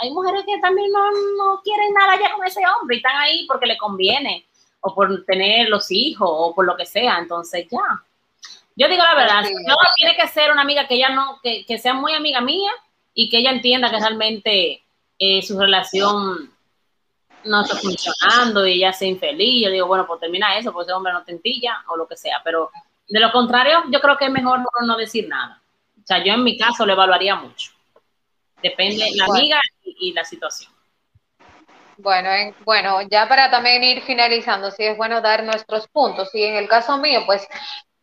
hay 0.00 0.10
mujeres 0.10 0.44
que 0.46 0.58
también 0.60 0.90
no, 0.90 1.60
quieren 1.62 1.92
nada 1.92 2.18
ya 2.18 2.32
con 2.32 2.46
ese 2.46 2.60
hombre 2.66 2.96
y 2.96 2.98
están 2.98 3.16
ahí 3.16 3.46
porque 3.46 3.66
le 3.66 3.76
conviene, 3.76 4.46
o 4.80 4.94
por 4.94 5.24
tener 5.24 5.68
los 5.68 5.90
hijos, 5.90 6.28
o 6.30 6.54
por 6.54 6.64
lo 6.64 6.76
que 6.76 6.86
sea. 6.86 7.18
Entonces, 7.18 7.66
ya. 7.70 8.02
Yo 8.76 8.88
digo 8.88 9.02
la 9.02 9.14
verdad, 9.14 9.42
tiene 9.96 10.16
que 10.16 10.28
ser 10.28 10.50
una 10.50 10.62
amiga 10.62 10.86
que 10.86 10.94
ella 10.94 11.10
no, 11.10 11.38
que, 11.42 11.78
sea 11.78 11.92
muy 11.92 12.14
amiga 12.14 12.40
mía 12.40 12.70
y 13.12 13.28
que 13.28 13.38
ella 13.38 13.50
entienda 13.50 13.90
que 13.90 13.98
realmente 13.98 14.82
eh, 15.18 15.42
su 15.42 15.58
relación 15.58 16.50
no 17.44 17.62
está 17.62 17.76
funcionando 17.76 18.66
y 18.66 18.72
ella 18.72 18.92
sea 18.92 19.08
infeliz. 19.08 19.64
Yo 19.64 19.70
digo, 19.70 19.86
bueno, 19.86 20.06
pues 20.06 20.20
termina 20.20 20.56
eso, 20.56 20.72
pues 20.72 20.86
ese 20.86 20.94
hombre 20.94 21.12
no 21.12 21.24
tentilla 21.24 21.82
o 21.88 21.96
lo 21.96 22.06
que 22.06 22.16
sea, 22.16 22.40
pero 22.42 22.70
De 23.08 23.20
lo 23.20 23.30
contrario, 23.32 23.82
yo 23.90 24.00
creo 24.00 24.16
que 24.16 24.26
es 24.26 24.30
mejor 24.30 24.60
no 24.86 24.96
decir 24.96 25.28
nada. 25.28 25.60
O 26.02 26.06
sea, 26.06 26.24
yo 26.24 26.32
en 26.32 26.44
mi 26.44 26.56
caso 26.56 26.86
lo 26.86 26.92
evaluaría 26.92 27.34
mucho. 27.34 27.72
Depende 28.62 29.04
de 29.04 29.16
la 29.16 29.24
amiga 29.24 29.60
y, 29.82 30.12
la 30.12 30.24
situación. 30.24 30.72
Bueno, 31.96 32.30
bueno, 32.64 33.02
ya 33.02 33.28
para 33.28 33.50
también 33.50 33.84
ir 33.84 34.02
finalizando, 34.02 34.70
sí 34.70 34.84
es 34.84 34.96
bueno 34.96 35.20
dar 35.20 35.44
nuestros 35.44 35.86
puntos. 35.88 36.34
Y 36.34 36.44
en 36.44 36.56
el 36.56 36.68
caso 36.68 36.96
mío, 36.98 37.22
pues 37.26 37.46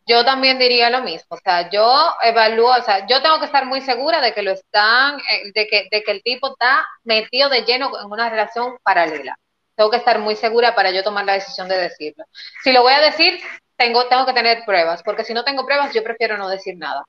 yo 0.06 0.24
también 0.24 0.58
diría 0.58 0.90
lo 0.90 1.02
mismo. 1.02 1.26
O 1.30 1.38
sea, 1.38 1.68
yo 1.70 2.12
evalúo, 2.22 2.76
o 2.76 2.82
sea, 2.82 3.06
yo 3.06 3.20
tengo 3.22 3.38
que 3.38 3.46
estar 3.46 3.66
muy 3.66 3.80
segura 3.80 4.20
de 4.20 4.32
que 4.32 4.42
lo 4.42 4.52
están, 4.52 5.18
eh, 5.18 5.52
de 5.54 5.66
que, 5.66 5.88
de 5.90 6.02
que 6.02 6.10
el 6.12 6.22
tipo 6.22 6.52
está 6.52 6.86
metido 7.04 7.48
de 7.48 7.62
lleno 7.62 7.90
en 8.00 8.10
una 8.10 8.30
relación 8.30 8.78
paralela. 8.82 9.38
Tengo 9.76 9.90
que 9.90 9.98
estar 9.98 10.18
muy 10.18 10.34
segura 10.34 10.74
para 10.74 10.90
yo 10.90 11.04
tomar 11.04 11.24
la 11.24 11.34
decisión 11.34 11.68
de 11.68 11.76
decirlo. 11.76 12.24
Si 12.64 12.72
lo 12.72 12.82
voy 12.82 12.94
a 12.94 13.00
decir, 13.00 13.40
tengo, 13.76 14.06
tengo 14.08 14.26
que 14.26 14.32
tener 14.32 14.64
pruebas, 14.64 15.02
porque 15.04 15.24
si 15.24 15.34
no 15.34 15.44
tengo 15.44 15.64
pruebas, 15.64 15.94
yo 15.94 16.02
prefiero 16.02 16.36
no 16.36 16.48
decir 16.48 16.76
nada. 16.76 17.04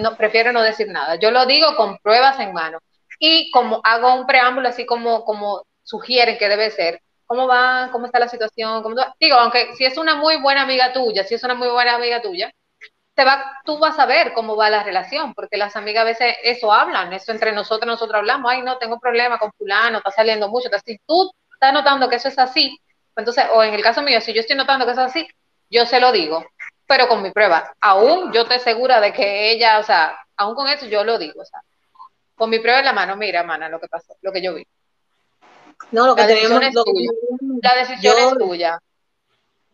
No, 0.00 0.16
prefiero 0.16 0.52
no 0.52 0.62
decir 0.62 0.88
nada. 0.88 1.16
Yo 1.16 1.30
lo 1.30 1.46
digo 1.46 1.76
con 1.76 1.98
pruebas 1.98 2.38
en 2.40 2.52
mano. 2.52 2.78
Y 3.18 3.50
como 3.50 3.80
hago 3.84 4.14
un 4.14 4.26
preámbulo 4.26 4.68
así 4.68 4.84
como, 4.84 5.24
como 5.24 5.64
sugieren 5.82 6.38
que 6.38 6.48
debe 6.48 6.70
ser, 6.70 7.00
¿Cómo 7.26 7.48
va? 7.48 7.88
¿Cómo 7.90 8.06
está 8.06 8.18
la 8.20 8.28
situación? 8.28 8.82
¿Cómo 8.82 8.94
Digo, 9.18 9.36
aunque 9.36 9.74
si 9.74 9.84
es 9.84 9.98
una 9.98 10.14
muy 10.14 10.40
buena 10.40 10.62
amiga 10.62 10.92
tuya, 10.92 11.24
si 11.24 11.34
es 11.34 11.42
una 11.42 11.54
muy 11.54 11.68
buena 11.68 11.96
amiga 11.96 12.22
tuya, 12.22 12.52
te 13.14 13.24
va, 13.24 13.44
tú 13.64 13.78
vas 13.78 13.98
a 13.98 14.06
ver 14.06 14.32
cómo 14.32 14.56
va 14.56 14.70
la 14.70 14.82
relación, 14.84 15.34
porque 15.34 15.56
las 15.56 15.74
amigas 15.76 16.02
a 16.02 16.04
veces 16.04 16.36
eso 16.44 16.72
hablan, 16.72 17.12
eso 17.12 17.32
entre 17.32 17.52
nosotros, 17.52 17.86
nosotros 17.86 18.18
hablamos, 18.18 18.52
ay, 18.52 18.62
no, 18.62 18.78
tengo 18.78 19.00
problema 19.00 19.38
con 19.38 19.52
fulano, 19.52 19.98
está 19.98 20.10
saliendo 20.10 20.48
mucho, 20.48 20.68
si 20.84 20.98
tú 21.06 21.32
estás 21.52 21.72
notando 21.72 22.08
que 22.08 22.16
eso 22.16 22.28
es 22.28 22.38
así, 22.38 22.78
entonces, 23.16 23.46
o 23.54 23.62
en 23.62 23.74
el 23.74 23.82
caso 23.82 24.02
mío, 24.02 24.20
si 24.20 24.34
yo 24.34 24.40
estoy 24.40 24.56
notando 24.56 24.84
que 24.84 24.92
eso 24.92 25.00
es 25.00 25.08
así, 25.08 25.26
yo 25.70 25.86
se 25.86 25.98
lo 25.98 26.12
digo, 26.12 26.44
pero 26.86 27.08
con 27.08 27.22
mi 27.22 27.30
prueba, 27.32 27.74
aún 27.80 28.32
yo 28.32 28.46
te 28.46 28.58
segura 28.58 29.00
de 29.00 29.12
que 29.12 29.52
ella, 29.52 29.78
o 29.78 29.82
sea, 29.82 30.16
aún 30.36 30.54
con 30.54 30.68
eso 30.68 30.86
yo 30.86 31.04
lo 31.04 31.18
digo, 31.18 31.40
o 31.40 31.44
sea, 31.44 31.60
con 32.36 32.50
mi 32.50 32.58
prueba 32.58 32.80
en 32.80 32.84
la 32.84 32.92
mano, 32.92 33.16
mira, 33.16 33.42
mana, 33.42 33.68
lo 33.68 33.80
que 33.80 33.88
pasó, 33.88 34.14
lo 34.22 34.32
que 34.32 34.42
yo 34.42 34.54
vi. 34.54 34.66
No, 35.90 36.06
lo 36.06 36.14
que 36.14 36.24
tenemos, 36.24 36.60
la 37.62 37.74
decisión 37.76 38.14
es 38.18 38.38
tuya. 38.38 38.80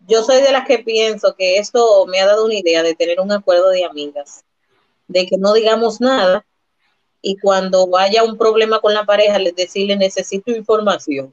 Yo 0.06 0.22
soy 0.22 0.42
de 0.42 0.50
las 0.50 0.66
que 0.66 0.80
pienso 0.80 1.34
que 1.36 1.58
esto 1.58 2.06
me 2.06 2.20
ha 2.20 2.26
dado 2.26 2.44
una 2.44 2.54
idea 2.54 2.82
de 2.82 2.94
tener 2.94 3.20
un 3.20 3.30
acuerdo 3.30 3.68
de 3.70 3.84
amigas, 3.84 4.44
de 5.06 5.26
que 5.26 5.36
no 5.38 5.52
digamos 5.52 6.00
nada 6.00 6.44
y 7.20 7.36
cuando 7.38 7.88
haya 7.96 8.24
un 8.24 8.36
problema 8.36 8.80
con 8.80 8.94
la 8.94 9.04
pareja, 9.04 9.38
les 9.38 9.54
decirle 9.54 9.96
necesito 9.96 10.50
información 10.50 11.32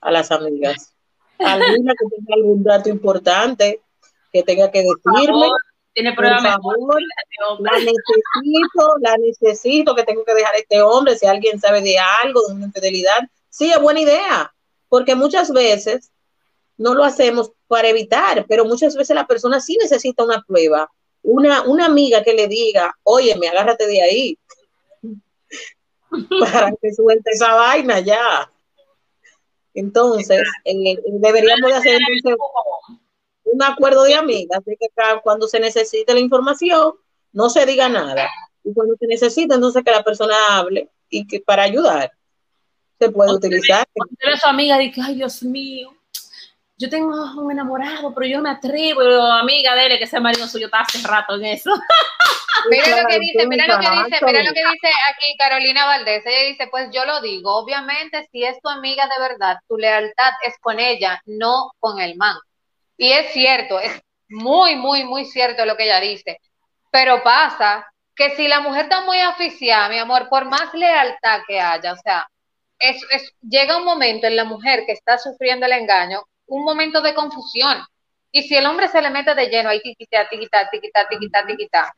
a 0.00 0.10
las 0.10 0.30
amigas. 0.30 0.94
Alguna 1.38 1.92
que 1.92 2.16
tenga 2.16 2.34
algún 2.34 2.64
dato 2.64 2.88
importante 2.88 3.82
que 4.36 4.42
tenga 4.44 4.70
que 4.70 4.82
decirme. 4.82 5.46
Tiene 5.94 6.12
pruebas 6.14 6.42
por 6.60 6.74
favor, 6.74 7.02
la 7.60 7.78
necesito, 7.78 8.94
la 9.00 9.16
necesito 9.16 9.94
que 9.94 10.04
tengo 10.04 10.24
que 10.26 10.34
dejar 10.34 10.54
a 10.54 10.58
este 10.58 10.82
hombre, 10.82 11.16
si 11.16 11.26
alguien 11.26 11.58
sabe 11.58 11.80
de 11.80 11.96
algo, 11.98 12.46
de 12.46 12.54
una 12.54 12.66
infidelidad, 12.66 13.26
Sí, 13.56 13.70
es 13.70 13.80
buena 13.80 14.00
idea, 14.00 14.54
porque 14.90 15.14
muchas 15.14 15.50
veces 15.50 16.10
no 16.76 16.92
lo 16.92 17.04
hacemos 17.04 17.52
para 17.66 17.88
evitar, 17.88 18.44
pero 18.46 18.66
muchas 18.66 18.94
veces 18.94 19.16
la 19.16 19.26
persona 19.26 19.60
sí 19.60 19.78
necesita 19.80 20.24
una 20.24 20.44
prueba, 20.46 20.92
una, 21.22 21.62
una 21.62 21.86
amiga 21.86 22.22
que 22.22 22.34
le 22.34 22.48
diga, 22.48 22.94
oye, 23.02 23.34
me 23.36 23.48
agárrate 23.48 23.86
de 23.86 24.02
ahí, 24.02 24.38
para 26.38 26.70
que 26.82 26.92
suelte 26.92 27.30
esa 27.30 27.54
vaina 27.54 28.00
ya. 28.00 28.52
Entonces, 29.72 30.42
eh, 30.66 30.98
deberíamos 31.06 31.70
de 31.70 31.76
hacer 31.76 31.98
un 33.52 33.62
acuerdo 33.62 34.04
de 34.04 34.14
amigas, 34.14 34.64
de 34.64 34.76
que 34.76 34.88
cuando 35.22 35.48
se 35.48 35.60
necesite 35.60 36.12
la 36.12 36.20
información, 36.20 36.94
no 37.32 37.48
se 37.48 37.64
diga 37.66 37.88
nada. 37.88 38.28
Y 38.64 38.74
cuando 38.74 38.94
se 38.98 39.06
necesita, 39.06 39.54
entonces 39.54 39.84
que 39.84 39.90
la 39.90 40.02
persona 40.02 40.34
hable 40.50 40.90
y 41.08 41.26
que 41.26 41.40
para 41.40 41.62
ayudar 41.62 42.12
se 42.98 43.10
puede 43.10 43.32
utilizar. 43.32 43.86
Cuando 43.92 44.36
su 44.40 44.46
amiga 44.46 44.78
dice, 44.78 45.00
ay 45.04 45.16
Dios 45.16 45.42
mío, 45.42 45.94
yo 46.78 46.90
tengo 46.90 47.08
un 47.36 47.50
enamorado, 47.50 48.14
pero 48.14 48.26
yo 48.26 48.36
no 48.38 48.44
me 48.44 48.50
atrevo, 48.50 49.00
amiga, 49.00 49.74
dele 49.74 49.98
que 49.98 50.04
ese 50.04 50.20
marido 50.20 50.46
suyo 50.46 50.66
está 50.66 50.80
hace 50.80 51.06
rato 51.06 51.36
en 51.36 51.46
eso. 51.46 51.70
mira 52.70 53.02
lo 53.02 53.08
que 53.08 53.18
dice, 53.18 53.46
mira 53.46 53.66
lo 53.66 53.78
que 53.80 53.90
dice, 53.90 54.24
mira 54.24 54.42
lo 54.42 54.52
que 54.52 54.60
dice 54.60 54.88
aquí 55.10 55.36
Carolina 55.38 55.86
Valdés. 55.86 56.24
Ella 56.26 56.48
dice, 56.48 56.68
pues 56.70 56.90
yo 56.92 57.04
lo 57.04 57.20
digo, 57.20 57.54
obviamente 57.54 58.28
si 58.30 58.44
es 58.44 58.60
tu 58.60 58.68
amiga 58.68 59.04
de 59.04 59.28
verdad, 59.28 59.56
tu 59.68 59.76
lealtad 59.76 60.32
es 60.46 60.54
con 60.60 60.78
ella, 60.78 61.20
no 61.24 61.70
con 61.80 62.00
el 62.00 62.16
man. 62.16 62.36
Y 62.96 63.12
es 63.12 63.32
cierto, 63.32 63.78
es 63.80 64.00
muy, 64.28 64.76
muy, 64.76 65.04
muy 65.04 65.24
cierto 65.24 65.64
lo 65.64 65.76
que 65.76 65.84
ella 65.84 66.00
dice. 66.00 66.40
Pero 66.90 67.22
pasa 67.22 67.86
que 68.14 68.34
si 68.36 68.48
la 68.48 68.60
mujer 68.60 68.84
está 68.84 69.02
muy 69.02 69.18
aficiada, 69.18 69.88
mi 69.88 69.98
amor, 69.98 70.28
por 70.28 70.46
más 70.46 70.72
lealtad 70.72 71.42
que 71.46 71.60
haya, 71.60 71.92
o 71.92 71.96
sea, 71.96 72.28
es, 72.78 73.02
es, 73.10 73.32
llega 73.40 73.76
un 73.76 73.84
momento 73.84 74.26
en 74.26 74.36
la 74.36 74.44
mujer 74.44 74.84
que 74.86 74.92
está 74.92 75.18
sufriendo 75.18 75.66
el 75.66 75.72
engaño, 75.72 76.22
un 76.46 76.64
momento 76.64 77.00
de 77.02 77.14
confusión. 77.14 77.84
Y 78.32 78.42
si 78.42 78.56
el 78.56 78.66
hombre 78.66 78.88
se 78.88 79.00
le 79.00 79.10
mete 79.10 79.34
de 79.34 79.48
lleno, 79.48 79.68
ahí 79.68 79.80
tiquita, 79.80 80.28
tiquita, 80.28 80.68
tiquita, 80.70 81.08
tiquita, 81.08 81.46
tiquita, 81.46 81.94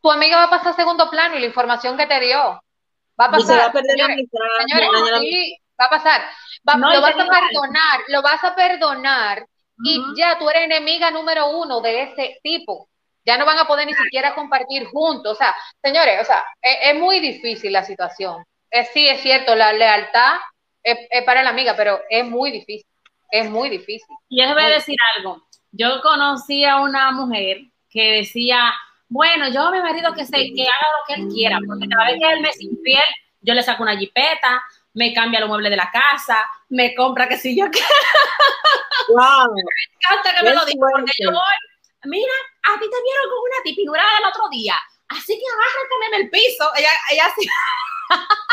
tu 0.00 0.10
amiga 0.10 0.36
va 0.36 0.44
a 0.44 0.50
pasar 0.50 0.72
a 0.72 0.76
segundo 0.76 1.10
plano 1.10 1.36
y 1.36 1.40
la 1.40 1.46
información 1.46 1.96
que 1.96 2.06
te 2.06 2.20
dio 2.20 2.38
va 2.38 3.24
a 3.24 3.30
pasar. 3.30 3.58
Va 3.58 3.64
a 3.66 3.72
perder 3.72 3.96
señores, 3.96 5.20
sí, 5.20 5.58
va 5.80 5.86
a 5.86 5.90
pasar. 5.90 6.22
lo 6.64 7.00
vas 7.00 7.14
a 7.14 7.26
perdonar, 7.26 8.00
lo 8.08 8.22
vas 8.22 8.44
a 8.44 8.54
perdonar 8.54 9.46
y 9.84 10.02
ya 10.16 10.38
tú 10.38 10.48
eres 10.48 10.64
enemiga 10.64 11.10
número 11.10 11.50
uno 11.50 11.80
de 11.80 12.02
ese 12.02 12.38
tipo. 12.42 12.88
Ya 13.24 13.36
no 13.36 13.44
van 13.44 13.58
a 13.58 13.66
poder 13.66 13.86
ni 13.86 13.94
siquiera 13.94 14.34
compartir 14.34 14.86
juntos. 14.86 15.32
O 15.32 15.36
sea, 15.36 15.54
señores, 15.82 16.20
o 16.20 16.24
sea, 16.24 16.44
es 16.62 16.94
muy 16.94 17.20
difícil 17.20 17.72
la 17.72 17.82
situación 17.82 18.44
sí, 18.84 19.08
es 19.08 19.20
cierto, 19.20 19.54
la 19.54 19.72
lealtad 19.72 20.34
es, 20.82 20.98
para 21.24 21.42
la 21.42 21.50
amiga, 21.50 21.74
pero 21.76 22.00
es 22.08 22.24
muy 22.26 22.50
difícil, 22.50 22.86
es 23.30 23.50
muy 23.50 23.70
difícil. 23.70 24.16
Y 24.28 24.42
yo 24.42 24.52
voy 24.52 24.64
a 24.64 24.68
decir 24.68 24.96
algo, 25.16 25.46
yo 25.72 26.00
conocí 26.02 26.64
a 26.64 26.80
una 26.80 27.10
mujer 27.12 27.58
que 27.90 28.18
decía, 28.18 28.72
bueno, 29.08 29.48
yo 29.48 29.62
a 29.62 29.70
mi 29.70 29.80
marido 29.80 30.14
que, 30.14 30.26
se, 30.26 30.36
que 30.36 30.62
haga 30.62 30.86
lo 30.92 31.06
que 31.06 31.20
él 31.20 31.28
quiera, 31.28 31.58
porque 31.66 31.88
cada 31.88 32.10
vez 32.10 32.20
que 32.20 32.32
él 32.32 32.40
me 32.40 32.48
es 32.48 32.60
infiel, 32.60 33.02
yo 33.40 33.54
le 33.54 33.62
saco 33.62 33.82
una 33.82 33.96
jipeta, 33.96 34.62
me 34.94 35.12
cambia 35.12 35.40
los 35.40 35.48
muebles 35.48 35.70
de 35.70 35.76
la 35.76 35.90
casa, 35.90 36.44
me 36.68 36.94
compra 36.94 37.28
que 37.28 37.36
si 37.36 37.56
yo 37.56 37.70
quiero. 37.70 37.86
Wow. 39.08 39.54
me 39.54 39.62
encanta 39.62 40.34
que 40.34 40.44
me 40.44 40.54
lo 40.54 40.64
diga, 40.64 40.86
porque 40.92 41.12
yo 41.22 41.30
voy, 41.30 41.56
mira, 42.04 42.32
a 42.62 42.78
ti 42.78 42.86
te 42.90 43.02
vieron 43.02 43.26
con 43.30 43.38
una 43.38 43.62
tipinura 43.64 44.02
del 44.02 44.28
otro 44.28 44.48
día, 44.50 44.76
así 45.08 45.38
que 45.38 45.44
agárrate 45.46 46.06
en 46.08 46.22
el 46.22 46.30
piso. 46.30 46.64
Ella, 46.76 46.90
ella 47.12 47.26
así. 47.26 47.46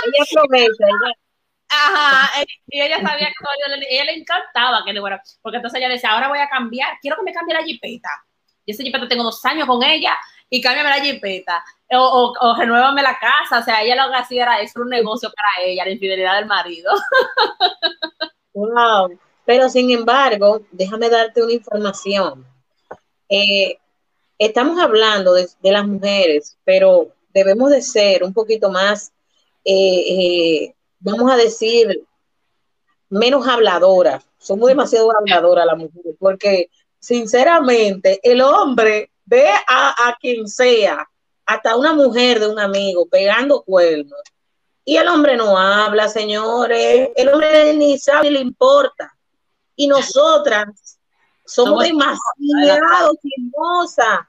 ella 0.06 0.24
aprovecha, 0.24 0.86
ella. 0.86 1.14
Ajá, 1.70 2.42
eh, 2.42 2.46
y 2.68 2.82
ella 2.82 3.02
sabía 3.02 3.28
que 3.28 3.86
ella 3.90 4.04
le 4.04 4.14
encantaba 4.14 4.84
que 4.86 4.94
le 4.94 5.00
fuera, 5.00 5.22
porque 5.42 5.58
entonces 5.58 5.80
ella 5.80 5.90
decía, 5.90 6.12
ahora 6.12 6.28
voy 6.28 6.40
a 6.40 6.50
cambiar, 6.50 6.98
quiero 7.02 7.18
que 7.18 7.24
me 7.24 7.34
cambie 7.34 7.56
la 7.56 7.64
jipeta. 7.64 8.10
Y 8.66 8.72
esa 8.72 8.84
jipeta 8.84 9.08
tengo 9.08 9.24
dos 9.24 9.44
años 9.46 9.68
con 9.68 9.82
ella 9.84 10.16
y 10.50 10.62
cámbiame 10.62 10.90
la 10.90 11.02
jipeta. 11.02 11.64
O, 11.92 11.98
o, 11.98 12.34
o 12.40 12.56
renuévame 12.56 13.02
la 13.02 13.18
casa, 13.18 13.60
o 13.60 13.64
sea, 13.64 13.82
ella 13.82 14.06
lo 14.06 14.12
que 14.12 14.18
hacía 14.18 14.44
era 14.44 14.60
eso, 14.62 14.82
un 14.82 14.90
negocio 14.90 15.32
para 15.32 15.68
ella, 15.68 15.86
la 15.86 15.92
infidelidad 15.92 16.36
del 16.36 16.46
marido. 16.46 16.92
Wow, 18.56 19.20
pero 19.46 19.70
sin 19.70 19.92
embargo, 19.92 20.62
déjame 20.72 21.10
darte 21.10 21.44
una 21.44 21.54
información. 21.54 22.46
Eh, 23.30 23.78
estamos 24.38 24.80
hablando 24.80 25.34
de, 25.34 25.48
las 25.62 25.88
mujeres, 25.88 26.58
pero 26.64 27.10
debemos 27.34 27.72
de 27.72 27.82
ser 27.82 28.24
un 28.24 28.34
poquito 28.34 28.70
más, 28.70 29.12
eh, 29.66 30.64
eh, 30.66 30.76
vamos 31.00 31.32
a 31.32 31.36
decir, 31.36 32.06
menos 33.10 33.48
habladoras. 33.48 34.26
Somos 34.38 34.70
demasiado 34.70 35.16
habladoras 35.16 35.66
las 35.66 35.78
mujeres, 35.78 36.16
porque 36.20 36.70
sinceramente 37.00 38.20
el 38.24 38.42
hombre 38.42 39.12
ve 39.26 39.50
a, 39.68 40.10
a 40.10 40.18
quien 40.20 40.48
sea, 40.48 41.08
hasta 41.46 41.76
una 41.76 41.94
mujer 41.94 42.40
de 42.40 42.48
un 42.48 42.60
amigo 42.60 43.08
pegando 43.08 43.64
cuernos, 43.64 44.20
y 44.86 44.98
el 44.98 45.08
hombre 45.08 45.38
no 45.38 45.58
habla, 45.58 46.10
señores, 46.10 47.10
el 47.16 47.30
hombre 47.30 47.74
ni 47.74 47.98
sabe 47.98 48.30
ni 48.30 48.36
le 48.36 48.40
importa. 48.42 49.16
Y 49.76 49.88
nosotras 49.88 51.00
somos 51.46 51.84
demasiado 51.84 53.18
hermosas 53.24 54.28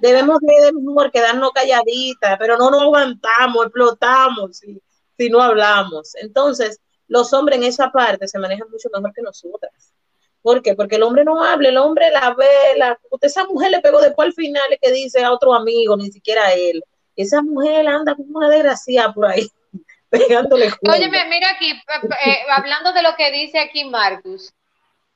Debemos 0.00 0.38
de 0.40 0.72
mejor 0.72 1.10
quedarnos 1.10 1.52
calladitas, 1.52 2.36
pero 2.38 2.58
no 2.58 2.70
nos 2.70 2.82
aguantamos, 2.82 3.66
explotamos 3.66 4.58
si, 4.58 4.80
si 5.16 5.30
no 5.30 5.40
hablamos. 5.40 6.14
Entonces, 6.16 6.80
los 7.08 7.32
hombres 7.32 7.58
en 7.58 7.64
esa 7.64 7.90
parte 7.90 8.28
se 8.28 8.38
manejan 8.38 8.70
mucho 8.70 8.90
mejor 8.92 9.12
que 9.14 9.22
nosotras. 9.22 9.94
¿Por 10.42 10.62
qué? 10.62 10.74
Porque 10.74 10.96
el 10.96 11.02
hombre 11.02 11.24
no 11.24 11.42
habla, 11.42 11.68
el 11.68 11.78
hombre 11.78 12.10
la 12.10 12.34
ve, 12.34 12.46
la, 12.76 12.98
esa 13.22 13.44
mujer 13.44 13.70
le 13.70 13.80
pegó 13.80 14.00
después 14.00 14.26
al 14.26 14.32
final 14.34 14.78
que 14.80 14.90
dice 14.92 15.22
a 15.22 15.32
otro 15.32 15.54
amigo, 15.54 15.96
ni 15.96 16.10
siquiera 16.10 16.46
a 16.46 16.52
él. 16.52 16.82
Esa 17.16 17.42
mujer 17.42 17.86
anda 17.88 18.14
como 18.14 18.38
una 18.38 18.48
desgracia 18.48 19.12
por 19.12 19.26
ahí, 19.26 19.50
pegándole. 20.10 20.70
Oye, 20.88 21.08
mira 21.08 21.50
aquí, 21.54 21.70
eh, 21.70 22.38
hablando 22.50 22.92
de 22.92 23.02
lo 23.02 23.16
que 23.16 23.30
dice 23.32 23.58
aquí 23.58 23.84
Marcus, 23.84 24.52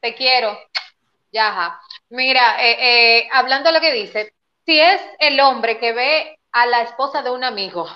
te 0.05 0.15
quiero, 0.15 0.59
Ya, 1.33 1.81
Mira, 2.11 2.63
eh, 2.63 2.77
eh, 2.79 3.29
hablando 3.33 3.71
de 3.71 3.75
lo 3.75 3.81
que 3.81 3.93
dice, 3.93 4.35
si 4.67 4.79
es 4.79 5.01
el 5.19 5.41
hombre 5.41 5.79
que 5.79 5.95
ve 5.95 6.39
a 6.53 6.67
la 6.67 6.83
esposa 6.83 7.23
de 7.23 7.31
un 7.31 7.43
amigo 7.43 7.87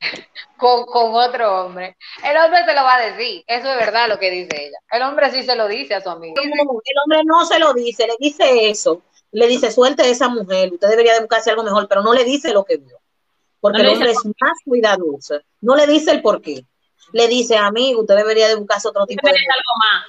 con, 0.58 0.84
otro 0.86 1.64
hombre, 1.64 1.96
el 2.22 2.36
hombre 2.36 2.64
se 2.66 2.74
lo 2.74 2.82
va 2.82 2.96
a 2.96 3.10
decir. 3.10 3.42
Eso 3.46 3.72
es 3.72 3.78
verdad 3.78 4.08
lo 4.08 4.18
que 4.18 4.30
dice 4.30 4.66
ella. 4.66 4.78
El 4.90 5.02
hombre 5.02 5.30
sí 5.30 5.42
se 5.42 5.56
lo 5.56 5.66
dice 5.66 5.94
a 5.94 6.02
su 6.02 6.10
amigo. 6.10 6.34
el 6.38 6.98
hombre 7.04 7.22
no 7.24 7.46
se 7.46 7.58
lo 7.58 7.72
dice, 7.72 8.06
le 8.06 8.16
dice 8.20 8.68
eso. 8.68 9.00
Le 9.32 9.46
dice, 9.46 9.72
suelte 9.72 10.02
a 10.02 10.06
esa 10.06 10.28
mujer, 10.28 10.74
usted 10.74 10.90
debería 10.90 11.14
de 11.14 11.20
buscarse 11.20 11.50
algo 11.50 11.64
mejor, 11.64 11.88
pero 11.88 12.02
no 12.02 12.12
le 12.12 12.24
dice 12.24 12.52
lo 12.52 12.64
que 12.64 12.76
vio. 12.76 13.00
Porque 13.60 13.80
el 13.80 13.88
hombre 13.88 14.10
es 14.10 14.24
más 14.26 14.58
cuidadoso. 14.64 15.40
No 15.62 15.74
le 15.74 15.86
dice 15.86 16.10
el 16.10 16.20
por 16.20 16.42
qué 16.42 16.66
le 17.14 17.28
dice, 17.28 17.56
amigo, 17.56 18.00
usted 18.00 18.16
debería 18.16 18.48
de 18.48 18.56
buscarse 18.56 18.88
otro 18.88 19.06
tipo 19.06 19.24
de... 19.24 19.34
Algo 19.34 19.72
más. 19.78 20.04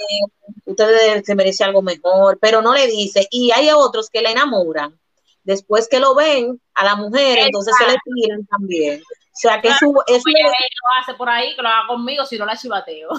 Usted 0.66 1.24
se 1.24 1.36
merece 1.36 1.64
algo 1.64 1.84
mejor, 1.84 2.39
pero 2.41 2.64
no 2.64 2.74
le 2.74 2.88
dice. 2.88 3.28
Y 3.30 3.51
hay 3.51 3.70
otros 3.70 4.10
que 4.10 4.24
le 4.24 4.32
enamoran. 4.32 4.99
Después 5.43 5.88
que 5.88 5.99
lo 5.99 6.16
ven 6.16 6.60
a 6.74 6.84
la 6.84 6.95
mujer, 6.95 7.38
entonces 7.38 7.76
se 7.78 7.86
le 7.86 7.95
tiran 8.03 8.43
también. 8.47 9.03
O 9.03 9.38
sea 9.38 9.62
que 9.62 9.68
eso, 9.68 9.86
eso 10.08 10.24
lo 10.26 10.99
hace 10.99 11.14
por 11.14 11.30
ahí, 11.30 11.56
que 11.56 11.62
lo 11.62 11.68
haga 11.68 11.88
conmigo, 11.88 12.26
si 12.26 12.39
no 12.39 12.45
la 12.47 12.58
chivateo. 12.58 13.10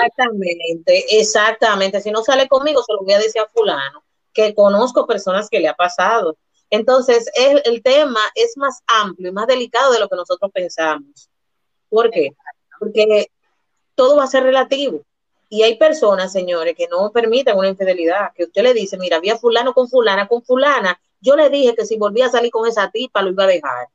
Exactamente, 0.00 1.18
exactamente. 1.20 2.00
Si 2.00 2.10
no 2.10 2.22
sale 2.22 2.48
conmigo, 2.48 2.82
se 2.82 2.94
lo 2.94 3.00
voy 3.02 3.12
a 3.12 3.18
decir 3.18 3.42
a 3.42 3.46
fulano, 3.48 4.02
que 4.32 4.54
conozco 4.54 5.06
personas 5.06 5.50
que 5.50 5.60
le 5.60 5.68
ha 5.68 5.74
pasado. 5.74 6.38
Entonces, 6.70 7.30
el, 7.34 7.60
el 7.66 7.82
tema 7.82 8.20
es 8.34 8.56
más 8.56 8.80
amplio 8.86 9.28
y 9.28 9.32
más 9.32 9.46
delicado 9.46 9.92
de 9.92 10.00
lo 10.00 10.08
que 10.08 10.16
nosotros 10.16 10.50
pensamos. 10.54 11.28
¿Por 11.90 12.08
qué? 12.10 12.30
Porque 12.80 13.30
todo 13.94 14.16
va 14.16 14.24
a 14.24 14.26
ser 14.26 14.42
relativo. 14.42 15.04
Y 15.50 15.62
hay 15.62 15.76
personas, 15.76 16.32
señores, 16.32 16.74
que 16.76 16.88
no 16.88 17.12
permiten 17.12 17.56
una 17.56 17.68
infidelidad, 17.68 18.32
que 18.34 18.44
usted 18.44 18.62
le 18.62 18.72
dice, 18.72 18.96
mira, 18.96 19.18
había 19.18 19.36
fulano 19.36 19.74
con 19.74 19.88
fulana, 19.88 20.26
con 20.26 20.42
fulana, 20.42 20.98
yo 21.20 21.36
le 21.36 21.50
dije 21.50 21.74
que 21.76 21.84
si 21.84 21.98
volvía 21.98 22.26
a 22.26 22.30
salir 22.30 22.50
con 22.50 22.66
esa 22.66 22.90
tipa 22.90 23.20
lo 23.20 23.30
iba 23.30 23.44
a 23.44 23.48
dejar. 23.48 23.88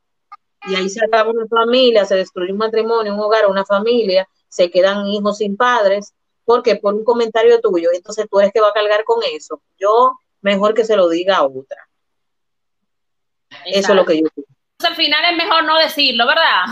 Y 0.67 0.75
ahí 0.75 0.89
se 0.89 1.03
acaba 1.03 1.31
una 1.31 1.47
familia, 1.47 2.05
se 2.05 2.15
destruye 2.15 2.51
un 2.51 2.57
matrimonio, 2.57 3.13
un 3.13 3.19
hogar, 3.19 3.47
una 3.47 3.65
familia, 3.65 4.27
se 4.47 4.69
quedan 4.69 5.07
hijos 5.07 5.38
sin 5.38 5.57
padres, 5.57 6.13
porque 6.43 6.75
por 6.75 6.93
un 6.93 7.03
comentario 7.03 7.59
tuyo, 7.61 7.89
entonces 7.93 8.27
tú 8.29 8.39
eres 8.39 8.53
que 8.53 8.61
va 8.61 8.69
a 8.69 8.73
cargar 8.73 9.03
con 9.03 9.21
eso. 9.33 9.61
Yo 9.79 10.13
mejor 10.41 10.73
que 10.73 10.86
se 10.86 10.95
lo 10.95 11.09
diga 11.09 11.38
a 11.38 11.45
otra. 11.45 11.89
Eso 13.65 13.89
es 13.89 13.95
lo 13.95 14.05
que 14.05 14.21
yo 14.21 14.27
pienso 14.29 14.54
al 14.84 14.95
final 14.95 15.23
es 15.26 15.38
mejor 15.38 15.63
no 15.63 15.78
decirlo, 15.78 16.28
¿verdad? 16.28 16.65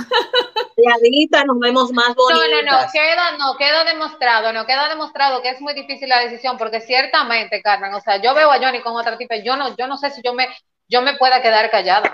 Adita, 0.96 1.44
nos 1.46 1.60
vemos 1.60 1.92
más 1.92 2.14
bonitas. 2.16 2.50
No, 2.50 2.62
no, 2.62 2.82
no, 2.82 2.92
queda, 2.92 3.38
no, 3.38 3.58
queda 3.58 3.84
demostrado, 3.86 4.52
no 4.52 4.66
queda 4.66 4.90
demostrado 4.90 5.42
que 5.42 5.50
es 5.50 5.62
muy 5.62 5.74
difícil 5.74 6.10
la 6.10 6.20
decisión, 6.20 6.58
porque 6.58 6.82
ciertamente, 6.82 7.62
Carmen, 7.62 7.94
o 7.94 8.02
sea, 8.02 8.18
yo 8.18 8.34
veo 8.34 8.52
a 8.52 8.60
Johnny 8.60 8.82
con 8.82 8.96
otra 8.96 9.18
tipa, 9.18 9.38
yo 9.38 9.56
no, 9.56 9.76
yo 9.78 9.88
no 9.88 9.98
sé 9.98 10.10
si 10.10 10.22
yo 10.22 10.34
me, 10.34 10.48
yo 10.88 11.02
me 11.02 11.16
pueda 11.16 11.42
quedar 11.42 11.72
callada 11.72 12.12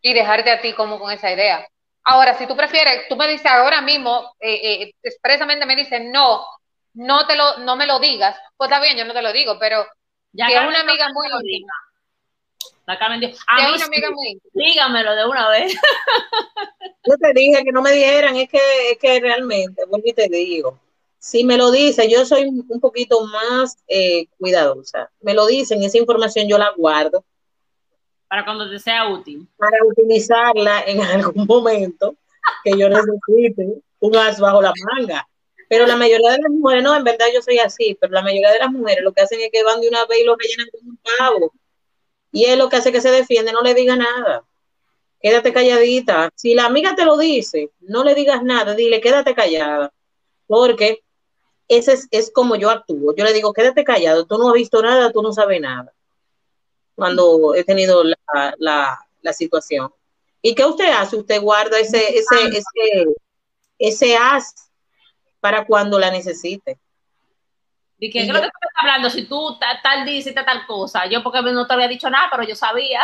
y 0.00 0.12
dejarte 0.12 0.50
a 0.50 0.60
ti 0.60 0.72
como 0.72 0.98
con 0.98 1.10
esa 1.10 1.32
idea. 1.32 1.66
Ahora, 2.04 2.34
si 2.34 2.46
tú 2.46 2.54
prefieres, 2.56 3.08
tú 3.08 3.16
me 3.16 3.26
dices 3.26 3.46
ahora 3.46 3.80
mismo, 3.80 4.34
eh, 4.38 4.82
eh, 4.82 4.94
expresamente 5.02 5.66
me 5.66 5.74
dices, 5.74 6.00
no, 6.04 6.44
no 6.92 7.26
te 7.26 7.34
lo, 7.34 7.58
no 7.58 7.76
me 7.76 7.86
lo 7.86 7.98
digas, 7.98 8.36
pues 8.56 8.70
está 8.70 8.80
bien, 8.80 8.96
yo 8.96 9.04
no 9.04 9.14
te 9.14 9.22
lo 9.22 9.32
digo, 9.32 9.58
pero 9.58 9.84
ya 10.32 10.46
que 10.46 10.54
es 10.54 10.60
una 10.60 10.80
amiga 10.80 11.08
muy 11.12 11.26
íntima 11.28 11.72
la 12.86 12.98
Carmen 12.98 13.20
dijo, 13.20 13.38
a 13.46 13.56
mí 13.56 14.40
dígamelo 14.52 15.14
de 15.14 15.26
una 15.26 15.48
vez. 15.48 15.74
Yo 17.04 17.14
te 17.20 17.32
dije 17.32 17.64
que 17.64 17.72
no 17.72 17.82
me 17.82 17.92
dijeran, 17.92 18.36
es 18.36 18.48
que, 18.48 18.58
es 18.90 18.98
que 18.98 19.20
realmente, 19.20 19.84
vuelvo 19.86 20.06
y 20.06 20.12
te 20.12 20.28
digo, 20.28 20.78
si 21.18 21.44
me 21.44 21.56
lo 21.56 21.70
dice, 21.70 22.10
yo 22.10 22.26
soy 22.26 22.44
un 22.44 22.80
poquito 22.80 23.26
más 23.26 23.78
eh, 23.88 24.26
cuidadosa. 24.38 25.10
Me 25.22 25.32
lo 25.32 25.46
dicen, 25.46 25.82
esa 25.82 25.96
información 25.96 26.46
yo 26.48 26.58
la 26.58 26.70
guardo. 26.76 27.24
Para 28.28 28.44
cuando 28.44 28.68
te 28.70 28.78
sea 28.78 29.08
útil. 29.08 29.48
Para 29.56 29.78
utilizarla 29.86 30.82
en 30.86 31.00
algún 31.02 31.46
momento 31.46 32.16
que 32.62 32.76
yo 32.76 32.90
necesite 32.90 33.82
un 34.00 34.16
as 34.16 34.38
bajo 34.38 34.60
la 34.60 34.72
manga. 34.92 35.26
Pero 35.68 35.86
la 35.86 35.96
mayoría 35.96 36.32
de 36.32 36.42
las 36.42 36.50
mujeres, 36.50 36.84
no, 36.84 36.94
en 36.94 37.04
verdad 37.04 37.26
yo 37.32 37.40
soy 37.40 37.58
así, 37.58 37.96
pero 37.98 38.12
la 38.12 38.22
mayoría 38.22 38.50
de 38.52 38.58
las 38.58 38.70
mujeres 38.70 39.02
lo 39.02 39.14
que 39.14 39.22
hacen 39.22 39.40
es 39.40 39.48
que 39.50 39.64
van 39.64 39.80
de 39.80 39.88
una 39.88 40.04
vez 40.04 40.20
y 40.20 40.24
lo 40.24 40.36
rellenan 40.36 40.68
con 40.72 40.88
un 40.90 40.98
pavo 41.18 41.52
y 42.34 42.46
es 42.46 42.58
lo 42.58 42.68
que 42.68 42.74
hace 42.74 42.90
que 42.90 43.00
se 43.00 43.12
defiende, 43.12 43.52
no 43.52 43.62
le 43.62 43.74
diga 43.74 43.94
nada. 43.94 44.44
Quédate 45.20 45.52
calladita. 45.52 46.30
Si 46.34 46.52
la 46.52 46.66
amiga 46.66 46.96
te 46.96 47.04
lo 47.04 47.16
dice, 47.16 47.70
no 47.82 48.02
le 48.02 48.12
digas 48.16 48.42
nada, 48.42 48.74
dile, 48.74 49.00
quédate 49.00 49.36
callada. 49.36 49.92
Porque 50.48 51.04
ese 51.68 51.92
es, 51.92 52.08
es 52.10 52.32
como 52.32 52.56
yo 52.56 52.70
actúo. 52.70 53.14
Yo 53.14 53.24
le 53.24 53.32
digo, 53.32 53.52
quédate 53.52 53.84
callado, 53.84 54.26
tú 54.26 54.36
no 54.36 54.48
has 54.48 54.54
visto 54.54 54.82
nada, 54.82 55.12
tú 55.12 55.22
no 55.22 55.32
sabes 55.32 55.60
nada. 55.60 55.92
Cuando 56.96 57.54
he 57.54 57.62
tenido 57.62 58.02
la, 58.02 58.16
la, 58.58 58.98
la 59.22 59.32
situación. 59.32 59.94
¿Y 60.42 60.56
qué 60.56 60.64
usted 60.64 60.90
hace? 60.90 61.16
Usted 61.16 61.40
guarda 61.40 61.78
ese, 61.78 62.18
ese, 62.18 62.48
ese, 62.48 63.06
ese 63.78 64.16
as 64.16 64.52
para 65.38 65.64
cuando 65.64 66.00
la 66.00 66.10
necesite. 66.10 66.80
¿Y 68.04 68.10
qué, 68.10 68.20
es 68.20 68.28
lo 68.28 68.34
que 68.34 68.40
tú 68.40 68.58
estás 68.60 68.82
hablando? 68.82 69.08
Si 69.08 69.24
tú 69.24 69.58
tal, 69.58 70.04
dices 70.04 70.34
tal 70.34 70.66
cosa. 70.66 71.06
Yo 71.06 71.22
porque 71.22 71.40
no 71.40 71.66
te 71.66 71.72
había 71.72 71.88
dicho 71.88 72.10
nada, 72.10 72.28
pero 72.30 72.42
yo 72.46 72.54
sabía. 72.54 73.00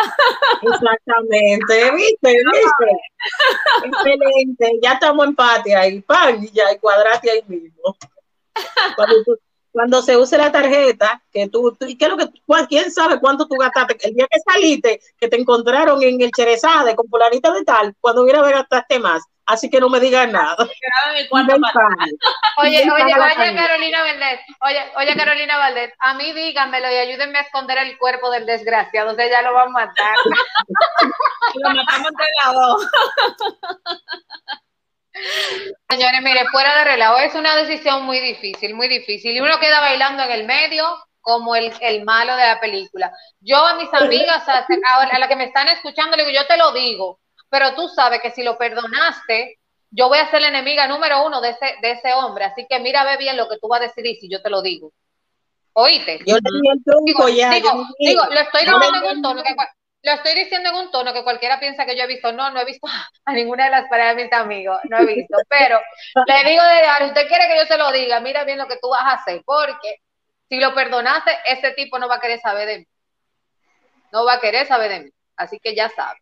Exactamente, 0.60 1.90
viste, 1.96 2.36
viste. 2.52 3.86
Excelente, 3.86 4.78
ya 4.82 4.92
estamos 4.92 5.26
en 5.26 5.34
patria 5.34 5.88
y 5.88 6.02
pan, 6.02 6.44
y 6.44 6.50
ya, 6.50 6.70
y 6.70 6.78
cuadrate 6.78 7.30
ahí 7.30 7.42
mismo. 7.48 7.96
Cuando 8.94 9.24
tú, 9.24 9.38
cuando 9.72 10.02
se 10.02 10.18
use 10.18 10.36
la 10.36 10.52
tarjeta, 10.52 11.22
que 11.32 11.48
tú, 11.48 11.74
¿y 11.80 11.96
qué 11.96 12.04
es 12.04 12.10
lo 12.10 12.18
que, 12.18 12.28
quién 12.68 12.90
sabe 12.90 13.18
cuánto 13.18 13.48
tú 13.48 13.56
gastaste? 13.56 13.96
El 14.06 14.14
día 14.14 14.26
que 14.30 14.38
saliste, 14.40 15.00
que 15.18 15.28
te 15.28 15.40
encontraron 15.40 16.02
en 16.02 16.20
el 16.20 16.30
Cherezade 16.30 16.94
con 16.94 17.08
polarita 17.08 17.54
de 17.54 17.64
tal, 17.64 17.94
cuando 18.00 18.22
hubiera 18.22 18.42
gastaste 18.42 18.98
más. 18.98 19.22
Así 19.50 19.68
que 19.68 19.80
no 19.80 19.88
me 19.88 19.98
digas 19.98 20.30
nada. 20.30 20.56
oye, 22.56 22.88
oye, 22.88 22.88
oye, 22.88 23.54
Carolina 23.56 24.02
Valdés, 24.02 24.40
oye, 24.60 24.92
oye, 24.96 25.16
Carolina 25.16 25.58
Valdés, 25.58 25.92
a 25.98 26.14
mí 26.14 26.32
díganmelo 26.32 26.88
y 26.88 26.94
ayúdenme 26.94 27.38
a 27.38 27.42
esconder 27.42 27.78
el 27.78 27.98
cuerpo 27.98 28.30
del 28.30 28.46
desgraciado, 28.46 29.10
o 29.10 29.14
sea, 29.16 29.28
ya 29.28 29.42
lo 29.42 29.52
van 29.52 29.68
a 29.68 29.72
matar. 29.72 30.16
lo 31.54 31.70
matamos 31.70 32.10
entre 32.10 32.26
las 32.44 32.54
dos. 32.54 32.86
Señores, 35.90 36.22
mire, 36.22 36.46
fuera 36.52 36.78
de 36.78 36.84
relajo, 36.84 37.18
es 37.18 37.34
una 37.34 37.56
decisión 37.56 38.04
muy 38.04 38.20
difícil, 38.20 38.74
muy 38.74 38.86
difícil. 38.86 39.36
Y 39.36 39.40
uno 39.40 39.58
queda 39.58 39.80
bailando 39.80 40.22
en 40.22 40.30
el 40.30 40.46
medio 40.46 40.84
como 41.20 41.56
el, 41.56 41.72
malo 42.04 42.36
de 42.36 42.46
la 42.46 42.60
película. 42.60 43.12
Yo 43.40 43.56
a 43.56 43.74
mis 43.74 43.92
amigas, 43.92 44.48
a, 44.48 44.64
a 44.64 45.18
la 45.18 45.26
que 45.26 45.34
me 45.34 45.46
están 45.46 45.66
escuchando, 45.66 46.16
le 46.16 46.24
digo, 46.24 46.40
yo 46.40 46.46
te 46.46 46.56
lo 46.56 46.70
digo, 46.72 47.18
pero 47.50 47.74
tú 47.74 47.88
sabes 47.88 48.22
que 48.22 48.30
si 48.30 48.42
lo 48.42 48.56
perdonaste, 48.56 49.58
yo 49.90 50.08
voy 50.08 50.18
a 50.18 50.30
ser 50.30 50.40
la 50.40 50.48
enemiga 50.48 50.86
número 50.86 51.26
uno 51.26 51.40
de 51.40 51.50
ese, 51.50 51.74
de 51.82 51.90
ese 51.92 52.14
hombre. 52.14 52.44
Así 52.44 52.66
que 52.68 52.78
mira, 52.78 53.04
ve 53.04 53.16
bien 53.16 53.36
lo 53.36 53.48
que 53.48 53.58
tú 53.58 53.68
vas 53.68 53.80
a 53.80 53.84
decidir 53.84 54.16
si 54.16 54.30
yo 54.30 54.40
te 54.40 54.48
lo 54.48 54.62
digo. 54.62 54.92
¿Oíste? 55.72 56.20
Yo 56.24 56.36
le 56.36 56.40
el 56.44 57.04
digo, 57.04 57.28
ya. 57.28 57.50
Digo, 57.50 57.86
digo, 57.98 58.22
lo 58.24 58.40
estoy 58.40 58.62
diciendo 58.62 58.96
en 58.96 59.16
un 59.16 59.22
tono 59.22 59.42
que 59.42 59.54
lo 60.02 60.12
estoy 60.12 60.34
diciendo 60.34 60.70
en 60.70 60.76
un 60.76 60.90
tono 60.90 61.12
que 61.12 61.22
cualquiera 61.22 61.60
piensa 61.60 61.84
que 61.84 61.96
yo 61.96 62.04
he 62.04 62.06
visto. 62.06 62.32
No, 62.32 62.50
no 62.50 62.60
he 62.60 62.64
visto 62.64 62.86
a 63.24 63.32
ninguna 63.32 63.64
de 63.64 63.70
las 63.70 63.88
parejas 63.88 64.16
de 64.16 64.24
mis 64.24 64.32
amigos, 64.32 64.78
no 64.88 64.98
he 64.98 65.06
visto. 65.06 65.36
Pero 65.48 65.80
le 66.26 66.50
digo 66.50 66.62
de 66.62 67.06
usted 67.06 67.28
quiere 67.28 67.48
que 67.48 67.56
yo 67.58 67.66
se 67.66 67.76
lo 67.76 67.92
diga, 67.92 68.20
mira 68.20 68.44
bien 68.44 68.58
lo 68.58 68.66
que 68.66 68.78
tú 68.80 68.88
vas 68.88 69.02
a 69.02 69.12
hacer, 69.14 69.42
porque 69.44 69.96
si 70.48 70.58
lo 70.58 70.74
perdonaste, 70.74 71.30
ese 71.44 71.72
tipo 71.72 71.98
no 71.98 72.08
va 72.08 72.16
a 72.16 72.20
querer 72.20 72.40
saber 72.40 72.66
de 72.66 72.78
mí. 72.78 72.86
No 74.12 74.24
va 74.24 74.34
a 74.34 74.40
querer 74.40 74.66
saber 74.66 74.90
de 74.90 75.00
mí. 75.00 75.10
Así 75.36 75.58
que 75.60 75.74
ya 75.74 75.88
sabe. 75.88 76.18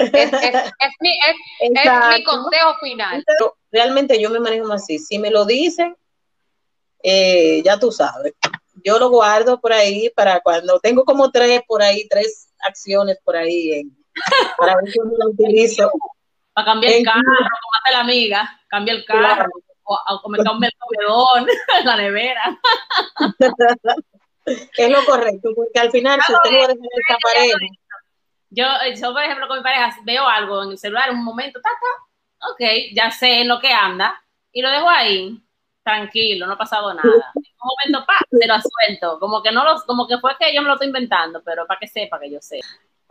Es, 0.00 0.92
mi, 1.00 2.24
consejo 2.24 2.74
final. 2.80 3.24
Realmente 3.70 4.20
yo 4.20 4.30
me 4.30 4.40
manejo 4.40 4.72
así. 4.72 4.98
Si 4.98 5.18
me 5.18 5.30
lo 5.30 5.44
dicen, 5.44 5.96
eh, 7.02 7.62
ya 7.62 7.78
tú 7.78 7.92
sabes. 7.92 8.34
Yo 8.82 8.98
lo 8.98 9.10
guardo 9.10 9.60
por 9.60 9.72
ahí 9.72 10.10
para 10.10 10.40
cuando 10.40 10.80
tengo 10.80 11.04
como 11.04 11.30
tres 11.30 11.60
por 11.66 11.82
ahí, 11.82 12.08
tres 12.08 12.48
acciones 12.60 13.18
por 13.22 13.36
ahí 13.36 13.82
para 14.56 14.76
ver 14.76 14.94
cómo 14.96 15.14
lo 15.18 15.30
utilizo. 15.30 15.90
Para 16.52 16.64
cambiar 16.64 16.94
el 16.94 17.04
carro, 17.04 17.20
como 17.22 17.70
hace 17.82 17.92
la 17.92 18.00
amiga, 18.00 18.60
cambia 18.68 18.94
el 18.94 19.04
carro, 19.04 19.50
o, 19.82 19.94
o 19.94 20.22
comer 20.22 20.40
un 20.40 20.58
melodón 20.58 21.46
en 21.78 21.86
la 21.86 21.96
nevera. 21.96 22.60
es 24.46 24.90
lo 24.90 25.04
correcto, 25.04 25.50
porque 25.54 25.78
al 25.78 25.90
final, 25.90 26.20
si 26.26 26.32
usted 26.32 26.50
no 26.50 26.58
deja 26.58 26.72
esta 26.72 27.16
pared. 27.22 27.52
Yo, 28.50 28.64
yo, 29.00 29.12
por 29.12 29.22
ejemplo, 29.22 29.46
con 29.48 29.58
mi 29.58 29.62
pareja 29.62 29.96
veo 30.04 30.26
algo 30.26 30.62
en 30.64 30.70
el 30.70 30.78
celular, 30.78 31.10
un 31.10 31.24
momento, 31.24 31.60
ta, 31.60 31.70
ta, 31.70 32.50
ok, 32.50 32.60
ya 32.94 33.10
sé 33.10 33.42
en 33.42 33.48
lo 33.48 33.60
que 33.60 33.72
anda, 33.72 34.20
y 34.52 34.60
lo 34.60 34.70
dejo 34.70 34.88
ahí, 34.88 35.40
tranquilo, 35.84 36.46
no 36.46 36.54
ha 36.54 36.58
pasado 36.58 36.92
nada. 36.92 37.32
En 37.34 37.42
un 37.42 37.92
momento, 37.92 38.06
pa, 38.06 38.18
se 38.30 38.46
lo 38.46 38.54
suelto, 38.60 39.18
como 39.20 39.42
que 39.42 39.52
no 39.52 39.64
lo, 39.64 39.80
como 39.86 40.06
que 40.08 40.18
fue 40.18 40.32
que 40.38 40.52
yo 40.54 40.62
me 40.62 40.68
lo 40.68 40.74
estoy 40.74 40.88
inventando, 40.88 41.42
pero 41.44 41.66
para 41.66 41.78
que 41.78 41.86
sepa 41.86 42.18
que 42.18 42.30
yo 42.30 42.38
sé. 42.40 42.60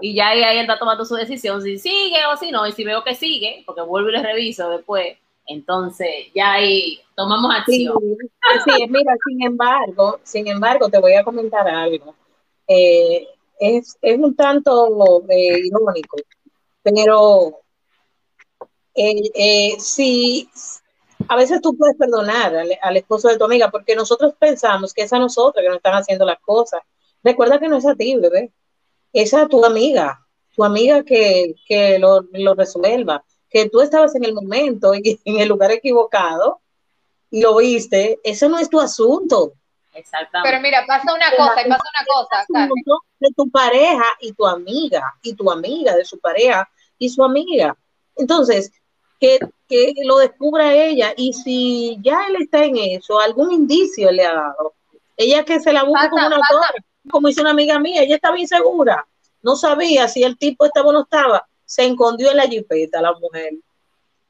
Y 0.01 0.13
ya 0.15 0.29
ahí, 0.29 0.43
ahí 0.43 0.57
él 0.57 0.61
está 0.61 0.79
tomando 0.79 1.05
su 1.05 1.15
decisión, 1.15 1.61
si 1.61 1.77
sigue 1.77 2.25
o 2.25 2.37
si 2.37 2.51
no, 2.51 2.65
y 2.67 2.71
si 2.71 2.83
veo 2.83 3.03
que 3.03 3.15
sigue, 3.15 3.63
porque 3.65 3.81
vuelvo 3.81 4.09
y 4.09 4.13
le 4.13 4.23
reviso 4.23 4.69
después, 4.69 5.17
Entonces, 5.45 6.31
ya 6.35 6.53
ahí 6.53 7.01
tomamos 7.15 7.53
acción. 7.55 7.97
Sí, 8.65 8.85
mira, 8.87 9.15
sin 9.25 9.43
embargo, 9.43 10.19
sin 10.23 10.47
embargo, 10.47 10.89
te 10.89 10.99
voy 10.99 11.13
a 11.15 11.23
comentar 11.23 11.67
algo. 11.67 12.15
Eh, 12.67 13.27
es, 13.59 13.97
un 14.01 14.35
tanto 14.35 15.23
eh, 15.29 15.59
irónico, 15.65 16.17
pero 16.81 17.59
eh, 18.95 19.75
sí, 19.79 20.49
a 21.27 21.35
veces 21.35 21.61
tú 21.61 21.75
puedes 21.77 21.97
perdonar 21.97 22.55
al, 22.81 22.97
esposo 22.97 23.27
de 23.27 23.37
tu 23.37 23.43
amiga, 23.43 23.69
porque 23.69 23.95
nosotros 23.95 24.33
pensamos 24.39 24.93
que 24.93 25.03
es 25.03 25.13
a 25.13 25.19
nosotros 25.19 25.61
que 25.61 25.67
nos 25.67 25.77
están 25.77 25.95
haciendo 25.95 26.25
las 26.25 26.39
cosas. 26.39 26.81
Recuerda 27.23 27.59
que 27.59 27.67
no 27.67 27.77
es 27.77 27.85
a 27.85 27.95
ti, 27.95 28.15
bebé. 28.15 28.51
Es 29.13 29.33
a 29.33 29.47
tu 29.47 29.63
amiga, 29.65 30.25
tu 30.55 30.63
amiga 30.63 31.03
que, 31.03 31.55
lo, 31.99 32.21
lo, 32.31 32.55
resuelva. 32.55 33.23
Que 33.49 33.69
tú 33.69 33.81
estabas 33.81 34.15
en 34.15 34.23
el 34.23 34.33
momento 34.33 34.93
y 34.95 35.19
en 35.25 35.39
el 35.39 35.49
lugar 35.49 35.71
equivocado 35.71 36.61
y 37.31 37.41
lo 37.41 37.57
viste, 37.57 38.19
eso 38.23 38.49
no 38.49 38.57
es 38.57 38.69
tu 38.69 38.79
asunto. 38.79 39.53
Exactamente. 39.99 40.49
Pero 40.49 40.61
mira, 40.61 40.85
pasa 40.87 41.13
una 41.13 41.29
cosa, 41.35 41.61
y 41.61 41.69
pasa 41.69 41.83
una 41.83 42.05
cosa, 42.13 42.67
De 43.19 43.29
tu 43.35 43.49
pareja 43.49 44.05
y 44.21 44.33
tu 44.33 44.47
amiga, 44.47 45.13
y 45.21 45.33
tu 45.33 45.51
amiga 45.51 45.95
de 45.95 46.05
su 46.05 46.19
pareja 46.19 46.69
y 46.97 47.09
su 47.09 47.23
amiga. 47.23 47.75
Entonces, 48.15 48.71
que, 49.19 49.39
que 49.67 49.93
lo 50.05 50.17
descubra 50.17 50.73
ella, 50.73 51.13
y 51.17 51.33
si 51.33 51.97
ya 52.01 52.27
él 52.27 52.37
está 52.39 52.63
en 52.63 52.77
eso, 52.77 53.19
algún 53.19 53.51
indicio 53.51 54.11
le 54.11 54.25
ha 54.25 54.33
dado, 54.33 54.73
ella 55.17 55.43
que 55.43 55.59
se 55.59 55.73
la 55.73 55.83
busque 55.83 56.09
como 56.09 56.27
una 56.27 56.35
autora, 56.37 56.85
como 57.11 57.27
dice 57.27 57.41
una 57.41 57.51
amiga 57.51 57.79
mía, 57.79 58.03
ella 58.03 58.15
estaba 58.15 58.39
insegura, 58.39 59.05
no 59.41 59.55
sabía 59.55 60.07
si 60.07 60.23
el 60.23 60.37
tipo 60.37 60.65
estaba 60.65 60.89
o 60.89 60.93
no 60.93 61.01
estaba, 61.01 61.47
se 61.65 61.85
escondió 61.85 62.31
en 62.31 62.37
la 62.37 62.47
jipeta 62.47 63.01
la 63.01 63.13
mujer, 63.13 63.53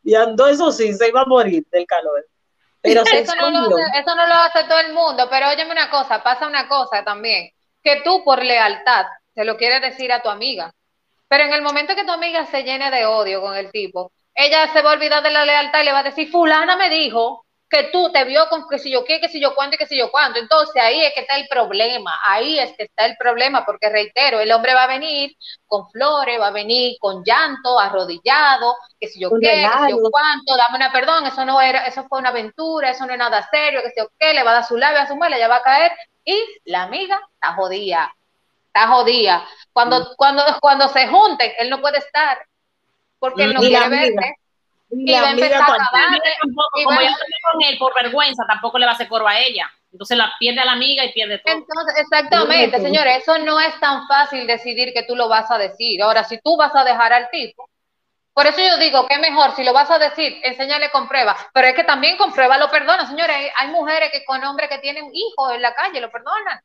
y 0.04 0.16
andó, 0.16 0.48
eso 0.48 0.72
sí, 0.72 0.94
se 0.94 1.10
iba 1.10 1.22
a 1.22 1.26
morir 1.26 1.66
del 1.72 1.86
calor. 1.86 2.26
Pero 2.82 3.02
eso, 3.02 3.36
no 3.36 3.50
lo 3.52 3.60
hace, 3.60 4.00
eso 4.00 4.16
no 4.16 4.26
lo 4.26 4.34
hace 4.36 4.64
todo 4.64 4.80
el 4.80 4.94
mundo, 4.94 5.28
pero 5.30 5.50
óyeme 5.50 5.72
una 5.72 5.90
cosa, 5.90 6.24
pasa 6.24 6.48
una 6.48 6.68
cosa 6.68 7.04
también, 7.04 7.52
que 7.84 8.02
tú 8.04 8.24
por 8.24 8.44
lealtad 8.44 9.06
se 9.34 9.44
lo 9.44 9.58
quieres 9.58 9.82
decir 9.82 10.12
a 10.12 10.22
tu 10.22 10.30
amiga, 10.30 10.74
pero 11.28 11.44
en 11.44 11.54
el 11.54 11.62
momento 11.62 11.96
que 11.96 12.06
tu 12.06 12.12
amiga 12.12 12.46
se 12.46 12.64
llene 12.64 12.90
de 12.90 13.06
odio 13.06 13.42
con 13.42 13.56
el 13.56 13.72
tipo, 13.72 14.12
ella 14.34 14.72
se 14.72 14.82
va 14.82 14.92
a 14.92 14.94
olvidar 14.94 15.22
de 15.22 15.32
la 15.32 15.46
lealtad 15.46 15.82
y 15.82 15.86
le 15.86 15.92
va 15.92 16.00
a 16.00 16.04
decir, 16.04 16.32
fulana 16.32 16.78
me 16.78 16.90
dijo 16.90 17.46
que 17.70 17.84
tú 17.92 18.12
te 18.12 18.24
vio 18.24 18.50
con 18.50 18.68
que 18.68 18.80
si 18.80 18.92
yo 18.92 19.06
qué, 19.06 19.22
que 19.22 19.30
si 19.30 19.40
yo 19.40 19.54
cuánto 19.54 19.76
y 19.76 19.78
que 19.78 19.86
si 19.86 19.96
yo 19.96 20.10
cuánto. 20.10 20.40
Entonces 20.40 20.82
ahí 20.82 21.02
es 21.02 21.14
que 21.14 21.22
está 21.22 21.36
el 21.36 21.48
problema, 21.48 22.20
ahí 22.26 22.58
es 22.58 22.76
que 22.76 22.84
está 22.84 23.06
el 23.06 23.16
problema, 23.16 23.64
porque 23.64 23.90
reitero, 23.90 24.40
el 24.40 24.52
hombre 24.52 24.74
va 24.74 24.84
a 24.84 24.88
venir 24.88 25.36
con 25.68 25.88
flores, 25.92 26.40
va 26.42 26.48
a 26.48 26.52
venir 26.52 26.98
con 27.00 27.24
llanto, 27.24 27.80
arrodillado, 27.80 28.76
que 29.00 29.08
si 29.08 29.20
yo 29.20 29.30
qué, 29.40 29.40
que 29.62 29.86
si 29.86 29.92
yo 29.92 29.98
cuánto, 30.10 30.58
dame 30.58 30.78
una 30.78 30.92
perdón, 30.92 31.28
eso 31.28 31.46
no 31.46 31.62
era, 31.62 31.86
eso 31.86 32.06
fue 32.08 32.20
una 32.20 32.30
aventura, 32.30 32.90
eso 32.90 33.06
no 33.06 33.14
es 33.14 33.20
nada 33.20 33.48
serio, 33.52 33.84
que 33.84 33.92
si 33.92 34.00
yo 34.00 34.10
qué, 34.18 34.34
le 34.34 34.44
va 34.44 34.52
a 34.52 34.56
dar 34.56 34.66
su 34.66 34.76
labio 34.76 35.02
a 35.02 35.08
su 35.08 35.16
muela, 35.16 35.38
ella 35.38 35.48
va 35.48 35.58
a 35.58 35.64
caer 35.64 35.92
y 36.26 36.44
la 36.66 36.84
amiga 36.84 37.22
está 37.34 37.54
jodida, 37.54 38.16
está 38.66 38.88
jodida. 38.88 39.48
Cuando, 39.72 40.16
cuando, 40.18 40.44
cuando 40.60 40.88
se 40.88 41.08
junten, 41.08 41.52
él 41.60 41.70
no 41.70 41.82
puede 41.82 42.00
estar, 42.00 42.40
porque 43.20 43.44
él 43.44 43.54
no 43.54 43.60
quiere 43.60 43.90
verte 43.90 44.36
y 44.92 45.14
va 45.14 45.28
a 45.28 45.32
empezar 45.32 45.62
a 45.62 45.66
como 45.66 47.02
ya 47.02 47.16
con 47.52 47.62
él 47.62 47.78
por 47.78 47.94
vergüenza, 47.96 48.44
tampoco 48.48 48.80
le 48.80 48.86
va 48.86 48.94
a 48.94 48.96
hacer 48.96 49.08
coro 49.08 49.28
a 49.28 49.40
ella. 49.40 49.70
Entonces 49.92 50.18
la 50.18 50.32
pierde 50.40 50.62
a 50.62 50.66
la 50.66 50.74
amiga 50.74 51.04
y 51.04 51.14
pierde 51.14 51.40
todo. 51.40 51.56
Entonces, 51.56 51.96
exactamente, 51.98 52.80
señores, 52.80 53.24
eso 53.24 53.38
no 53.40 53.60
es 53.60 53.80
tan 53.80 54.08
fácil 54.08 54.46
decidir 54.46 54.94
que 54.94 55.04
tú 55.04 55.16
lo 55.16 55.28
vas 55.28 55.50
a 55.50 55.58
decir. 55.58 56.02
Ahora, 56.02 56.24
si 56.24 56.40
tú 56.42 56.58
vas 56.58 56.76
a 56.76 56.84
dejar 56.84 57.12
al 57.12 57.30
tipo, 57.32 57.70
por 58.34 58.46
eso 58.46 58.60
yo 58.60 58.78
digo 58.78 59.08
que 59.08 59.18
mejor, 59.18 59.56
si 59.56 59.64
lo 59.64 59.74
vas 59.74 59.90
a 59.90 59.98
decir, 59.98 60.40
enséñale 60.44 60.92
con 60.92 61.08
prueba. 61.08 61.36
Pero 61.54 61.68
es 61.68 61.76
que 61.76 61.84
también 61.84 62.18
con 62.18 62.32
prueba 62.32 62.58
lo 62.58 62.70
perdona, 62.70 63.08
señores. 63.08 63.52
Hay, 63.58 63.68
mujeres 63.70 64.12
que 64.12 64.24
con 64.26 64.44
hombres 64.44 64.70
que 64.70 64.78
tienen 64.78 65.10
hijos 65.12 65.54
en 65.54 65.62
la 65.62 65.74
calle 65.74 66.00
lo 66.00 66.12
perdonan. 66.12 66.60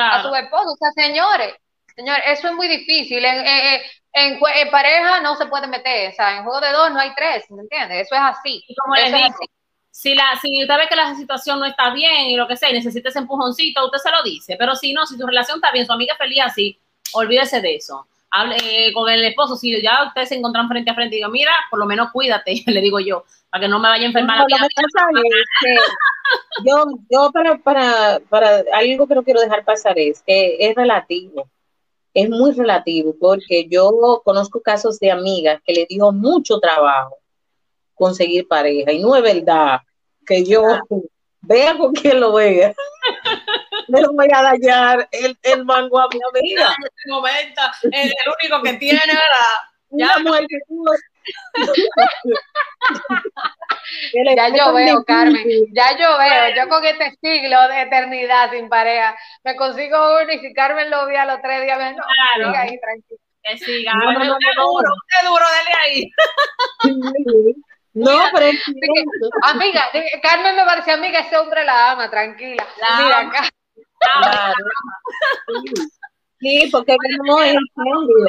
A 0.00 0.22
su 0.22 0.34
esposo. 0.34 0.72
O 0.72 0.76
sea, 0.76 0.90
señores, 0.92 1.54
señores, 1.94 2.22
eso 2.26 2.48
es 2.48 2.54
muy 2.54 2.68
difícil. 2.68 3.24
En, 3.24 4.40
pareja 4.70 5.20
no 5.20 5.34
se 5.36 5.46
puede 5.46 5.66
meter, 5.66 6.10
o 6.10 6.14
sea, 6.14 6.36
en 6.36 6.44
juego 6.44 6.60
de 6.60 6.72
dos 6.72 6.90
no 6.92 7.00
hay 7.00 7.12
tres, 7.16 7.50
¿me 7.50 7.62
entiendes? 7.62 8.06
Eso 8.06 8.14
es 8.14 8.20
así. 8.20 8.64
como 8.82 8.94
les 8.94 9.12
digo, 9.12 9.34
si, 9.90 10.14
la, 10.14 10.24
si 10.40 10.62
usted 10.62 10.76
ve 10.76 10.88
que 10.88 10.96
la 10.96 11.14
situación 11.14 11.60
no 11.60 11.66
está 11.66 11.92
bien 11.92 12.26
y 12.26 12.36
lo 12.36 12.48
que 12.48 12.56
sea, 12.56 12.70
y 12.70 12.74
necesita 12.74 13.08
ese 13.08 13.20
empujoncito, 13.20 13.84
usted 13.84 13.98
se 13.98 14.10
lo 14.10 14.22
dice. 14.22 14.56
Pero 14.58 14.74
si 14.74 14.92
no, 14.92 15.06
si 15.06 15.16
su 15.16 15.26
relación 15.26 15.58
está 15.58 15.72
bien, 15.72 15.86
su 15.86 15.92
amiga 15.92 16.14
es 16.14 16.18
feliz 16.18 16.40
así, 16.44 16.78
olvídese 17.12 17.60
de 17.60 17.76
eso. 17.76 18.06
Hable 18.30 18.56
eh, 18.62 18.92
con 18.92 19.08
el 19.08 19.24
esposo, 19.24 19.56
si 19.56 19.80
ya 19.80 20.04
ustedes 20.08 20.28
se 20.28 20.34
encuentran 20.34 20.68
frente 20.68 20.90
a 20.90 20.94
frente 20.94 21.14
y 21.14 21.18
digo, 21.18 21.30
mira, 21.30 21.52
por 21.70 21.78
lo 21.78 21.86
menos 21.86 22.10
cuídate, 22.12 22.54
le 22.66 22.80
digo 22.80 22.98
yo, 22.98 23.24
para 23.50 23.62
que 23.62 23.68
no 23.68 23.78
me 23.78 23.88
vaya 23.88 24.04
a 24.04 24.06
enfermar 24.08 24.38
la 24.38 24.46
vida. 24.46 24.58
yo, 26.64 26.84
yo 27.10 27.30
para, 27.32 27.58
para, 27.58 28.18
para 28.28 28.64
algo 28.72 29.06
que 29.06 29.14
no 29.14 29.22
quiero 29.22 29.40
dejar 29.40 29.64
pasar 29.64 29.96
es 29.98 30.22
que 30.22 30.56
es 30.58 30.74
relativo 30.74 31.48
es 32.14 32.30
muy 32.30 32.52
relativo 32.52 33.14
porque 33.20 33.66
yo 33.68 34.22
conozco 34.24 34.62
casos 34.62 34.98
de 35.00 35.10
amigas 35.10 35.60
que 35.66 35.74
le 35.74 35.86
dio 35.88 36.12
mucho 36.12 36.60
trabajo 36.60 37.18
conseguir 37.94 38.46
pareja 38.46 38.92
y 38.92 39.00
no 39.00 39.14
es 39.16 39.22
verdad 39.22 39.80
que 40.24 40.44
yo 40.44 40.62
vea 41.42 41.76
con 41.76 41.92
quien 41.92 42.20
lo 42.20 42.32
vea. 42.32 42.74
Me 43.88 44.00
lo 44.00 44.14
voy 44.14 44.28
a 44.32 44.42
dañar 44.42 45.08
el, 45.12 45.36
el 45.42 45.64
mango 45.64 45.98
a 45.98 46.08
mi 46.08 46.18
amiga. 46.30 46.74
En 46.78 46.84
este 46.84 47.10
momento 47.10 47.60
el 47.82 48.12
único 48.40 48.62
que 48.62 48.72
tiene. 48.78 49.00
Ya, 49.90 50.18
mujer 50.20 50.46
que 50.48 50.56
ya 54.36 54.48
yo 54.48 54.72
veo, 54.74 55.04
Carmen, 55.04 55.46
ya 55.72 55.96
yo 55.98 56.18
veo, 56.18 56.54
yo 56.56 56.68
con 56.68 56.84
este 56.84 57.16
siglo 57.22 57.68
de 57.68 57.82
eternidad 57.82 58.50
sin 58.50 58.68
pareja, 58.68 59.16
me 59.42 59.56
consigo 59.56 59.96
uno 60.22 60.32
y 60.32 60.38
si 60.40 60.52
Carmen 60.52 60.90
lo 60.90 61.06
vi 61.06 61.16
a 61.16 61.24
los 61.24 61.40
tres 61.40 61.62
días, 61.62 61.78
no, 61.78 62.02
claro. 62.36 62.58
ahí, 62.58 62.78
tranquilo. 62.80 63.20
Que 63.42 63.58
siga, 63.58 63.92
no, 63.92 64.12
no, 64.12 64.24
no, 64.24 64.36
duro, 64.38 64.94
qué 65.08 65.26
duro, 65.26 65.44
dale 65.44 65.72
ahí. 65.82 66.10
No, 67.94 68.10
pero 68.32 68.46
es 68.46 68.60
amiga, 69.42 69.88
Carmen 70.20 70.56
me 70.56 70.64
parecía 70.64 70.94
amiga, 70.94 71.20
ese 71.20 71.36
hombre 71.36 71.64
la 71.64 71.92
ama, 71.92 72.10
tranquila. 72.10 72.66
La 72.80 72.96
Mira 73.00 73.20
acá. 73.20 73.48
Claro. 74.00 74.54
Sí, 76.44 76.68
porque 76.70 76.94
no 77.24 77.42
es, 77.42 77.56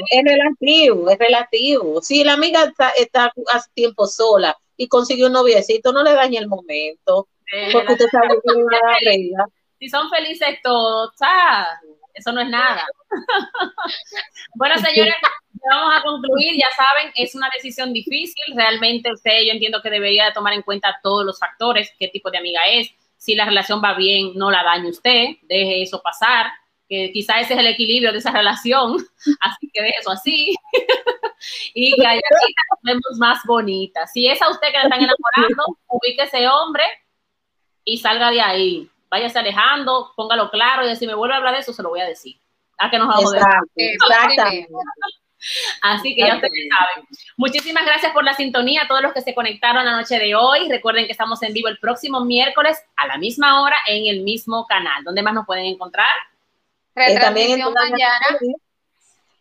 es 0.09 0.23
relativo, 0.23 1.09
es 1.09 1.19
relativo. 1.19 2.01
Si 2.01 2.23
la 2.23 2.33
amiga 2.33 2.63
está, 2.63 2.91
está 2.91 3.33
hace 3.53 3.69
tiempo 3.73 4.07
sola 4.07 4.57
y 4.77 4.87
consiguió 4.87 5.27
un 5.27 5.33
noviecito, 5.33 5.91
no 5.91 6.01
le 6.01 6.13
dañe 6.13 6.37
el 6.37 6.47
momento. 6.47 7.27
porque 7.73 7.91
usted 7.91 8.05
sabe 8.09 8.39
que 8.41 8.53
una 8.53 8.79
Si 9.79 9.89
son 9.89 10.09
felices 10.09 10.59
todos, 10.63 11.11
eso 12.13 12.31
no 12.31 12.39
es 12.39 12.47
nada. 12.47 12.85
bueno, 14.55 14.75
señores, 14.77 15.15
vamos 15.69 15.95
a 15.97 16.01
concluir. 16.01 16.55
Ya 16.55 16.67
saben, 16.73 17.11
es 17.15 17.35
una 17.35 17.49
decisión 17.53 17.91
difícil. 17.91 18.55
Realmente 18.55 19.11
usted, 19.11 19.41
yo 19.45 19.51
entiendo 19.51 19.81
que 19.81 19.89
debería 19.89 20.31
tomar 20.31 20.53
en 20.53 20.61
cuenta 20.61 20.97
todos 21.03 21.25
los 21.25 21.37
factores, 21.37 21.91
qué 21.99 22.07
tipo 22.07 22.31
de 22.31 22.37
amiga 22.37 22.61
es. 22.71 22.89
Si 23.17 23.35
la 23.35 23.43
relación 23.43 23.81
va 23.83 23.93
bien, 23.93 24.31
no 24.35 24.51
la 24.51 24.63
dañe 24.63 24.89
usted, 24.89 25.35
deje 25.41 25.81
eso 25.81 26.01
pasar 26.01 26.47
que 26.87 27.11
quizá 27.11 27.39
ese 27.39 27.53
es 27.53 27.59
el 27.59 27.67
equilibrio 27.67 28.11
de 28.11 28.19
esa 28.19 28.31
relación, 28.31 28.97
así 29.41 29.69
que 29.73 29.81
de 29.81 29.91
eso 29.99 30.11
así, 30.11 30.55
y 31.73 31.95
que 31.95 32.07
haya 32.07 32.21
vemos 32.83 33.17
más 33.17 33.39
bonitas. 33.45 34.11
Si 34.11 34.27
es 34.27 34.41
a 34.41 34.49
usted 34.49 34.67
que 34.67 34.77
le 34.77 34.83
están 34.83 34.99
enamorando, 34.99 35.77
ubique 35.87 36.23
ese 36.23 36.47
hombre 36.47 36.83
y 37.83 37.97
salga 37.97 38.31
de 38.31 38.41
ahí. 38.41 38.89
Váyase 39.09 39.39
alejando, 39.39 40.11
póngalo 40.15 40.49
claro 40.49 40.89
y 40.89 40.95
si 40.95 41.07
me 41.07 41.15
vuelve 41.15 41.35
a 41.35 41.37
hablar 41.37 41.53
de 41.53 41.61
eso, 41.61 41.73
se 41.73 41.83
lo 41.83 41.89
voy 41.89 42.01
a 42.01 42.05
decir. 42.05 42.37
A 42.77 42.89
que 42.89 42.97
nos 42.97 43.07
vamos 43.07 43.33
Exactamente. 43.75 44.67
Así 45.81 46.15
que 46.15 46.21
ya 46.21 46.35
ustedes 46.35 46.67
saben. 46.69 47.07
Muchísimas 47.37 47.85
gracias 47.85 48.11
por 48.11 48.23
la 48.23 48.33
sintonía 48.33 48.83
a 48.83 48.87
todos 48.87 49.01
los 49.01 49.13
que 49.13 49.21
se 49.21 49.35
conectaron 49.35 49.85
la 49.85 49.95
noche 49.95 50.17
de 50.17 50.35
hoy. 50.35 50.67
Recuerden 50.69 51.05
que 51.05 51.11
estamos 51.11 51.41
en 51.43 51.53
vivo 51.53 51.67
el 51.67 51.77
próximo 51.77 52.25
miércoles 52.25 52.81
a 52.95 53.07
la 53.07 53.17
misma 53.17 53.61
hora 53.61 53.77
en 53.87 54.07
el 54.07 54.23
mismo 54.23 54.65
canal. 54.65 55.03
¿Dónde 55.03 55.21
más 55.21 55.33
nos 55.33 55.45
pueden 55.45 55.65
encontrar? 55.65 56.09
Eh, 56.95 57.19
también 57.19 57.59
en 57.59 57.61
todas, 57.61 57.91
redes, 57.91 58.55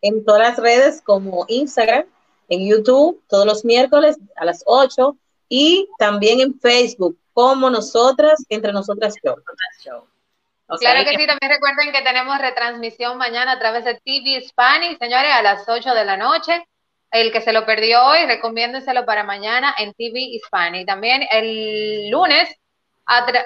en 0.03 0.25
todas 0.25 0.41
las 0.41 0.59
redes 0.59 1.03
como 1.03 1.45
Instagram, 1.49 2.05
en 2.49 2.69
YouTube, 2.69 3.23
todos 3.29 3.47
los 3.47 3.65
miércoles 3.65 4.17
a 4.37 4.45
las 4.45 4.63
8 4.67 5.17
y 5.49 5.89
también 5.99 6.41
en 6.41 6.59
Facebook 6.59 7.17
como 7.33 7.71
nosotras, 7.71 8.45
entre 8.49 8.73
nosotras 8.73 9.15
show. 9.23 9.37
claro 10.79 11.05
que, 11.05 11.17
sí, 11.17 11.27
también 11.27 11.51
recuerden 11.51 11.93
que 11.93 12.03
tenemos 12.03 12.39
retransmisión 12.39 13.19
mañana 13.19 13.53
a 13.53 13.59
través 13.59 13.85
de 13.85 14.01
TV 14.05 14.45
Spanish, 14.47 14.99
señores, 14.99 15.33
a 15.33 15.43
las 15.43 15.69
8 15.69 15.95
de 15.95 16.05
la 16.05 16.17
noche. 16.17 16.67
El 17.11 17.31
que 17.31 17.41
se 17.41 17.53
lo 17.53 17.65
perdió 17.65 18.05
hoy, 18.05 18.27
recomiéndenselo 18.27 19.07
para 19.07 19.23
mañana 19.23 19.73
en 19.79 19.95
TV 19.95 20.19
Hispanic. 20.19 20.87
También 20.87 21.23
el 21.31 22.11
lunes 22.11 22.49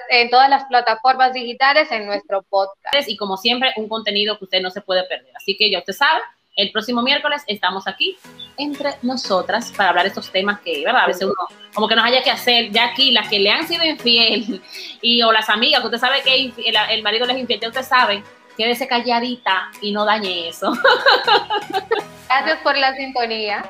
en 0.09 0.29
todas 0.29 0.49
las 0.49 0.65
plataformas 0.65 1.33
digitales 1.33 1.91
en 1.91 2.05
nuestro 2.05 2.43
podcast. 2.43 3.07
Y 3.07 3.17
como 3.17 3.37
siempre, 3.37 3.73
un 3.77 3.87
contenido 3.87 4.37
que 4.37 4.45
usted 4.45 4.61
no 4.61 4.69
se 4.71 4.81
puede 4.81 5.03
perder. 5.03 5.31
Así 5.35 5.55
que 5.57 5.69
ya 5.69 5.79
usted 5.79 5.93
sabe, 5.93 6.21
El 6.55 6.71
próximo 6.71 7.01
miércoles 7.01 7.43
estamos 7.47 7.87
aquí 7.87 8.17
entre 8.57 8.95
nosotras 9.01 9.71
para 9.77 9.89
hablar 9.89 10.03
de 10.03 10.09
estos 10.09 10.29
temas 10.29 10.59
que, 10.59 10.83
¿verdad? 10.83 11.03
A 11.03 11.07
veces 11.07 11.23
uno 11.23 11.35
como 11.73 11.87
que 11.87 11.95
nos 11.95 12.03
haya 12.03 12.21
que 12.21 12.31
hacer, 12.31 12.71
ya 12.71 12.85
aquí 12.85 13.11
las 13.11 13.29
que 13.29 13.39
le 13.39 13.49
han 13.49 13.65
sido 13.65 13.85
infiel 13.85 14.61
y 15.01 15.21
o 15.21 15.31
las 15.31 15.49
amigas, 15.49 15.79
que 15.79 15.87
usted 15.87 15.99
sabe 15.99 16.21
que 16.21 16.51
el, 16.91 17.03
marido 17.03 17.25
les 17.25 17.37
es 17.37 17.41
infiel, 17.41 17.61
usted 17.65 17.83
sabe, 17.83 18.23
quédese 18.57 18.87
calladita 18.87 19.69
y 19.81 19.93
no 19.93 20.03
dañe 20.03 20.49
eso. 20.49 20.73
Gracias 22.27 22.59
por 22.61 22.77
la 22.77 22.93
sintonía. 22.95 23.69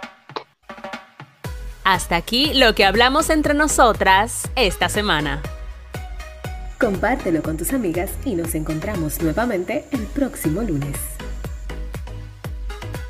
Hasta 1.83 2.15
aquí 2.15 2.53
lo 2.53 2.73
que 2.73 2.85
hablamos 2.85 3.29
entre 3.29 3.53
nosotras 3.53 4.49
esta 4.55 4.89
semana. 4.89 5.41
Compártelo 6.79 7.43
con 7.43 7.57
tus 7.57 7.73
amigas 7.73 8.09
y 8.23 8.35
nos 8.35 8.55
encontramos 8.55 9.21
nuevamente 9.21 9.83
el 9.91 10.03
próximo 10.03 10.61
lunes. 10.61 10.95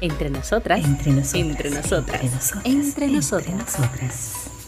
Entre 0.01 0.31
nosotras. 0.31 0.83
Entre 0.83 1.11
nosotras. 1.11 1.35
Entre 1.35 1.69
nosotras. 1.69 2.21
Entre 2.65 3.07
nosotras. 3.07 3.43
Entre 3.45 3.53
nosotras. 3.53 4.58